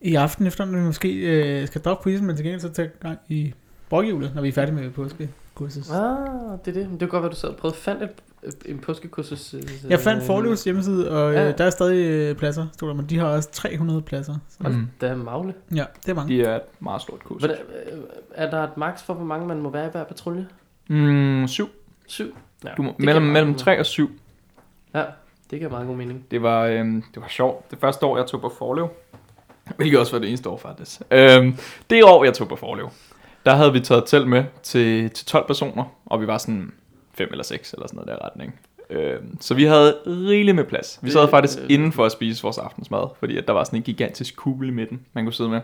[0.00, 2.90] i aften, efter at vi måske øh, skal droppe quizzen, men til gengæld så tage
[3.00, 3.54] gang i
[3.88, 5.90] broghjulet, når vi er færdige med påskekursus.
[5.90, 6.90] Ah, det er det.
[6.90, 8.12] Men det kan godt være, du sad og prøvede fandt et,
[8.66, 9.54] en påskekursus.
[9.54, 11.48] øh, Jeg fandt øh, Forløs hjemmeside, og Ja.
[11.48, 14.34] øh, der er stadig øh, pladser, stod der, men de har også 300 pladser.
[14.48, 14.86] Så, Mm.
[15.00, 15.54] da magle.
[15.74, 16.34] ja, det er mange.
[16.36, 17.42] De er et meget stort kurs.
[17.42, 17.56] Hvordan,
[17.92, 17.98] øh,
[18.34, 20.46] er der et max for, hvor mange man må være i hver patrulje?
[20.88, 21.68] Mm, syv.
[22.06, 22.36] Syv?
[22.64, 24.10] Ja, Du må, det mellem, mellem 3 og 7.
[24.94, 25.02] Ja,
[25.50, 26.26] det giver meget god mening.
[26.30, 27.70] Det var, øhm, det var sjovt.
[27.70, 28.88] Det første år, jeg tog på Forlev,
[29.76, 31.00] hvilket også var det eneste år faktisk.
[31.10, 31.56] Øhm,
[31.90, 32.90] det år, jeg tog på Forlev,
[33.46, 36.72] der havde vi taget telt med til, til 12 personer, og vi var sådan
[37.14, 38.60] 5 eller 6 eller sådan noget der retning.
[38.90, 40.98] Øhm, så vi havde rigeligt med plads.
[41.02, 43.78] Vi sad faktisk øh, inden for at spise vores aftensmad, fordi at der var sådan
[43.78, 45.60] en gigantisk kugle i midten, man kunne sidde med.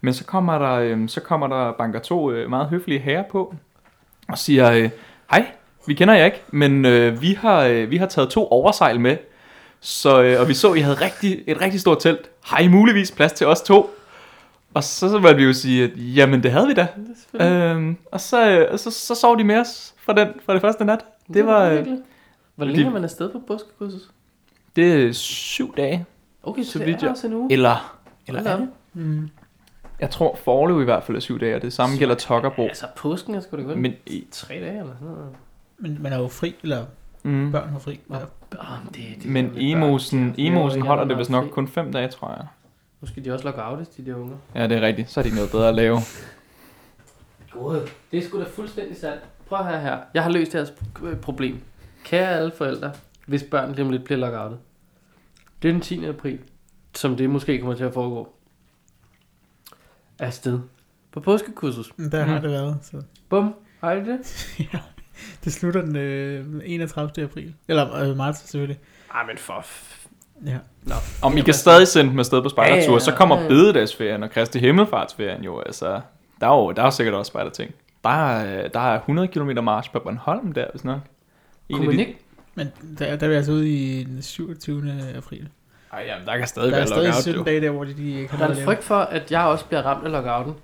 [0.00, 3.54] Men så kommer der, øhm, så kommer der banker to øh, meget høflige herrer på,
[4.28, 4.90] og siger, øh,
[5.30, 5.46] hej,
[5.86, 9.16] vi kender jer ikke, men øh, vi, har, øh, vi har taget to oversejl med,
[9.80, 12.30] så, øh, og vi så, at I havde rigtig, et rigtig stort telt.
[12.44, 13.90] Har I muligvis plads til os to?
[14.74, 16.86] Og så, så valgte vi jo sige, at jamen det havde vi da.
[17.44, 20.84] Øhm, og så, øh, så, så sov de med os fra, den, fra det første
[20.84, 21.00] nat.
[21.34, 21.86] Det var, øh.
[22.54, 24.02] Hvor længe de- er man afsted på påskekursus?
[24.76, 26.06] det er syv dage.
[26.42, 27.52] Okay, Så så det er jeg- også en uge.
[27.52, 28.62] Eller, eller er det?
[28.62, 28.68] op.
[28.92, 29.28] Mm.
[30.00, 32.62] Jeg tror Forlev i hvert fald er syv dage, og det samme gælder Tokkerbo.
[32.62, 33.78] Altså, påsken er sgu da godt.
[33.78, 35.28] Men i, Tre dage eller sådan noget.
[35.78, 36.84] Men man er jo fri, eller
[37.28, 38.00] mm, børn har fri.
[38.10, 38.16] Ja.
[38.94, 40.36] Det, det, men Emosen, børn.
[40.36, 41.50] Det jo Emosen holder det vist nok fri.
[41.50, 42.46] kun fem dage, tror jeg.
[43.00, 44.36] Nu skal de også logge outes, de der unger.
[44.54, 45.10] Ja, det er rigtigt.
[45.10, 45.98] Så er de noget bedre at lave.
[47.52, 47.88] God.
[48.10, 49.22] Det er sgu da fuldstændig sandt.
[49.48, 49.98] Prøv her her.
[50.14, 50.72] Jeg har løst jeres
[51.02, 51.60] øh, problem.
[52.04, 52.92] Kære alle forældre,
[53.26, 54.58] hvis børn lige om lidt bliver lockoutet.
[55.62, 56.04] Det er den 10.
[56.04, 56.38] april,
[56.94, 58.34] som det måske kommer til at foregå.
[60.18, 60.60] Afsted.
[61.12, 61.92] På påskekursus.
[62.12, 62.42] Der har Mm.
[62.42, 62.76] det været.
[62.82, 63.02] Så.
[63.28, 63.54] Bum.
[63.80, 64.18] Har I det?
[65.44, 67.24] Det slutter den øh, 31.
[67.24, 67.54] april.
[67.68, 68.78] Eller øh, marts selvfølgelig.
[69.14, 69.52] Ej, men for...
[69.54, 69.94] F-
[70.46, 70.56] Ja.
[71.22, 73.48] Om I kan stadig sende dem afsted på spejdertur, Ja, ja, så kommer ja, ja.
[73.48, 76.00] bededagsferien og Kristi Himmelfartsferien jo, altså,
[76.40, 77.74] der er jo, der er jo sikkert også spejderting.
[78.04, 80.98] Der er, der er 100 km march på Bornholm der, hvis nok.
[81.72, 82.18] Kunne man ikke?
[82.54, 84.92] Men der, der er vi altså ude i den 27.
[85.16, 85.48] april.
[85.92, 87.44] Ej, jamen, der kan stadig Der er være stadig lockout, 17 jo.
[87.44, 89.82] dage der, hvor de, de har Der er en frygt for, at jeg også bliver
[89.82, 90.54] ramt af lockouten.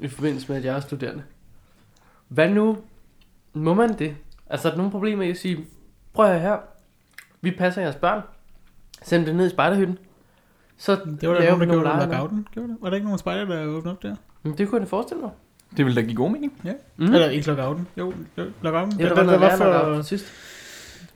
[0.00, 1.22] I forbindelse med, at jeg er studerende.
[2.28, 2.78] Hvad nu?
[3.54, 4.16] Må man det?
[4.50, 5.64] Altså, er der nogle problemer i at sige,
[6.12, 6.56] prøv at høre her.
[7.40, 8.20] Vi passer jeres børn.
[9.02, 9.98] Send det ned i spejderhytten.
[10.76, 12.48] Så Det var der nogen, der gjorde det lockouten.
[12.54, 12.76] Gjorde det?
[12.80, 14.16] Var der ikke nogen spejder, der åbnede op der?
[14.42, 15.30] Men det kunne jeg da forestille mig.
[15.76, 16.52] Det vil da give god mening.
[16.64, 16.72] Ja.
[16.96, 17.04] Mm.
[17.04, 17.88] Eller ikke lockouten.
[17.96, 18.12] Jo,
[18.62, 19.00] lockouten.
[19.00, 20.24] Ja, der, var den- noget den værre lockout sidst.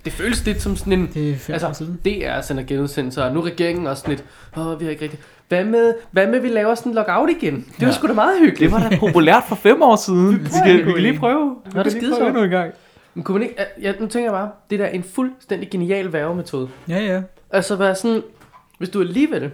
[0.07, 1.11] Det føles lidt som sådan en...
[1.15, 1.85] Det er fem Altså.
[2.05, 4.25] DR sender genudsendelser, og nu er regeringen også sådan lidt,
[4.59, 5.23] åh, vi har ikke rigtigt...
[5.49, 7.55] Hvad med, hvad med, vi laver sådan en lockout igen?
[7.55, 7.93] Det var Ja.
[7.93, 8.73] sgu da meget hyggeligt.
[8.73, 10.33] Det var da populært for fem år siden.
[10.45, 11.57] Vi, prøver vi kan lige prøve.
[11.75, 12.73] Vi det skide endnu en gang.
[13.15, 13.65] Men kunne man ikke...
[13.83, 16.69] Ja, nu tænker jeg bare, det der er en fuldstændig genial værvemetode.
[16.89, 17.23] Ja, ja.
[17.51, 18.23] Altså være sådan,
[18.79, 19.51] hvis du alligevel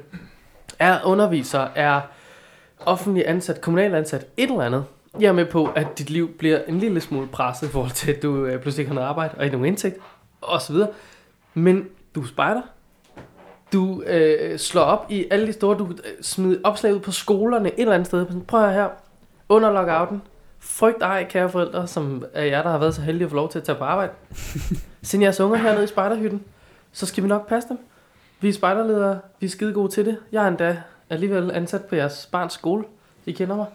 [0.79, 2.01] er underviser, er
[2.87, 4.85] offentlig ansat, kommunal ansat, et eller andet,
[5.21, 8.11] jeg er med på, at dit liv bliver en lille smule presset i forhold til,
[8.13, 9.97] at du øh, pludselig ikke har noget arbejde og ikke nogen indtægt,
[10.43, 10.89] og så videre.
[11.55, 12.63] Men du er spejder.
[13.73, 17.69] Du øh, slår op i alle de store, du øh, smider opslag ud på skolerne
[17.69, 18.27] et eller andet sted.
[18.49, 18.89] Prøv her,
[19.49, 20.23] under lockouten.
[20.59, 23.51] Frygt ej, kære forældre, som er jer, der har været så heldige at få lov
[23.51, 24.13] til at tage på arbejde.
[25.03, 26.43] Send jeres unger hernede i spejderhytten,
[26.93, 27.79] så skal vi nok passe dem.
[28.41, 30.19] Vi er spejderledere, vi er skide gode til det.
[30.33, 32.85] Jeg er endda alligevel ansat på jeres barns skole.
[33.27, 33.67] I kender mig.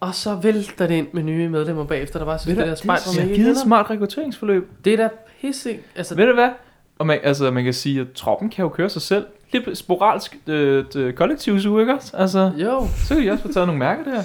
[0.00, 3.02] Og så vælter det ind med nye medlemmer bagefter, der bare synes, det der spejder
[3.04, 4.70] det mig er ikke givet et smart rekrutteringsforløb.
[4.84, 5.08] Det er da
[5.46, 5.76] pisse.
[5.96, 6.50] Altså, Ved du hvad?
[6.98, 9.26] Og man, altså, man kan sige, at troppen kan jo køre sig selv.
[9.52, 12.16] Lidt sporadisk øh, kollektivsuge, ikke også?
[12.16, 14.22] Altså, jo, så kan de også få taget nogle mærker der.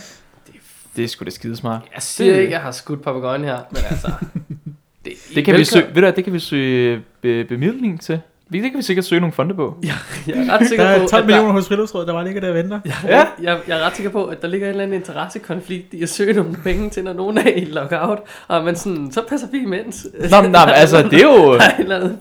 [0.96, 1.82] Det er sgu da skidesmart.
[1.96, 4.12] jeg siger Det- ikke, jeg har skudt papagøjen her, men altså...
[5.06, 8.22] det, Det kan vi søge, ved du, det kan vi søge be, bemidling til.
[8.52, 9.78] Vi- Det kan vi sikkert søge nogle fonde på.
[9.84, 9.94] Jeg
[10.36, 12.50] er ret sikker Der på, er 12 at millioner hos Friluftsrådet, der bare ligger der
[12.50, 12.80] og venter.
[12.86, 13.18] Jeg, Ja.
[13.18, 13.26] ja.
[13.42, 16.10] jeg, jeg er ret sikker på, at der ligger en eller anden interessekonflikt i at
[16.10, 19.58] søge nogle penge til, når nogen er i lockout, og man sådan, så passer vi
[19.58, 20.08] imens.
[20.32, 21.54] Nå, men, nej, men altså, det er jo...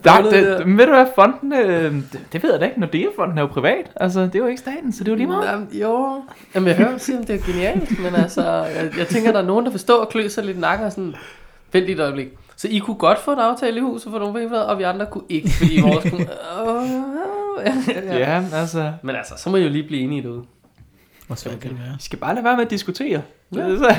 [0.05, 0.65] Der er Der, det, der.
[0.65, 3.39] ved du hvad, fonden, øh, det, det ved jeg da ikke, når det er fonden
[3.39, 3.87] er jo privat.
[3.97, 5.47] Altså, det er jo ikke staten, så det er jo lige meget.
[5.53, 6.23] Jamen, jo,
[6.55, 9.45] Jamen, jeg hører sige, om det er genialt, men altså, jeg, jeg tænker, der er
[9.47, 11.15] nogen, der forstår at klø sig lidt nakken og sådan,
[11.73, 12.29] vent lige et øjeblik.
[12.61, 15.07] Så I kunne godt få en aftale i huset for nogle penge, og vi andre
[15.07, 16.27] kunne ikke, fordi vores kunne...
[17.95, 18.45] ja, ja.
[18.53, 20.43] Altså, Men altså, så må I jo lige blive enige derude.
[21.27, 21.95] Hvor svært kan det være?
[21.99, 23.23] I skal bare lade være med at diskutere.
[23.55, 23.67] Ja.
[23.69, 23.77] Ja.
[23.79, 23.95] Så,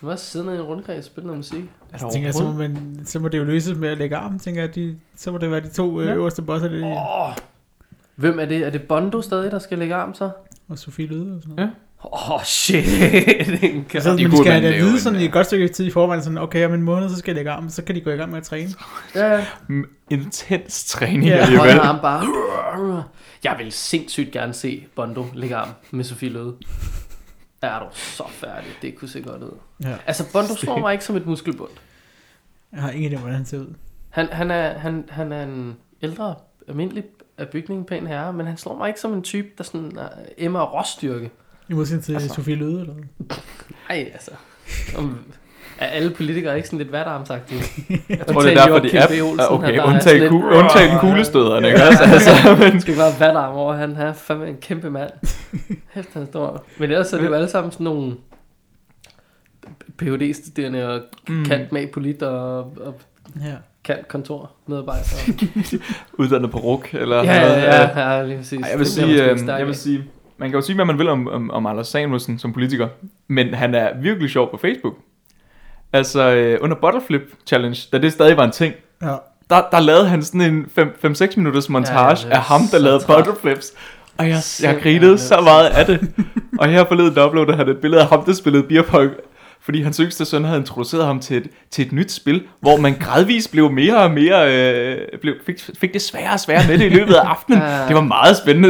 [0.00, 1.64] Du også sidde i en rundkreds og spille noget musik.
[1.92, 4.16] er Så tænker jeg, så må, man, så må det jo løses med at lægge
[4.16, 6.14] arm, tænker jeg, de, så må det være de to øh, Ja.
[6.14, 7.36] øverste bosser, det, Åh,
[8.14, 8.66] Hvem er det?
[8.66, 10.30] Er det Bondo stadig, der skal lægge arm så?
[10.68, 11.68] og Sofie Løde og sådan noget.
[11.68, 11.74] Ja.
[12.12, 12.84] Åh, oh, shit.
[12.84, 15.32] Så, de men de kunne skal man have det at lave vide sådan i et
[15.32, 17.68] godt stykke tid i forvejen, sådan, okay, om en måned, så skal jeg lægge arm,
[17.68, 18.70] så kan de gå i gang med at træne.
[19.14, 19.44] Ja, ja.
[20.10, 21.36] intens træning Ja.
[21.36, 21.78] alligevel.
[21.78, 23.04] arm bare.
[23.44, 26.54] Jeg vil sindssygt gerne se Bondo lægge arm med Sofie Løde.
[27.62, 28.70] Er du så færdig?
[28.82, 29.56] Det kunne se godt ud.
[29.82, 29.94] Ja.
[30.06, 31.70] Altså, Bondo slår mig ikke som et muskelbund.
[32.72, 33.74] Jeg har ingen idé, hvordan han ser ud.
[34.10, 36.34] Han, han, er, han, han er en ældre,
[36.68, 37.04] almindelig
[37.38, 40.08] af bygningen pæn herre, men han slår mig ikke som en type, der sådan er
[40.38, 41.30] emmer af råstyrke.
[41.68, 42.24] I modsætning til Altså.
[42.26, 42.34] altså.
[42.34, 43.04] Sofie Løde, eller hvad?
[43.90, 44.30] Ej, altså.
[44.98, 45.18] Om,
[45.78, 47.60] er alle politikere ikke sådan lidt hverdagsagtige?
[48.08, 49.36] Jeg tror, det er derfor, de er...
[49.40, 52.02] Ah, Okay, undtagen, ku, undtagen kuglestøderen, ikke også?
[52.02, 52.30] Altså,
[52.72, 55.10] men, skal bare hverdag over, han er fandme en kæmpe mand.
[55.94, 56.64] Hæft, han er stor.
[56.78, 58.16] Men ellers er det jo alle sammen sådan nogle
[59.98, 61.44] PhD-studerende og Mm.
[61.44, 62.94] kant med polit og, og
[63.44, 63.54] Ja.
[63.84, 65.34] kant kontormedarbejdere.
[66.12, 67.16] uddannet på RUK, eller...
[67.16, 68.60] ja, ja, ja, ja, lige præcis.
[68.60, 70.04] Ej, jeg vil sige, øh, jeg vil sige,
[70.38, 72.88] man kan jo sige, hvad man vil om, om, om Anders Samuelsen som politiker,
[73.28, 74.94] men han er virkelig sjov på Facebook.
[75.92, 79.14] Altså, øh, under Bottleflip Challenge, da det stadig var en ting, ja.
[79.50, 80.66] der, der lavede han sådan en
[81.04, 83.24] 5-6 minutters montage Ja, af ham, der lavede træt.
[83.24, 83.72] bottleflips.
[84.18, 86.10] Og jeg, jeg grinede så meget af det.
[86.58, 89.10] Og her forleden der uploadede han et billede af ham, der spillede beerpong.
[89.60, 92.94] Fordi hans yngste søn havde introduceret ham til et, til et nyt spil, hvor man
[93.00, 96.84] gradvist blev mere og mere, øh, blev, fik, fik det sværere og sværere med det
[96.84, 97.60] i løbet af aftenen.
[97.62, 97.86] Ja.
[97.88, 98.68] Det var meget spændende.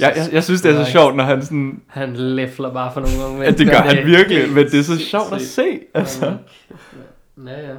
[0.00, 1.80] Jeg, jeg, jeg synes, det er så sjovt, når han sådan...
[1.86, 3.82] Han læfler bare for nogle unge Ja, det mennesker.
[3.82, 5.80] gør han virkelig, men det er så sjovt at se.
[5.94, 6.36] Altså.
[7.46, 7.74] Ja, ja.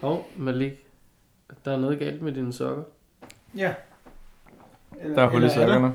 [0.00, 0.72] Hov, Malik.
[1.64, 2.82] Der er noget galt med dine sokker.
[3.56, 3.72] ja.
[5.16, 5.92] Der er hul i sokkerne.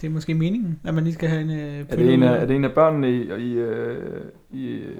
[0.00, 1.50] Det er måske meningen, at man lige skal have en...
[1.50, 4.20] Øh, Er det en af, er det en af børnene i, i, øh,
[4.50, 4.96] i, øh,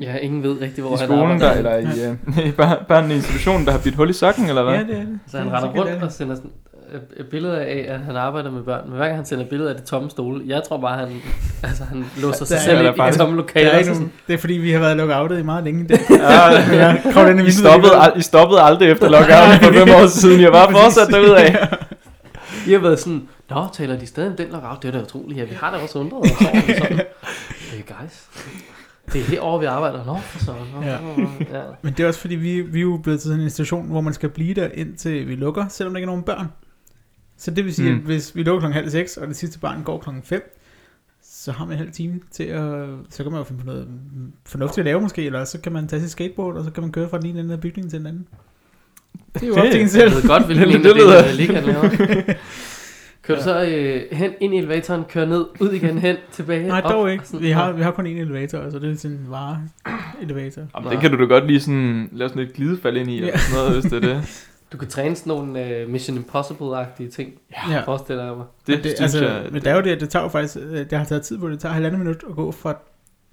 [0.00, 2.56] Ja, ingen ved rigtig, hvor i han skolen der, eller i, øh,
[2.88, 4.74] børnene i institutionen, der har bidt hul i sokken, eller hvad?
[4.74, 5.18] Ja, det er det.
[5.26, 6.50] Så han det rundt og sender sådan
[6.94, 8.80] et, et billede af, at han arbejder med børn.
[8.88, 11.08] Men hver gang han sender billeder af det tomme stole, jeg tror bare, han,
[11.62, 13.70] altså, han låser sig Der er- selv der er ind i tomme Det lokaler.
[13.70, 15.88] er, ikke så nogen, det er fordi, vi har været lockoutet i meget længe.
[15.88, 20.06] Det, Ja, ja, kravl ind i stoppede, I stoppede aldrig efter lockouten for fem år
[20.06, 20.40] siden.
[20.40, 21.54] Jeg var fortsat derudad.
[22.68, 24.82] I har været sådan, Nå, taler de stadig om den lockout?
[24.82, 25.38] Det er da utroligt.
[25.40, 27.00] Ja, vi har da også undret os over det sådan.
[27.72, 28.22] Hey guys.
[29.12, 30.04] Det er herovre, vi arbejder.
[30.06, 30.60] Nå, for sådan.
[30.74, 30.92] Nå, Ja.
[31.58, 31.62] ja.
[31.82, 34.00] Men det er også fordi, vi, vi er jo blevet til sådan en institution, hvor
[34.00, 36.46] man skal blive der indtil vi lukker, selvom der ikke er nogen børn.
[37.36, 37.98] Så det vil sige, Mm.
[37.98, 40.58] at hvis vi lukker klokken halv seks, og det sidste barn går klokken 5,
[41.22, 42.88] så har man en halv time til at...
[43.10, 43.88] Så kan man jo finde på noget
[44.46, 46.92] fornuftigt at lave måske, eller så kan man tage sit skateboard, og så kan man
[46.92, 48.26] køre fra den ene ende af bygningen til den anden.
[49.34, 50.12] Det er jo op Det- til en selv.
[50.12, 51.88] Jeg ved godt, hvilken Det- det lyder- delene Ligaen laver.
[53.22, 56.68] Kører du så øh, hen ind i elevatoren, kører ned, ud igen, hen, tilbage?
[56.68, 57.26] Nej, op, dog og ikke.
[57.26, 60.62] sådan- Vi har, vi har kun én elevator, altså det er sådan en vare-elevator.
[60.76, 63.28] Jamen, det kan du da godt lige sådan, lave sådan et glidefald ind i, eller
[63.28, 63.38] Ja.
[63.38, 64.22] sådan noget, hvis det er det.
[64.72, 67.32] Du kan træne sådan nogle uh, Mission Impossible-agtige ting.
[67.70, 67.80] Ja.
[67.84, 68.46] Forestiller jeg mig.
[68.66, 70.28] Det, Men det, synes altså, jeg, men det er jo det, at det tager jo
[70.28, 72.78] faktisk, øh, det har taget tid på det, det tager halvandet minut at gå fra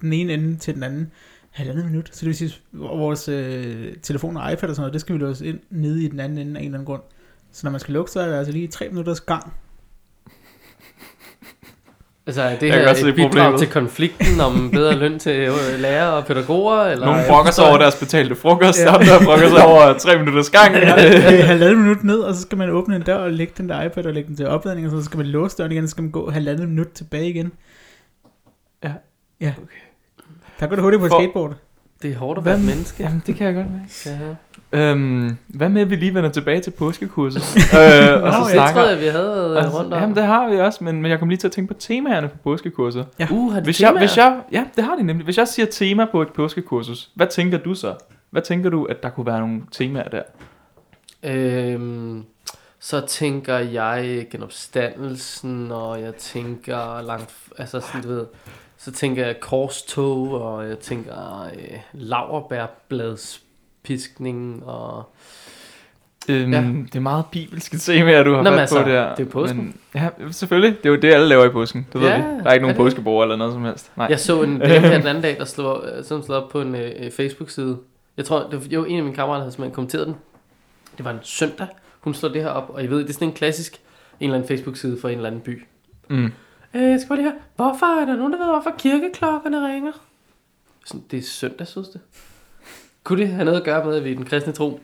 [0.00, 1.12] den ene ende til den anden.
[1.50, 4.92] Halvandet minut, så det vil sige, at vores øh, telefon og iPad og sådan noget,
[4.92, 7.02] det skal vi låse ind nede i den anden ende af en eller anden grund.
[7.52, 9.52] Så når man skal lukke, så er det altså lige tre minutters gang.
[12.26, 13.58] Altså, er det Jeg kan her et bidrag problemet.
[13.58, 16.82] til konflikten om bedre løn til øh, lærere og pædagoger?
[16.82, 18.94] Eller Nogle brokker sig over deres betalte frokost, ja.
[18.94, 20.74] andre brokker sig over tre minutters gang.
[20.74, 23.68] Ja, er halvandet minut ned, og så skal man åbne en dør og lægge den
[23.68, 25.88] der iPad og lægge den til opladning, og så skal man låse døren igen, og
[25.88, 27.52] så skal man gå halvandet minut tilbage igen.
[28.84, 28.92] Ja.
[29.40, 29.52] Ja.
[30.60, 31.54] Der går det hurtigt på et For- skateboard.
[32.02, 33.02] Det er hårdt at være et menneske.
[33.02, 34.18] Jamen, det kan jeg godt mærke.
[34.24, 34.36] Høre.
[34.72, 37.42] Øhm, hvad med, at vi lige vender tilbage til påskekurset?
[37.58, 38.72] øh, og så ja, snakker...
[38.72, 40.00] troede jeg, vi havde været Altså, rundt om.
[40.00, 42.28] jamen, det har vi også, men, men jeg kom lige til at tænke på temaerne
[42.28, 43.06] på påskekurset.
[43.30, 44.00] Uh, har det Hvis jeg, temaer?
[44.06, 45.24] hvis jeg, ja, det har de nemlig.
[45.24, 47.94] Hvis jeg siger tema på et påskekursus, hvad tænker du så?
[48.30, 50.22] Hvad tænker du, at der kunne være nogle temaer der?
[51.22, 52.24] Øhm,
[52.80, 58.26] så tænker jeg genopstandelsen, og jeg tænker langt, altså sådan, du ved,
[58.78, 61.78] så tænker jeg korstog, og jeg tænker øh,
[63.88, 65.04] laverbærbladspiskning, og
[66.28, 66.58] Øhm, Ja.
[66.60, 69.14] Det er meget bibelske temaer, du har Nå, fat altså, på der.
[69.14, 69.58] det er påsken.
[69.58, 70.76] Men, ja, selvfølgelig.
[70.78, 71.86] Det er jo det, alle laver i påsken.
[71.92, 72.22] Det ved Ja, vi.
[72.38, 73.90] Der er ikke nogen påskebord eller noget som helst.
[73.96, 74.06] Nej.
[74.10, 76.60] jeg så en dame her den anden dag, der slog, øh, som slog op på
[76.60, 77.78] en øh, Facebook-side.
[78.16, 80.16] Jeg tror, det var, jo, en af mine kammerater havde simpelthen kommenteret den.
[80.96, 81.66] Det var en søndag,
[82.00, 83.76] hun slår det her op, og jeg ved, det er sådan en klassisk,
[84.20, 85.64] en eller anden Facebook-side for en eller anden by.
[86.08, 86.24] Mm.
[86.74, 89.92] Øh, jeg skal bare lige høre, hvorfor er der nogen, der ved, hvorfor kirkeklokkerne ringer?
[90.86, 92.00] Sådan, det er søndag, synes det.
[93.04, 94.80] Kunne det have noget at gøre med, at vi i den kristne tro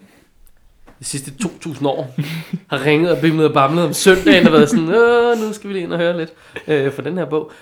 [0.99, 2.15] de sidste 2000 år
[2.71, 5.75] har ringet og bimlet og bamlet om søndagen og været sådan, Åh, nu skal vi
[5.75, 6.33] lige ind og høre lidt
[6.67, 7.53] øh, for den her bog.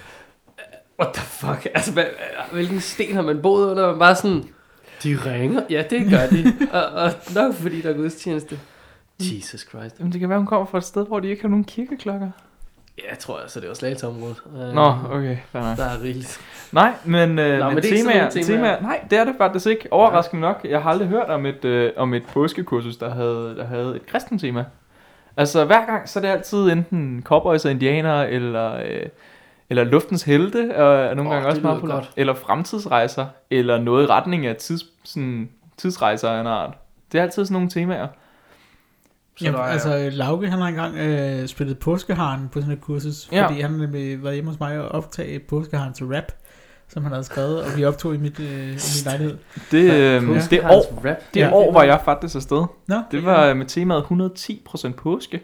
[1.00, 1.66] What the fuck?
[1.74, 2.04] Altså, hvad,
[2.52, 3.90] hvilken sten har man boet under?
[3.90, 4.44] Man bare sådan,
[5.02, 5.62] de ringer?
[5.70, 6.52] Ja, det gør de.
[6.72, 8.58] og, og nok fordi der er gudstjeneste.
[9.20, 9.98] Jesus Christ.
[9.98, 12.30] Jamen, det kan være, hun kommer fra et sted, hvor de ikke har nogen kirkeklokker.
[12.98, 14.36] Ja, jeg tror altså, det var slagelseområdet.
[14.46, 15.36] Øh, Nå, okay.
[15.52, 15.76] Fair nok.
[15.76, 16.40] Der er rigeligt.
[16.76, 18.80] Nej, men, øh, Nå, men, men det er temaer, nogle temaer.
[18.80, 19.88] nej, det er det faktisk ikke.
[19.92, 20.60] Overraskende nok.
[20.70, 24.06] Jeg har aldrig hørt om et, øh, om et påskekursus, der havde, der havde et
[24.06, 24.64] kristent tema.
[25.36, 29.06] Altså hver gang, så er det altid enten cowboys og indianere, eller, øh,
[29.70, 31.96] eller luftens helte, og er nogle oh, gange også meget populært.
[31.98, 32.10] godt.
[32.16, 36.74] Eller fremtidsrejser, eller noget i retning af tids, sådan, tidsrejser af en art.
[37.12, 38.06] Det er altid sådan nogle temaer.
[39.36, 42.80] Så Jamen, der er- altså, Lauke, han har engang øh, spillet påskeharen på sådan et
[42.80, 43.46] kursus, Ja.
[43.46, 46.32] fordi han har nemlig været hjemme hos mig og optage påskeharen til rap,
[46.88, 49.38] som han havde skrevet, og vi optog i, mit, øh, i min lejlighed.
[49.70, 51.16] Det, øh, det år, rap.
[51.34, 51.52] det Ja.
[51.52, 52.64] år var jeg faktisk afsted.
[52.86, 55.40] Nå, Det var med temaet 110% påske.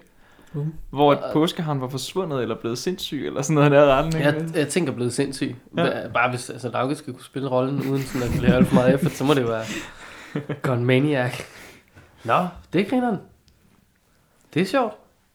[0.54, 0.66] Uh.
[0.90, 4.24] Hvor et påskeharen var forsvundet, eller blevet sindssyg, eller sådan noget der retning.
[4.24, 5.56] Jeg, jeg tænker blevet sindssyg.
[5.76, 5.88] Ja.
[6.14, 8.94] Bare hvis altså, Lauke skal kunne spille rollen, uden sådan at blive alt for meget
[8.94, 9.64] effort, så må det være
[10.62, 11.32] Gun Maniac.
[12.24, 13.16] Nå, det er grineren.
[14.54, 14.94] Det er sjovt.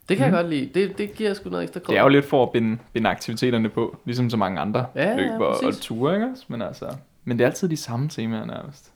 [0.09, 0.33] Det kan mm.
[0.33, 0.69] jeg godt lide.
[0.73, 3.69] Det, det giver sgu noget ekstra Det er jo lidt for at binde, binde aktiviteterne
[3.69, 6.45] på, ligesom så mange andre Ja, ja, løb og, ture, ikke også?
[6.47, 6.85] Men, altså,
[7.23, 8.91] men det er altid de samme temaer nærmest.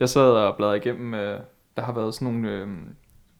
[0.00, 1.40] Jeg sad og bladrede igennem, øh,
[1.76, 2.68] der har været sådan nogle øh,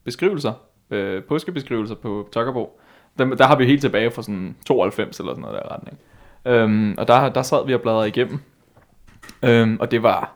[0.05, 0.53] beskrivelser,
[0.91, 2.81] øh, påskebeskrivelser på Tokkerbo.
[3.19, 5.99] Der, der har vi helt tilbage fra sådan 92 eller sådan noget der retning.
[6.45, 8.39] Øhm, og der, der sad vi og bladrede igennem.
[9.43, 10.33] Øhm, og det var,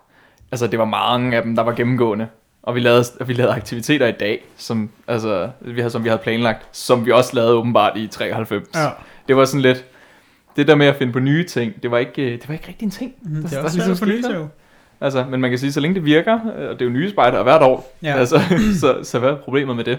[0.51, 2.28] altså det var mange af dem, der var gennemgående.
[2.66, 6.09] Og vi lavede, og vi lavede aktiviteter i dag, som, altså, vi havde, som vi
[6.09, 8.68] havde planlagt, som vi også lavede åbenbart i 93.
[8.74, 8.90] Ja.
[9.28, 9.84] Det var sådan lidt,
[10.56, 12.84] det der med at finde på nye ting, det var ikke, det var ikke rigtig
[12.84, 13.14] en ting.
[13.22, 14.48] Mm, det der er også ligesom svært at skete sig jo.
[15.01, 17.10] Altså, men man kan sige, så længe det virker, øh, og det er jo nye
[17.10, 18.12] spejder hvert år, Ja.
[18.20, 18.40] altså,
[18.80, 19.98] så, så hvad er problemet med det?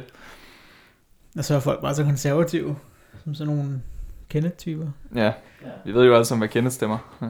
[1.38, 2.76] Og så er folk bare så konservative,
[3.24, 3.82] som sådan nogle
[4.30, 4.88] kendetyper.
[5.16, 5.24] Ja,
[5.66, 5.70] Ja.
[5.86, 6.98] vi ved jo alle sammen, hvad Kenneth stemmer.
[7.22, 7.28] Ja.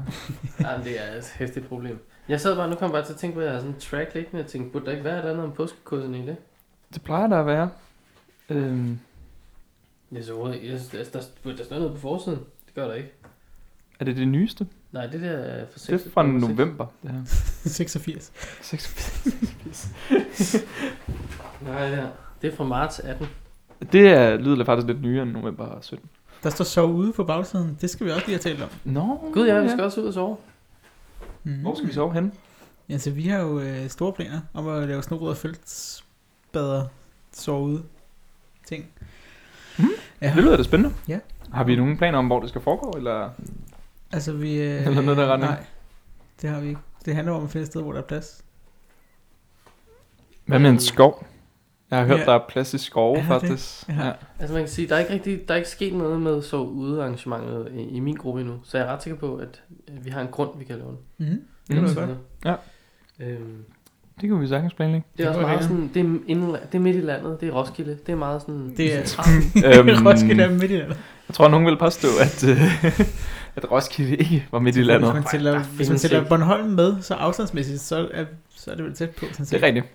[0.59, 1.99] Ja, det er et hæftigt problem.
[2.29, 3.75] Jeg sad bare, nu kom jeg bare til at tænke på, at jeg har sådan
[3.75, 6.15] en track liggende, og jeg tænkte, burde der ikke være et eller andet om påskekursen
[6.15, 6.35] i det?
[6.93, 7.69] Det plejer der at være.
[8.49, 8.99] Øhm,
[10.11, 10.47] Jeg så.
[10.63, 11.03] Jeg, der,
[11.43, 12.39] der, der stå noget på forsiden.
[12.65, 13.11] Det gør der ikke.
[13.99, 14.67] er det det nyeste?
[14.91, 16.03] Nej, det der er fra 6.
[16.03, 17.19] Det er fra november, det her.
[17.65, 18.31] 86.
[18.61, 20.63] 86.
[21.61, 22.07] Nej, det, er,
[22.41, 23.27] det er fra marts 18.
[23.91, 26.09] Det er, lyder faktisk lidt nyere end november 17.
[26.43, 27.77] Der står sov ude på bagsiden.
[27.81, 28.69] Det skal vi også lige have talt om.
[28.83, 30.37] Nå, Gud ja, vi skal også ud og sove.
[31.47, 31.61] Mm.
[31.61, 32.33] Hvor skal vi sove hen?
[32.89, 36.85] Ja, så vi har jo øh, store planer om at lave snobrød og feltsbader,
[37.31, 37.83] sove ude
[38.65, 38.85] ting.
[39.79, 39.89] Mhm.
[40.21, 40.33] Ja.
[40.35, 40.95] Det lyder da spændende.
[41.07, 41.19] Ja.
[41.53, 43.29] Har vi nogen planer om, hvor det skal foregå, eller?
[44.11, 44.61] Altså vi...
[44.61, 45.51] Øh, Eller noget der retning?
[45.51, 45.63] Nej,
[46.41, 46.81] det har vi ikke.
[47.05, 48.43] Det handler om at finde et sted, hvor der er plads.
[50.45, 51.25] Hvad med en skov?
[51.91, 52.25] Jeg har hørt, Ja.
[52.25, 53.41] der er plads i skove, Er der det?
[53.41, 53.89] faktisk.
[53.89, 54.05] Ja.
[54.05, 54.11] Ja.
[54.39, 56.57] Altså man kan sige, der er ikke rigtig, der er ikke sket noget med så
[56.57, 58.55] ude arrangementet i, i min gruppe endnu.
[58.63, 59.61] Så jeg er ret sikker på, at
[60.03, 60.97] vi har en grund, vi kan lave den.
[61.17, 61.41] Mm-hmm.
[61.67, 61.79] Det Mhm.
[61.85, 62.07] kunne Sådan
[62.43, 62.59] godt.
[63.19, 63.25] Ja.
[63.25, 63.63] Øhm,
[64.21, 65.07] Det kan vi sagtens planlægge.
[65.17, 67.41] det er Det også kunne meget sådan, det er, indla- det er midt i landet,
[67.41, 68.73] det er Roskilde, det er meget sådan...
[68.77, 68.99] Det er-
[69.79, 70.97] øhm, Roskilde er midt i landet.
[71.29, 72.91] Jeg tror, nogen vil påstå, at, øh,
[73.57, 75.11] at Roskilde ikke var midt i landet.
[75.11, 76.23] Hvis man tæller, hvis man tæller.
[76.29, 79.25] Bornholm med, så afstandsmæssigt, så er, så er det vel tæt på.
[79.31, 79.85] Sådan Det er rigtigt.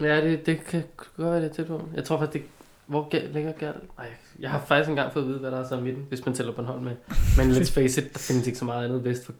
[0.00, 0.82] Ja, det, det kan
[1.16, 1.88] godt være det tæt på.
[1.94, 2.50] Jeg tror faktisk, det
[2.86, 3.74] Hvor gæ- ligger Gert?
[3.98, 4.06] Nej,
[4.38, 6.34] jeg har faktisk engang fået at vide, hvad der er så i midten, hvis man
[6.34, 6.96] tæller Bornholm med.
[7.38, 9.32] Men let's face it, der findes ikke så meget andet vest for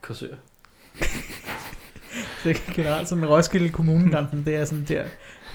[0.00, 0.34] Korsør.
[2.44, 5.04] Det er generelt sådan Roskilde Kommunegrænsen, det er sådan der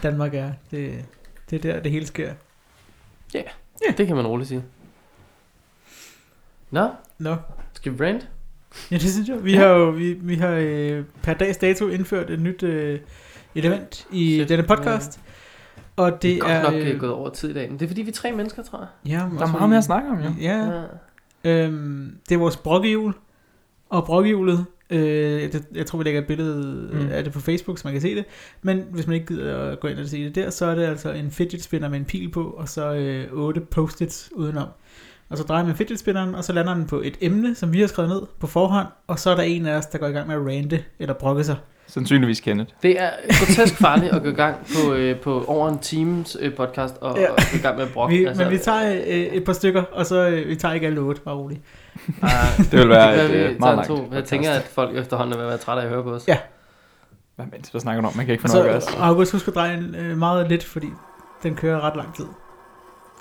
[0.03, 0.51] Danmark er.
[0.71, 1.05] Det,
[1.49, 2.33] det er der, det hele sker.
[3.97, 4.63] Det kan man roligt sige.
[6.71, 7.35] Nå, Nå,
[7.73, 8.21] skal vi brand?
[8.91, 9.43] ja det synes jeg.
[9.45, 12.99] Vi har jo vi, vi har øh, per dags dato indført et nyt øh,
[13.57, 15.19] element i Shit, denne podcast.
[15.95, 16.61] Og det Det er er...
[16.63, 17.69] godt nok øh, øh, gået over tid i dag.
[17.69, 18.87] Men det er fordi, vi er tre mennesker, tror jeg.
[19.11, 20.29] Ja, men Der er meget mere at snakke om, jo.
[20.41, 21.63] Ja, Ja.
[21.65, 23.13] Øhm, det er vores brokkehjul.
[23.89, 24.99] Og brokkehjulet, øh,
[25.51, 26.99] det, jeg tror vi lægger et billede Mm.
[26.99, 27.09] mm.
[27.11, 28.25] af det på Facebook, så man kan se det.
[28.61, 30.83] Men hvis man ikke gider at gå ind og se det der, så er det
[30.85, 34.67] altså en fidget spinner med en pil på, og så øh, otte post-its udenom.
[35.29, 37.79] Og så drejer man fidget spinneren, og så lander den på et emne, som vi
[37.79, 40.11] har skrevet ned på forhånd, og så er der en af os, der går i
[40.11, 41.55] gang med at rante eller brokke sig.
[41.87, 42.69] Sandsynligvis Kenneth.
[42.83, 46.55] Det er grotesk farligt at gå i gang på, øh, på over en times øh,
[46.55, 47.31] podcast og, Ja.
[47.31, 48.17] og gå i gang med at brokke.
[48.17, 50.87] Vi, altså, men vi tager øh, et par stykker, og så øh, vi tager ikke
[50.87, 51.61] alle otte, bare roligt.
[52.21, 52.29] ah,
[52.71, 54.09] Det vil være det et kan øh, vi meget langt to.
[54.13, 56.27] Jeg tænker, at folk efterhånden er ved at være trætte af at høre på os.
[56.27, 56.37] Ja.
[57.35, 58.13] Hvad men, hvad snakker du om?
[58.17, 59.01] Man kan ikke få noget at så gøre.
[59.05, 60.87] August, husk at dreje øh, meget lidt, fordi
[61.43, 62.25] den kører ret lang tid.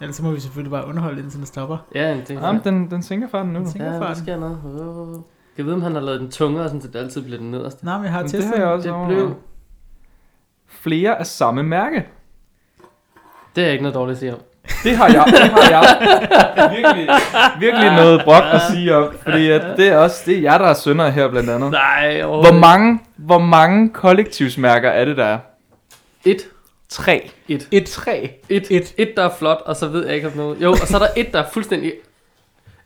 [0.00, 1.76] Ellers så må vi selvfølgelig bare underholde, indtil den stopper.
[1.94, 3.58] Ja, det er Jamen, den, den sænker farten nu.
[3.58, 4.22] Den Ja, der farten.
[4.22, 5.22] sker noget.
[5.58, 7.84] Jeg ved, om han har lavet den tungere, sådan, så det altid bliver den nederste.
[7.84, 9.06] Nej, men jeg har Men det testet har jeg også Det over.
[9.08, 9.34] blev...
[10.68, 12.06] Flere af samme mærke.
[13.56, 14.38] Det er ikke noget dårligt at sige om.
[14.84, 15.82] Det har jeg, det har jeg
[16.76, 17.08] virkelig,
[17.60, 20.64] virkelig noget brok at sige om, fordi at det er også, det er jer, der
[20.64, 21.70] er sønder her blandt andet.
[21.70, 25.38] Nej, Hvor mange, hvor mange kollektivsmærker er det, der er?
[26.24, 26.42] Et.
[26.88, 27.30] Tre.
[27.48, 27.68] Et.
[27.70, 27.84] Et.
[27.86, 28.30] Tre.
[28.48, 28.66] Et.
[28.70, 28.94] Et.
[28.98, 30.62] Et, der er flot, og så ved jeg ikke om noget.
[30.62, 31.92] Jo, og så er der et, der er fuldstændig...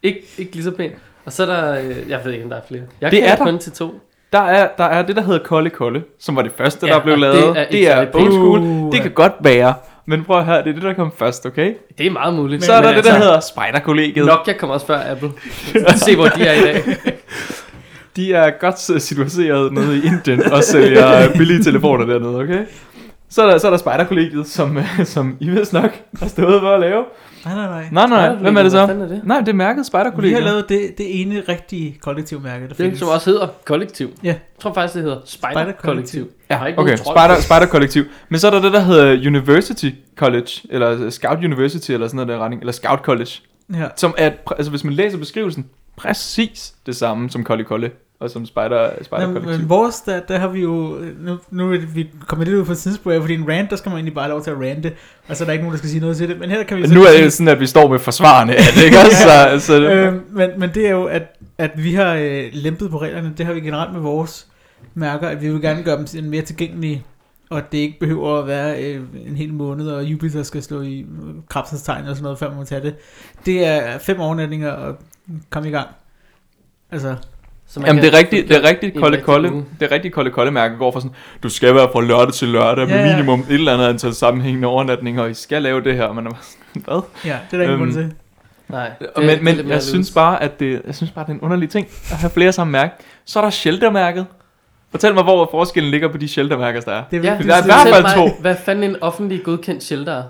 [0.03, 0.95] Ikke, ikke lige så pænt.
[1.25, 1.81] Og så er der...
[1.81, 2.83] øh, Jeg ved ikke, om der er flere.
[3.01, 3.45] Jeg Det er der.
[3.45, 4.01] kun til to.
[4.33, 7.01] Der er, der er det, der hedder Kolde Kolde, som var det første, Ja, der
[7.01, 7.57] blev lavet.
[7.57, 8.59] det er det er old school.
[8.59, 9.75] Uh, Det kan godt være.
[10.07, 11.75] Men prøv at høre, det er det, der kom først, okay?
[11.99, 12.65] Det er meget muligt.
[12.65, 14.27] Så er der Men det, der altså, hedder Spider-kollegiet.
[14.27, 15.31] Nokia kommer også før Apple.
[15.97, 16.83] Se, hvor de er i dag.
[18.17, 22.59] De er godt situeret nede i Indien og sælger billige telefoner dernede, okay?
[23.31, 26.61] Så er der, så er der Spider-kollegiet, som, øh, som I vist nok har stået
[26.61, 27.05] for at lave.
[27.45, 27.89] Nej, nej, nej.
[27.93, 28.79] Nej, nej, hvem er det så?
[28.79, 29.21] er det?
[29.25, 30.39] Nej, det er mærket Vi Spider-kollegiet.
[30.43, 32.99] har lavet det, det ene rigtige kollektivmærke, der Det, findes.
[32.99, 34.09] som også hedder kollektiv.
[34.23, 34.29] Ja.
[34.29, 35.83] Jeg tror faktisk, det hedder Spider Spider-kollektiv.
[35.83, 36.29] Kollektiv.
[36.49, 36.97] Jeg har Ja, ikke okay.
[36.97, 37.41] Spider, på.
[37.43, 38.05] Spider Kollektiv.
[38.29, 42.29] Men så er der det, der hedder University College, eller Scout University, eller sådan noget
[42.29, 43.31] der retning, eller Scout College,
[43.75, 43.87] Ja.
[43.97, 45.67] som er, altså hvis man læser beskrivelsen,
[45.97, 47.91] præcis det samme som Kolde Kolde,
[48.21, 49.59] og som Spider, Spider Kollektiv.
[49.59, 52.75] men vores, der, der har vi jo, nu, nu er vi kommer lidt ud fra
[52.75, 54.93] tidsspor, fordi en rant, der skal man egentlig bare have lov til at rante,
[55.29, 56.77] og så er der ikke nogen, der skal sige noget til det, men her kan
[56.77, 58.99] vi Men så nu er det sådan, at vi står med forsvarende af det, ikke
[58.99, 59.23] også?
[59.23, 61.23] Så, altså, øh, men, men det er jo, at,
[61.59, 63.33] at vi har øh, lempet på reglerne.
[63.39, 64.47] Det har vi generelt med vores
[64.95, 67.05] mærker, at vi vil gerne gøre dem sådan mere tilgængelige,
[67.51, 71.01] og det ikke behøver at være øh, en hel måned, og Jupiter skal slå i
[71.01, 71.07] øh,
[71.49, 72.95] krabsens tegn og sådan noget, før man må tage det.
[73.47, 74.97] Det er fem overnatninger og
[75.51, 75.89] kom i gang.
[76.91, 77.17] Altså,
[77.73, 79.49] Så man Jamen kan- det er rigtigt, det er rigtigt kolde rigtig kolde,
[79.81, 82.49] det er rigtigt kolde kolde mærke går fra sådan, du skal være fra lørdag til
[82.49, 83.17] lørdag med Ja, ja.
[83.17, 86.27] minimum et eller andet antal sammenhængende overnatninger, og I skal lave det her, og man
[86.27, 87.01] er bare sådan, hvad?
[87.25, 88.13] ja, det er der ingen Øhm, grund til.
[88.69, 88.91] Nej.
[89.01, 91.41] det- men det men jeg synes bare, at det, jeg synes bare, det er en
[91.41, 92.95] underlig ting at have flere samme mærke.
[93.25, 94.27] Så er der sheltermærket.
[94.91, 97.03] Fortæl mig, hvor forskellen ligger på de sheltermærker, der er.
[97.11, 98.41] Det er Ja, vigtigt der er at i hvert fald to.
[98.41, 100.23] Hvad fanden en offentlig godkendt shelter er?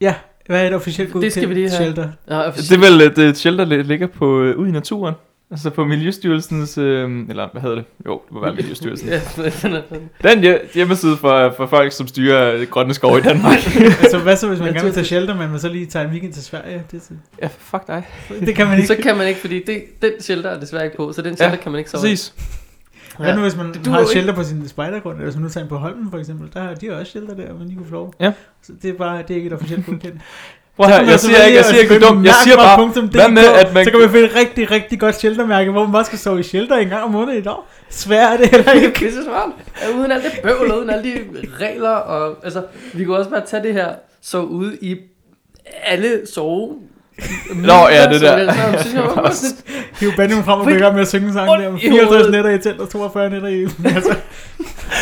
[0.00, 0.14] Ja,
[0.46, 1.94] hvad er et officielt Det skal vi lige godkendt have.
[1.94, 2.42] shelter?
[2.44, 5.14] Ja, Det er vel et, et shelter, der ligger på øh, ude i naturen.
[5.52, 7.84] Altså på Miljøstyrelsens, øh, eller hvad hedder det?
[8.06, 9.08] Jo, det må være Miljøstyrelsen.
[9.12, 9.20] Er.
[10.22, 13.56] Den hje- hjemmeside for, for folk, som styrer grønne skov i Danmark.
[14.02, 16.10] altså, hvad så, hvis man gerne vil tage shelter, men man så lige tager en
[16.12, 16.84] weekend til Sverige?
[16.92, 17.10] Det,
[17.42, 18.02] ja, fuck dig.
[18.40, 18.86] det kan man ikke.
[18.88, 21.56] Så kan man ikke, fordi det, den shelter er desværre ikke på, så den shelter
[21.56, 22.34] Ja, kan man ikke sove Præcis.
[23.18, 24.10] Hvad nu hvis man Det har et ikke.
[24.12, 26.60] shelter på sin spejdergrund, eller hvis man nu tager en på Holmen for eksempel, der
[26.62, 28.14] har de også shelter der, man lige kunne få lov.
[28.20, 28.32] Ja.
[28.62, 30.20] Så det er bare, det er ikke et officielt godkendt.
[30.76, 32.24] Prøv her, man jeg siger ikke, jeg siger ikke, du dum.
[32.24, 33.84] Jeg siger bare, hvad med, at man...
[33.84, 36.42] Så kan man finde et rigtig, rigtig godt sheltermærke, hvor man bare skal sove i
[36.42, 37.56] shelter en gang om måneden i dag.
[37.90, 38.94] Svært er det heller er ikke.
[38.94, 39.20] pisse.
[39.82, 41.20] Ja, uden alt det bøvl, uden alle de
[41.60, 42.62] regler, og altså,
[42.92, 44.96] vi kunne også bare tage det her, så ude i
[45.82, 46.76] alle sove.
[47.54, 48.36] Nå, ja, det der.
[50.00, 51.76] Hiv Benjamin frem og gang med at synge en sang der.
[51.76, 52.30] i 54 hovedet.
[52.32, 53.62] nætter i telt og 42 nætter i...
[53.84, 54.08] Altså,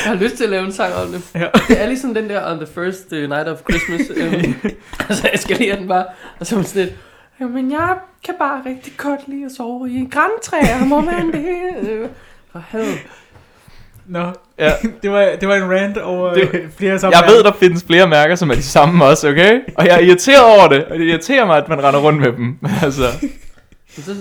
[0.05, 1.23] jeg har lyst til at lave en sang om det.
[1.35, 1.47] Ja.
[1.69, 4.01] Det er ligesom den der On the First uh, Night of Christmas.
[4.11, 4.73] Um,
[5.09, 6.05] altså, jeg skal lige den bare.
[6.41, 6.95] Og så er man sådan lidt,
[7.41, 10.85] Jamen, jeg kan bare rigtig godt lide at sove i græntræer.
[10.85, 11.91] Må man det?
[11.91, 12.09] Øh,
[12.53, 12.99] For helvede.
[14.07, 14.73] Nå, Ja.
[15.03, 17.19] det, var, det var en rant over Det- det, flere sammen.
[17.21, 19.61] Jeg ved, der findes flere mærker, som er de samme også, okay?
[19.77, 22.33] Og jeg er irriteret over det, og det irriterer mig, at man render rundt med
[22.33, 22.59] dem.
[22.83, 23.03] Altså,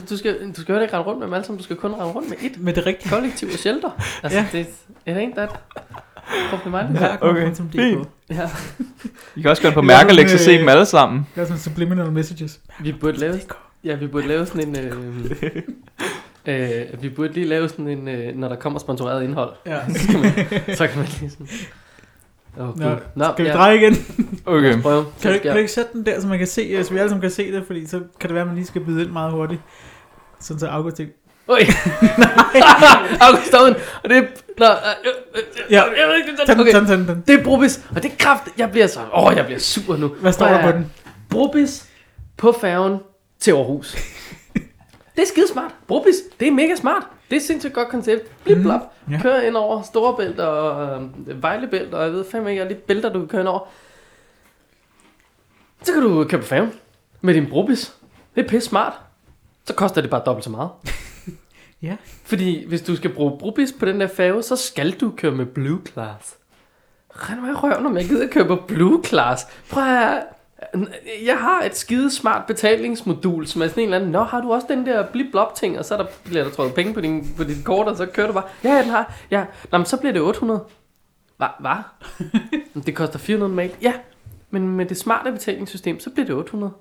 [0.10, 1.58] Du skal, du skal jo ikke rende rundt med dem alle sammen.
[1.58, 3.10] Du skal kun rende rundt med et Med det rigtige.
[3.12, 3.90] kollektiv og shelter.
[4.24, 4.46] Altså, Ja.
[4.52, 4.68] det
[5.08, 5.50] it ain't that
[6.52, 7.02] problematisk.
[7.02, 8.08] Mærk okay, fint.
[8.30, 8.50] Ja,
[9.36, 11.28] I kan også gå ind på Mærkelex og se øh, dem alle sammen.
[11.36, 12.60] Det er sådan subliminal messages.
[12.80, 13.40] vi burde lave,
[13.84, 14.80] ja, vi burde lave sådan en...
[14.80, 14.92] Øh,
[16.50, 19.80] øh, vi burde lige lave sådan en, øh, når der kommer sponsoreret indhold, Ja.
[19.94, 21.48] så kan man, så kan man lige sådan...
[22.60, 23.96] Oh, Nå, Nå, Skal vi dreje igen?
[24.46, 24.72] Okay.
[24.74, 26.94] Kan du, ikke- kan du ikke sætte den der, så man kan se, øh, så
[26.94, 28.82] vi alle sammen kan se det, fordi så kan det være, at man lige skal
[28.82, 29.62] byde ind meget hurtigt.
[30.40, 31.14] Sådan så August ikke...
[31.48, 31.60] Oj!
[33.28, 34.22] August Owen, og det er...
[34.58, 34.72] Nå, øh,
[35.06, 35.84] øh, øh, Ja.
[35.84, 36.76] jeg ved ikke, den, okay.
[36.76, 37.24] den, tag den.
[37.28, 38.44] Det er Brobis, og det er kraft.
[38.58, 39.00] Jeg bliver så...
[39.00, 40.08] Åh, oh, jeg bliver sur nu.
[40.08, 40.92] Hvad står der på den?
[41.30, 41.86] Brobis
[42.38, 42.98] på færgen
[43.40, 43.96] til Aarhus.
[45.20, 45.72] Det er skide smart.
[45.88, 47.04] Brobis, det er mega smart.
[47.30, 48.44] Det er sindssygt godt koncept.
[48.44, 48.80] Blip blop.
[49.06, 49.14] Mhm.
[49.14, 49.22] ja.
[49.22, 53.14] Kør ind over Storebælt og øh, Vejlebælt, og jeg ved fandme ikke, alle de bælter,
[53.14, 53.68] du kan køre ind over.
[55.84, 56.74] Så kan du køre på færgen
[57.22, 57.94] med din Brobis.
[58.36, 58.94] Det er pisse smart.
[59.66, 60.70] Så koster det bare dobbelt så meget.
[61.82, 61.96] Ja.
[62.26, 65.46] Fordi hvis du skal bruge Brobis på den der færge, så skal du køre med
[65.46, 66.36] Blue Class.
[67.10, 69.48] Rend mig i røven, om jeg gider køre på Blue Class.
[69.70, 70.24] Prøv at.
[71.26, 74.54] Jeg har et skide smart betalingsmodul, som er sådan en eller anden, Nå, har du
[74.54, 77.02] også den der blip blop ting, og så er der, bliver der trukket penge på
[77.02, 78.44] din, på dit kort, og så kører du bare.
[78.64, 79.14] Ja, ja, den har.
[79.32, 80.64] Ja, Nå, men så bliver det 800.
[81.38, 81.48] Hvad?
[81.60, 81.76] Hvad?
[82.86, 83.72] det koster 400 mail.
[83.82, 83.94] Ja,
[84.50, 86.74] men med det smarte betalingssystem, så bliver det 800.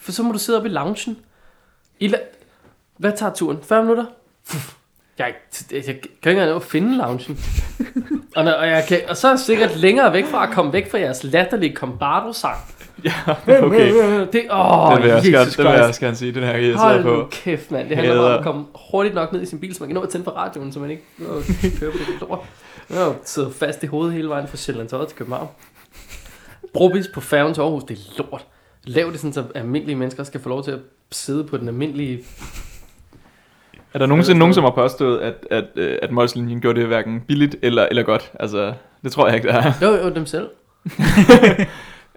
[0.00, 1.18] For så må du sidde oppe i loungen.
[2.00, 2.36] I la-
[2.96, 3.58] Hvad tager turen?
[3.62, 4.04] 40 minutter?
[5.18, 5.34] Jeg,
[5.72, 7.38] jeg, jeg kan ikke engang nå at finde loungen.
[8.36, 10.72] og, når, og, jeg kan, og så er jeg sikkert længere væk fra at komme
[10.72, 12.56] væk fra jeres latterlige Combardo-sang.
[13.04, 13.12] Ja,
[13.62, 13.92] okay.
[14.32, 16.56] Det, åh, Den vil jeg også gerne, den vil jeg også gerne sige, den her
[16.56, 17.08] jeg Hold på.
[17.08, 17.88] nu kæft, mand.
[17.88, 19.94] Det handler bare om at komme hurtigt nok ned i sin bil, så man kan
[19.94, 21.44] nå at tænde på radioen, så man ikke nå at
[21.80, 22.38] køre på det lort.
[22.90, 25.48] Jeg har siddet fast i hovedet hele vejen fra Sjælland til København.
[26.74, 28.46] Brobis på færgen til Aarhus, det er lort.
[28.84, 30.78] Lav det sådan, så almindelige mennesker skal få lov til at
[31.12, 32.20] sidde på den almindelige...
[33.94, 37.20] Er der nogensinde nogen, som har påstået, at, at, øh, at Molslinjen gjorde det hverken
[37.28, 38.32] billigt eller, eller godt?
[38.40, 38.72] Altså,
[39.02, 39.72] det tror jeg ikke, det er.
[39.82, 40.48] Jo, jo, dem selv.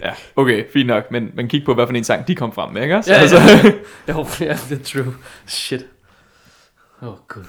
[0.04, 1.12] Ja, okay, fint nok.
[1.12, 3.14] Men, men kig på, hvad for en sang de kom frem med, ikke også?
[3.14, 3.72] Ja, altså, ja.
[4.14, 5.14] Jo, ja, det er true.
[5.46, 5.86] Shit.
[7.02, 7.44] Åh, oh, gud.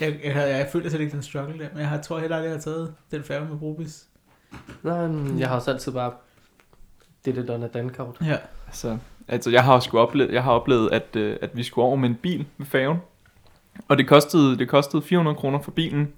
[0.00, 2.36] Jeg, jeg, jeg, jeg føler slet ikke den struggle der, men jeg har, tror heller
[2.36, 4.04] aldrig, jeg har taget den færge med Brobis.
[4.82, 6.12] Nej, men jeg har også altid bare...
[7.24, 8.16] Det er det, der er dankort.
[8.24, 8.36] Ja.
[8.66, 8.98] altså,
[9.28, 12.08] altså, jeg har sgu oplevet, jeg har oplevet at, øh, at vi skulle over med
[12.08, 12.98] en bil med færgen.
[13.88, 16.12] Og det kostede, det kostede 400 kroner for bilen.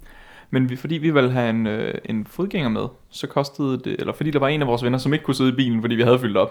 [0.51, 4.12] Men vi, fordi vi ville have en, øh, en fodgænger med, så kostede det, eller
[4.12, 6.02] fordi der var en af vores venner, som ikke kunne sidde i bilen, fordi vi
[6.02, 6.51] havde fyldt op,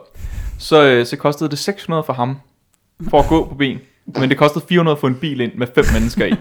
[0.60, 2.40] så, øh, så kostede det 600 for ham,
[3.10, 3.80] for at gå på ben.
[4.20, 6.34] Men det kostede 400 for en bil ind med fem mennesker i.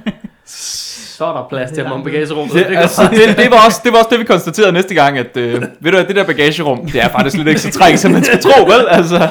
[0.46, 2.04] Så er der plads til Det langt ud.
[2.12, 2.54] bagagerummet.
[2.54, 5.36] Det, altså, det, det, var også, det var også det, vi konstaterede næste gang, at
[5.36, 8.10] øh, ved du hvad, det der bagagerum, det er faktisk lidt ikke så trængt, som
[8.12, 8.86] man skal tro, vel?
[8.88, 9.28] Altså,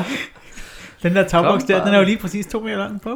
[1.03, 3.09] Den der tagboks der, den er jo lige præcis to meter lang på.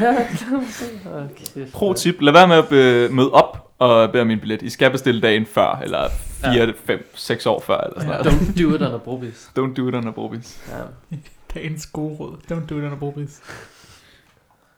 [0.00, 0.10] Ja,
[1.24, 1.66] okay.
[1.72, 4.62] pro tip, lad være med at be, møde op og bære min billet.
[4.62, 8.26] I skal bestille dagen før, eller 4, 5, 6 år før, eller sådan noget.
[8.26, 9.50] Don't do it on a brobis.
[9.58, 10.60] Don't do it on a brobis.
[11.10, 11.16] Ja.
[11.54, 12.36] Dagens gode råd.
[12.52, 13.42] Don't do it on a Brobis.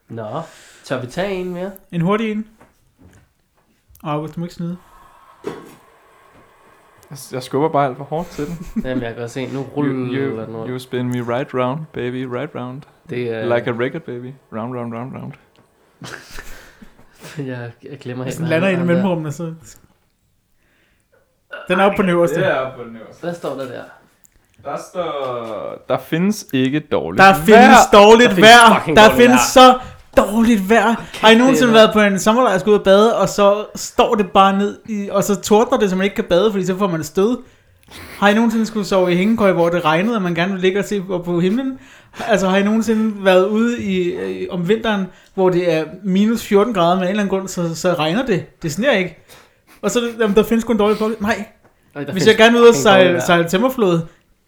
[0.09, 0.41] Nå,
[0.85, 1.71] tør vi tage en mere?
[1.93, 2.47] En hurtig en.
[4.03, 4.77] Og August, du må ikke snyde.
[7.11, 8.67] Jeg, jeg skubber bare alt for hårdt til den.
[8.85, 9.93] Jamen, jeg kan godt se, nu You, ruller
[10.45, 10.69] den you, ud.
[10.69, 12.83] you spin me right round, baby, right round.
[13.11, 13.57] Det er...
[13.57, 14.33] Like a record, baby.
[14.53, 15.33] Round, round, round, round.
[17.47, 18.39] jeg, jeg glemmer helt.
[18.39, 19.55] den lander i han der- mellemrummene, så...
[21.69, 22.41] Den er oppe på den øverste.
[22.41, 23.23] er på den øverste.
[23.23, 23.83] Hvad står der der?
[24.65, 25.85] Der står...
[25.89, 28.79] Der findes ikke dårligt Der findes dårligt Der findes vejr.
[28.79, 29.79] fucking Der findes så
[30.17, 30.95] dårligt vejr.
[31.21, 34.15] Har I nogensinde det været på en sommerlejr, skulle ud og bade, og så står
[34.15, 36.77] det bare ned, i, og så tordner det, så man ikke kan bade, fordi så
[36.79, 37.39] får man stød?
[38.19, 40.79] Har I nogensinde skulle sove i hængekøj, hvor det regnede, og man gerne vil ligge
[40.79, 41.79] og se op på himlen?
[42.29, 46.75] Altså har I nogensinde været ude i, øh, om vinteren, hvor det er minus 14
[46.75, 48.63] grader med en eller anden grund, så, så regner det.
[48.63, 49.19] Det sneer ikke.
[49.83, 51.45] Og så jamen, der findes kun dårligt på Nej,
[51.95, 54.01] Ej, hvis jeg gerne vil ud og sejle, sejle tømmerflod,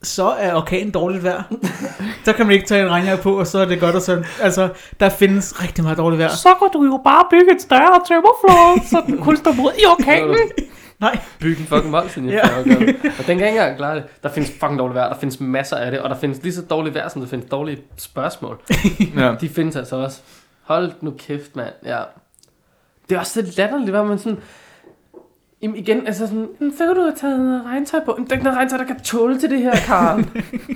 [0.02, 1.42] så er orkanen dårligt vejr.
[2.24, 4.24] så kan man ikke tage en regnjakke på, og så er det godt og sådan.
[4.40, 4.68] Altså,
[5.00, 6.28] der findes rigtig meget dårligt vejr.
[6.28, 9.84] Så kan du jo bare bygge et større tømmerflåde, så den kun står mod i
[9.84, 10.36] orkanen.
[11.00, 12.32] Nej, Bygge en fucking voldsinje.
[12.44, 12.58] Ja.
[12.58, 14.04] Og den kan ikke engang klare det.
[14.22, 15.08] Der findes fucking dårligt vejr.
[15.12, 16.00] Der findes masser af det.
[16.00, 18.60] Og der findes lige så dårligt vejr, som der findes dårlige spørgsmål.
[19.16, 19.34] Ja.
[19.40, 20.20] De findes altså også.
[20.62, 21.72] Hold nu kæft, mand.
[21.84, 22.00] Ja.
[23.08, 24.38] Det er også så latterligt, hvad man sådan...
[25.62, 28.14] Jamen igen, altså sådan, "Mm, så kan du have taget noget regntøj på.
[28.18, 30.24] Men Der er ikke noget regntøj, der kan tåle til det her, Karl.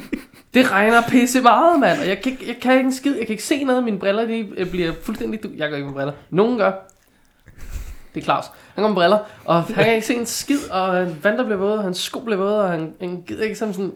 [0.55, 2.01] det regner pisse meget, mand.
[2.01, 3.17] Og jeg kan, ikke, jeg kan ikke en skid.
[3.17, 3.85] Jeg kan ikke se noget.
[3.85, 5.43] Mine briller, de øh, bliver fuldstændig...
[5.43, 6.13] Du- Jeg gør ikke med briller.
[6.31, 6.73] Nogen gør.
[8.15, 8.45] Det er Claus.
[8.74, 11.45] Han går med briller, og han kan ikke se en skid, og øh, vand, der
[11.45, 13.93] bliver våde, og hans sko bliver våde, og han, han gider ikke sådan sådan...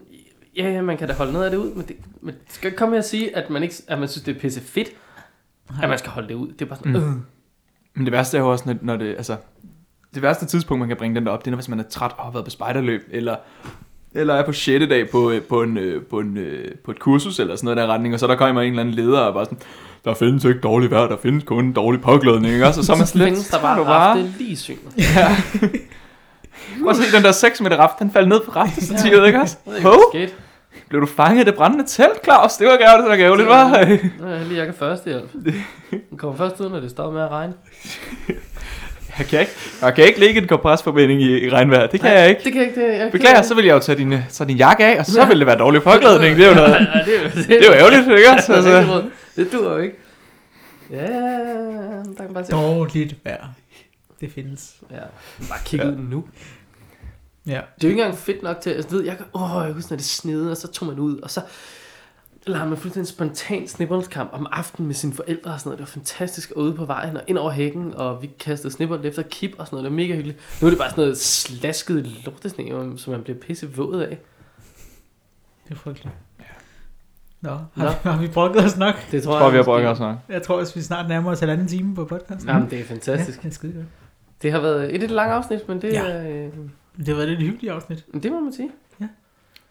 [0.57, 2.67] Ja, ja, man kan da holde noget af det ud, men det, men det skal
[2.67, 4.89] ikke komme her og sige, at man, ikke, at man synes, det er pisse fedt,
[5.83, 6.47] at man skal holde det ud.
[6.47, 6.97] Det er bare sådan, Mm.
[6.97, 7.15] øh.
[7.93, 9.37] Men det værste er jo også, når, når det, altså,
[10.13, 11.83] det værste tidspunkt, man kan bringe den der op, det er, når, hvis man er
[11.83, 13.35] træt og har været på spejderløb, eller,
[14.13, 14.85] eller er på 6.
[14.89, 17.77] dag på, øh, på, en, øh, på, en, øh, på et kursus, eller sådan noget
[17.77, 19.57] der retning, og så der kommer en eller anden leder og bare sådan,
[20.05, 22.79] der findes ikke dårligt vejr, der findes kun dårlig påklædning, ikke også?
[22.79, 24.17] Og så er man Så slet, findes der bare, bare.
[24.17, 24.79] det lige synet.
[24.97, 25.35] Ja.
[26.81, 29.57] Prøv at se den der 6 meter raft, den faldt ned på raftestativet, ikke også?
[30.13, 30.31] Skete.
[30.89, 32.53] blev du fanget i det brændende telt, Claus?
[32.53, 33.69] Det var gærligt, det var gærligt, var.
[34.25, 35.29] Nå, jeg lige, jeg kan førstehjælp.
[36.09, 37.53] Den kommer først ud, når det står med at regne.
[39.17, 42.29] Jeg kan ikke, jeg kan ikke lægge en kompresforbinding i, i regnvejr, det kan jeg
[42.29, 42.41] ikke.
[42.43, 42.81] Det kan ikke.
[42.87, 45.05] Det, jeg Beklager, så vil jeg jo tage din, øh, tage din jakke af, og
[45.05, 46.35] så vil det være dårlig påklædning.
[46.37, 48.29] Det er jo noget, Ja, det, er jo- det er jo ærgerligt, ikke?
[48.29, 49.03] Altså, Altså,
[49.35, 49.95] det duer jo ikke.
[50.91, 51.01] Ja,
[52.17, 52.51] der kan bare se.
[52.51, 53.47] Dårligt vejr.
[54.21, 54.75] Det findes.
[54.91, 54.97] Ja,
[55.49, 56.23] bare kigge ud nu.
[57.47, 57.51] Ja.
[57.51, 59.91] Det er jo ikke engang fedt nok til, altså, ved, jeg kan, åh, jeg husker,
[59.91, 61.41] når det snede, og så tog man ud, og så
[62.47, 65.77] lavede man fuldstændig en spontan snibboldskamp om aftenen med sine forældre og sådan noget.
[65.79, 69.05] Det var fantastisk, og ude på vejen og ind over hækken, og vi kastede snibbold
[69.05, 69.83] efter kip og sådan noget.
[69.83, 70.39] Det var mega hyggeligt.
[70.61, 74.17] Nu er det bare sådan noget slasket lortesne, som man bliver pisse våd af.
[75.67, 76.15] Det er frygteligt.
[77.41, 77.83] Nå, Nå.
[77.83, 78.95] har, har vi brokket os nok?
[79.11, 80.17] Det tror jeg tror, vi har brugt os nok.
[80.29, 82.49] Jeg tror også, vi snart nærmer os halvanden time på podcasten.
[82.49, 83.37] Jamen, det er fantastisk.
[83.37, 83.85] Ja, det er skide godt.
[84.41, 86.03] Det har været et lidt langt afsnit, men det, Ja.
[86.07, 86.29] ja.
[86.29, 86.53] øh,
[86.97, 88.05] Det har været et lidt hyggeligt afsnit.
[88.23, 88.69] det må man sige.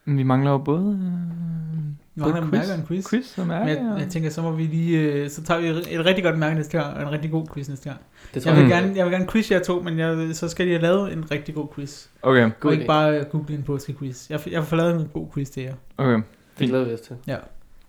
[0.09, 1.82] Men vi mangler jo både, øh,
[2.14, 3.09] Vi mangler både og en quiz.
[3.10, 3.70] quiz og Men mærke.
[3.70, 6.55] jeg, jeg tænker, så må vi lige, øh, så tager vi et, rigtig godt mærke
[6.56, 8.01] næste gang, og en rigtig god quiz næste gang.
[8.35, 8.64] Det tror Jeg jeg.
[8.66, 8.82] vil, Mm.
[8.85, 11.30] gerne, jeg vil gerne quiz jer to, men jeg, så skal de have lavet en
[11.30, 12.06] rigtig god quiz.
[12.22, 12.72] Okay, God og idé.
[12.74, 14.30] ikke bare google en påskequiz.
[14.30, 15.74] Jeg, jeg får lavet en god quiz til jer.
[15.98, 16.22] okay.
[16.59, 17.16] Det glæder vi os til.
[17.26, 17.35] Det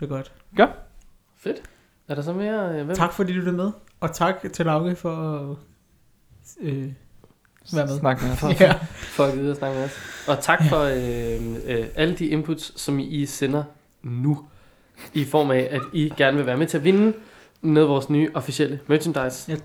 [0.02, 0.32] er godt.
[1.38, 1.58] Fedt.
[2.08, 2.80] Er der så mere?
[2.80, 2.96] øh, Hvem?
[2.96, 3.72] Tak fordi du lyttede med.
[4.00, 5.16] Og tak til Lauke for
[5.52, 5.56] at
[6.62, 6.88] øh,
[7.73, 7.99] være med.
[7.99, 8.60] Snak med os.
[8.61, 8.73] Ja.
[8.91, 9.91] for at vide at snakke med os.
[10.27, 13.64] Og tak for øh, øh, alle de inputs, som I sender
[14.03, 14.45] nu.
[15.14, 17.14] I form af, at I gerne vil være med til at vinde
[17.61, 19.57] noget af vores nye officielle merchandise.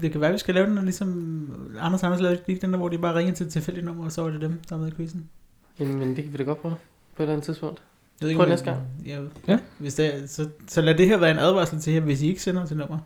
[0.00, 1.50] Det kan være, vi skal lave den, og ligesom
[1.80, 4.12] Anders Anders lavede lige den der, hvor de bare ringede til et tilfældigt nummer, og
[4.12, 5.28] så var det dem, der var med i quizzen.
[5.80, 6.74] Jamen, men det kan vi da godt prøve
[7.16, 7.82] på et eller andet tidspunkt.
[8.20, 8.80] Jeg ved Prøv om næste gang.
[9.06, 9.26] Ja, Ja.
[9.48, 9.58] ja.
[9.78, 12.28] Hvis det er, så, så lad det her være en advarsel til jer, hvis I
[12.28, 12.98] ikke sender til nummer,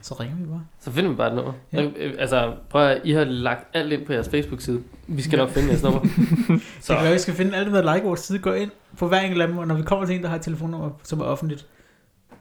[0.00, 0.66] så ringer vi bare.
[0.80, 1.52] Så finder vi bare et nummer.
[1.72, 1.82] Ja.
[1.82, 1.88] Ja.
[2.18, 4.82] Altså, prøv at I har lagt alt ind på jeres Facebook-side.
[5.06, 5.44] Vi skal Ja.
[5.44, 6.00] nok finde jeres nummer.
[6.80, 6.92] Så.
[6.92, 9.20] Det kan være, vi skal finde alle, der like vores side, gå ind på hver
[9.20, 11.24] enkelt af dem, og når vi kommer til en, der har et telefonnummer, som er
[11.24, 11.66] offentligt,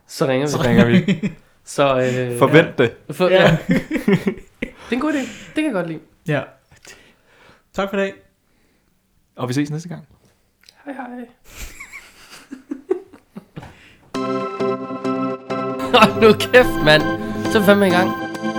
[0.07, 0.51] så ringer vi.
[0.51, 1.31] Så ringer vi.
[1.63, 2.93] Så, øh, Forvent det.
[3.11, 3.43] For, ja.
[3.43, 3.57] ja.
[4.59, 5.17] det er en god idé.
[5.17, 5.99] Det kan jeg godt lide.
[6.27, 6.41] ja.
[7.73, 8.13] Tak for i dag.
[9.35, 10.07] Og vi ses næste gang.
[10.85, 11.27] Hej hej.
[15.93, 17.26] Hold nu kæft, mand.
[17.51, 18.09] Så er vi fandme i gang.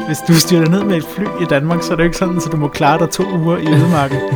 [0.07, 2.49] Hvis du styrter ned med et fly i Danmark, så er det ikke sådan, så
[2.49, 4.19] du må klare dig to uger i ødemarken.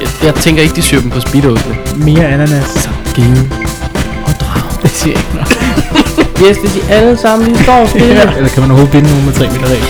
[0.00, 1.76] Jeg, jeg tænker ikke, de syr dem på speedosene.
[1.96, 2.66] Mere ananas.
[2.68, 3.50] Så give
[4.26, 4.82] og drag.
[4.82, 5.58] Det siger jeg ikke noget.
[6.46, 8.22] Yes, hvis I alle sammen lige står stille.
[8.38, 9.86] Eller kan man overhovedet binde nogen med 3 meter regel?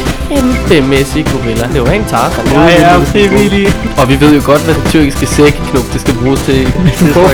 [0.68, 1.68] Kæmpemæssig gorilla.
[1.72, 2.46] Det var en Tarzan.
[2.54, 3.66] Jeg er frivillig.
[4.00, 6.66] Og vi ved jo godt, hvad det tyrkiske sækknop, det skal bruges til.
[7.00, 7.28] Du får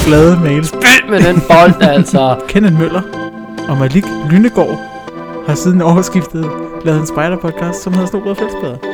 [0.00, 0.68] 4.234 glade mails.
[0.68, 2.36] Spil med den bold, altså.
[2.48, 3.02] Kenneth Møller
[3.68, 4.78] og Malik Lynegård
[5.46, 6.44] har siden årsskiftet
[6.84, 8.89] lavet en spider-podcast, som hedder Snobrød Fællesbader.